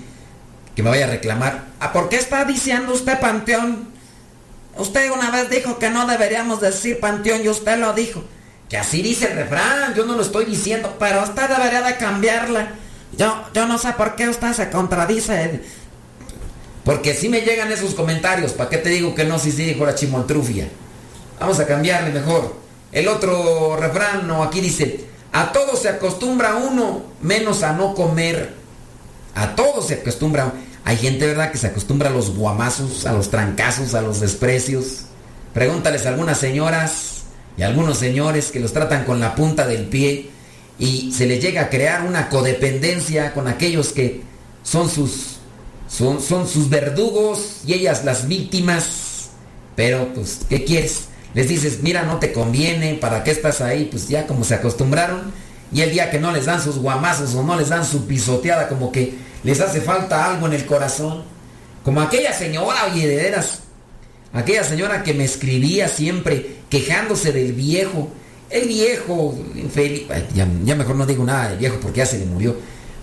que 0.75 0.83
me 0.83 0.89
vaya 0.89 1.05
a 1.05 1.09
reclamar. 1.09 1.65
¿A 1.79 1.91
por 1.93 2.09
qué 2.09 2.15
está 2.15 2.45
diciendo 2.45 2.93
usted 2.93 3.19
panteón? 3.19 3.89
Usted 4.77 5.11
una 5.11 5.29
vez 5.31 5.49
dijo 5.49 5.77
que 5.77 5.89
no 5.89 6.07
deberíamos 6.07 6.61
decir 6.61 6.99
panteón 6.99 7.43
y 7.43 7.49
usted 7.49 7.77
lo 7.77 7.93
dijo. 7.93 8.23
Que 8.69 8.77
así 8.77 9.01
dice 9.01 9.29
el 9.29 9.37
refrán, 9.37 9.93
yo 9.95 10.05
no 10.05 10.15
lo 10.15 10.21
estoy 10.21 10.45
diciendo, 10.45 10.95
pero 10.97 11.21
usted 11.23 11.49
debería 11.49 11.81
de 11.81 11.97
cambiarla. 11.97 12.69
Yo, 13.17 13.43
yo 13.53 13.67
no 13.67 13.77
sé 13.77 13.91
por 13.93 14.15
qué 14.15 14.29
usted 14.29 14.53
se 14.53 14.69
contradice. 14.69 15.61
Porque 16.83 17.13
si 17.13 17.29
me 17.29 17.41
llegan 17.41 17.71
esos 17.71 17.93
comentarios, 17.93 18.53
¿para 18.53 18.69
qué 18.69 18.77
te 18.77 18.89
digo 18.89 19.13
que 19.13 19.25
no? 19.25 19.37
Si 19.37 19.51
sí 19.51 19.63
dijo 19.63 19.85
la 19.85 19.95
chimoltrufia. 19.95 20.67
Vamos 21.39 21.59
a 21.59 21.67
cambiarle 21.67 22.11
mejor. 22.11 22.55
El 22.91 23.07
otro 23.07 23.77
refrán, 23.77 24.27
no, 24.27 24.43
aquí 24.43 24.61
dice, 24.61 25.05
a 25.31 25.51
todo 25.51 25.75
se 25.75 25.89
acostumbra 25.89 26.55
uno, 26.55 27.03
menos 27.21 27.63
a 27.63 27.73
no 27.73 27.93
comer. 27.93 28.53
A 29.35 29.55
todo 29.55 29.81
se 29.81 29.95
acostumbra. 29.95 30.53
Hay 30.83 30.97
gente, 30.97 31.27
¿verdad?, 31.27 31.51
que 31.51 31.57
se 31.57 31.67
acostumbra 31.67 32.09
a 32.09 32.13
los 32.13 32.35
guamazos, 32.35 33.05
a 33.05 33.13
los 33.13 33.29
trancazos, 33.29 33.93
a 33.93 34.01
los 34.01 34.19
desprecios. 34.19 35.03
Pregúntales 35.53 36.05
a 36.05 36.09
algunas 36.09 36.37
señoras 36.37 37.23
y 37.57 37.61
a 37.61 37.67
algunos 37.67 37.97
señores 37.97 38.51
que 38.51 38.59
los 38.59 38.73
tratan 38.73 39.05
con 39.05 39.19
la 39.19 39.35
punta 39.35 39.67
del 39.67 39.85
pie 39.85 40.29
y 40.79 41.11
se 41.11 41.27
les 41.27 41.41
llega 41.41 41.61
a 41.61 41.69
crear 41.69 42.03
una 42.03 42.29
codependencia 42.29 43.33
con 43.33 43.47
aquellos 43.47 43.89
que 43.89 44.21
son 44.63 44.89
sus 44.89 45.40
son, 45.91 46.21
son 46.21 46.47
sus 46.47 46.69
verdugos 46.69 47.61
y 47.65 47.73
ellas 47.73 48.05
las 48.05 48.27
víctimas. 48.27 49.29
Pero 49.75 50.13
pues, 50.13 50.39
¿qué 50.47 50.63
quieres? 50.63 51.05
Les 51.33 51.47
dices, 51.47 51.79
mira, 51.81 52.03
no 52.03 52.17
te 52.17 52.31
conviene, 52.31 52.95
¿para 52.95 53.23
qué 53.23 53.31
estás 53.31 53.61
ahí? 53.61 53.87
Pues 53.91 54.07
ya 54.07 54.25
como 54.25 54.43
se 54.43 54.55
acostumbraron. 54.55 55.31
Y 55.73 55.81
el 55.81 55.91
día 55.91 56.11
que 56.11 56.19
no 56.19 56.31
les 56.31 56.45
dan 56.45 56.61
sus 56.61 56.77
guamazos 56.77 57.33
o 57.35 57.43
no 57.43 57.57
les 57.57 57.69
dan 57.69 57.85
su 57.85 58.05
pisoteada, 58.05 58.67
como 58.67 58.91
que 58.91 59.15
les 59.43 59.59
hace 59.61 59.81
falta 59.81 60.29
algo 60.29 60.47
en 60.47 60.53
el 60.53 60.65
corazón. 60.65 61.23
Como 61.83 62.01
aquella 62.01 62.33
señora, 62.33 62.85
oye, 62.91 63.07
de 63.07 63.15
veras. 63.15 63.59
Aquella 64.33 64.63
señora 64.63 65.03
que 65.03 65.13
me 65.13 65.25
escribía 65.25 65.87
siempre 65.87 66.57
quejándose 66.69 67.31
del 67.31 67.53
viejo. 67.53 68.09
El 68.49 68.67
viejo, 68.67 69.37
infeliz, 69.55 70.03
ya, 70.33 70.47
ya 70.65 70.75
mejor 70.75 70.95
no 70.95 71.05
digo 71.05 71.23
nada 71.23 71.49
del 71.49 71.57
viejo 71.57 71.79
porque 71.81 71.99
ya 71.99 72.05
se 72.05 72.19
le 72.19 72.25
murió. 72.25 72.55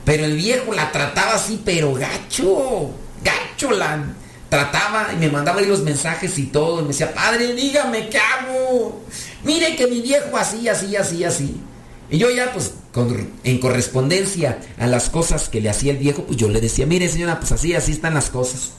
Pero 0.09 0.25
el 0.25 0.37
viejo 0.37 0.73
la 0.73 0.91
trataba 0.91 1.35
así, 1.35 1.61
pero 1.63 1.93
gacho, 1.93 2.93
gacho 3.23 3.71
la 3.73 4.07
trataba 4.49 5.13
y 5.13 5.17
me 5.17 5.29
mandaba 5.29 5.61
ahí 5.61 5.67
los 5.67 5.83
mensajes 5.83 6.39
y 6.39 6.47
todo. 6.47 6.79
Y 6.79 6.83
me 6.85 6.89
decía, 6.89 7.13
padre, 7.13 7.53
dígame 7.53 8.09
qué 8.09 8.17
hago. 8.17 9.03
Mire 9.45 9.77
que 9.77 9.87
mi 9.87 10.01
viejo 10.01 10.35
así, 10.39 10.67
así, 10.67 10.97
así, 10.97 11.25
así. 11.25 11.61
Y 12.09 12.17
yo 12.17 12.31
ya, 12.31 12.55
pues, 12.55 12.73
con, 12.91 13.29
en 13.45 13.59
correspondencia 13.59 14.59
a 14.79 14.87
las 14.87 15.11
cosas 15.11 15.51
que 15.51 15.61
le 15.61 15.69
hacía 15.69 15.93
el 15.93 15.99
viejo, 15.99 16.25
pues 16.25 16.39
yo 16.39 16.49
le 16.49 16.63
decía, 16.63 16.87
mire 16.87 17.07
señora, 17.11 17.39
pues 17.39 17.53
así, 17.53 17.75
así 17.75 17.93
están 17.93 18.15
las 18.15 18.31
cosas. 18.31 18.71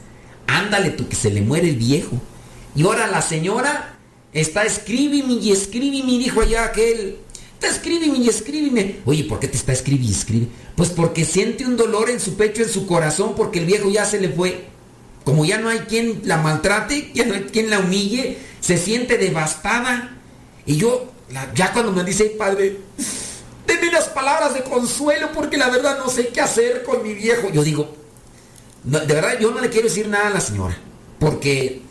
Ándale 0.47 0.89
tú, 0.89 1.07
que 1.07 1.15
se 1.15 1.29
le 1.29 1.41
muere 1.41 1.69
el 1.69 1.75
viejo. 1.75 2.19
Y 2.75 2.81
ahora 2.81 3.05
la 3.05 3.21
señora 3.21 3.99
está 4.33 4.63
escríbeme 4.63 5.33
y 5.33 5.51
escríbeme, 5.51 6.17
dijo 6.17 6.41
allá 6.41 6.65
aquel 6.65 7.19
escríbeme 7.67 8.17
y 8.17 8.29
escríbeme. 8.29 8.99
Oye, 9.05 9.23
¿por 9.23 9.39
qué 9.39 9.47
te 9.47 9.57
está 9.57 9.73
escribiendo 9.73 10.11
y 10.11 10.15
escribe? 10.15 10.47
Pues 10.75 10.89
porque 10.89 11.25
siente 11.25 11.65
un 11.65 11.77
dolor 11.77 12.09
en 12.09 12.19
su 12.19 12.35
pecho, 12.35 12.63
en 12.63 12.69
su 12.69 12.87
corazón, 12.87 13.33
porque 13.35 13.59
el 13.59 13.65
viejo 13.65 13.89
ya 13.89 14.05
se 14.05 14.19
le 14.19 14.29
fue. 14.29 14.65
Como 15.23 15.45
ya 15.45 15.59
no 15.59 15.69
hay 15.69 15.79
quien 15.79 16.21
la 16.23 16.37
maltrate, 16.37 17.11
ya 17.13 17.25
no 17.25 17.33
hay 17.33 17.43
quien 17.43 17.69
la 17.69 17.79
humille, 17.79 18.37
se 18.61 18.77
siente 18.77 19.17
devastada. 19.17 20.17
Y 20.65 20.77
yo, 20.77 21.11
ya 21.55 21.73
cuando 21.73 21.91
me 21.91 22.03
dice, 22.03 22.25
padre, 22.37 22.77
denme 23.67 23.89
unas 23.89 24.07
palabras 24.09 24.53
de 24.53 24.63
consuelo 24.63 25.29
porque 25.33 25.57
la 25.57 25.69
verdad 25.69 25.99
no 25.99 26.09
sé 26.09 26.29
qué 26.29 26.41
hacer 26.41 26.83
con 26.83 27.03
mi 27.03 27.13
viejo. 27.13 27.49
Yo 27.51 27.63
digo, 27.63 27.93
de 28.83 29.05
verdad 29.05 29.37
yo 29.39 29.51
no 29.51 29.59
le 29.59 29.69
quiero 29.69 29.87
decir 29.87 30.07
nada 30.07 30.27
a 30.27 30.31
la 30.31 30.41
señora. 30.41 30.77
Porque 31.19 31.81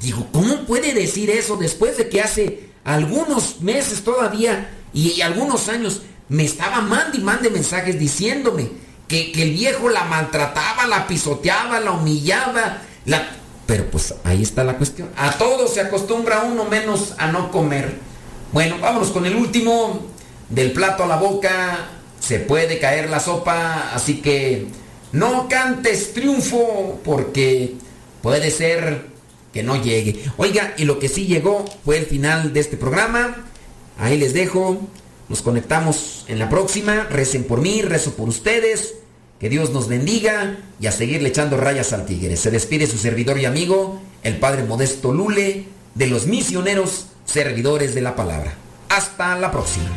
digo, 0.00 0.28
¿cómo 0.32 0.66
puede 0.66 0.92
decir 0.92 1.30
eso 1.30 1.56
después 1.56 1.96
de 1.96 2.08
que 2.08 2.20
hace 2.20 2.68
algunos 2.84 3.60
meses 3.62 4.04
todavía 4.04 4.70
y, 4.94 5.20
algunos 5.20 5.68
años 5.68 6.02
me 6.28 6.44
estaba 6.44 6.80
mandando 6.80 7.18
y 7.18 7.20
mande 7.20 7.50
mensajes 7.50 7.98
diciéndome 7.98 8.68
que, 9.08 9.32
el 9.32 9.52
viejo 9.52 9.88
la 9.88 10.04
maltrataba, 10.04 10.86
la 10.86 11.06
pisoteaba, 11.06 11.80
la 11.80 11.92
humillaba, 11.92 12.78
la... 13.04 13.28
Pero 13.66 13.90
pues 13.90 14.14
ahí 14.24 14.42
está 14.42 14.62
la 14.62 14.76
cuestión. 14.76 15.10
A 15.16 15.32
todo 15.32 15.66
se 15.66 15.80
acostumbra 15.80 16.42
uno 16.42 16.64
menos 16.66 17.14
a 17.18 17.28
no 17.28 17.50
comer. 17.50 17.94
Bueno, 18.52 18.76
vámonos 18.78 19.10
con 19.10 19.26
el 19.26 19.34
último. 19.34 20.06
Del 20.48 20.72
plato 20.72 21.04
a 21.04 21.06
la 21.06 21.16
boca 21.16 21.88
se 22.20 22.38
puede 22.40 22.78
caer 22.78 23.08
la 23.08 23.20
sopa, 23.20 23.90
así 23.94 24.20
que 24.20 24.66
no 25.12 25.48
cantes 25.48 26.12
triunfo 26.12 27.00
porque 27.02 27.74
puede 28.22 28.50
ser 28.50 29.06
que 29.52 29.62
no 29.62 29.82
llegue. 29.82 30.22
Oiga, 30.36 30.74
y 30.76 30.84
lo 30.84 30.98
que 30.98 31.08
sí 31.08 31.26
llegó 31.26 31.64
fue 31.84 31.98
el 31.98 32.06
final 32.06 32.52
de 32.52 32.60
este 32.60 32.76
programa. 32.76 33.46
Ahí 33.98 34.18
les 34.18 34.34
dejo. 34.34 34.80
Nos 35.28 35.42
conectamos 35.42 36.24
en 36.28 36.38
la 36.38 36.48
próxima. 36.48 37.04
Recen 37.04 37.44
por 37.44 37.60
mí, 37.60 37.82
rezo 37.82 38.14
por 38.14 38.28
ustedes. 38.28 38.94
Que 39.40 39.48
Dios 39.48 39.70
nos 39.70 39.88
bendiga 39.88 40.58
y 40.80 40.86
a 40.86 40.92
seguirle 40.92 41.28
echando 41.28 41.56
rayas 41.56 41.92
al 41.92 42.06
tigre. 42.06 42.36
Se 42.36 42.50
despide 42.50 42.86
su 42.86 42.98
servidor 42.98 43.38
y 43.38 43.44
amigo, 43.44 44.00
el 44.22 44.38
Padre 44.38 44.64
Modesto 44.64 45.12
Lule, 45.12 45.66
de 45.94 46.06
los 46.06 46.26
misioneros 46.26 47.06
servidores 47.24 47.94
de 47.94 48.00
la 48.00 48.16
palabra. 48.16 48.54
Hasta 48.88 49.36
la 49.38 49.50
próxima. 49.50 49.90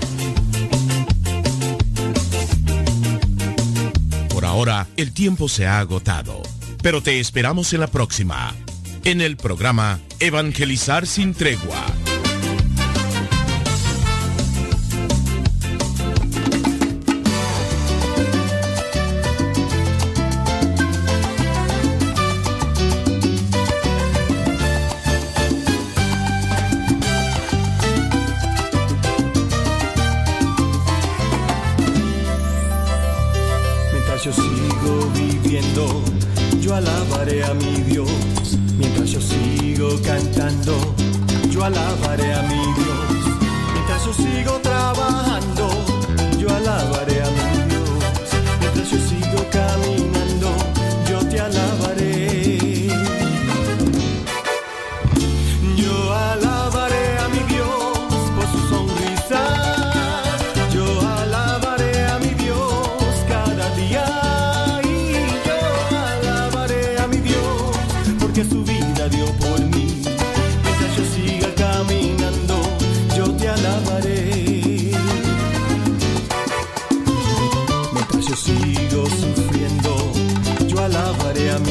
Por 4.30 4.46
ahora, 4.46 4.88
el 4.98 5.14
tiempo 5.14 5.50
se 5.50 5.66
ha 5.66 5.80
agotado, 5.80 6.42
pero 6.82 7.02
te 7.02 7.20
esperamos 7.20 7.74
en 7.74 7.82
la 7.82 7.88
próxima, 7.88 8.56
en 9.04 9.22
el 9.22 9.38
programa 9.38 10.00
Evangelizar 10.20 11.06
sin 11.06 11.34
tregua 11.34 11.86
alabaré 41.68 42.37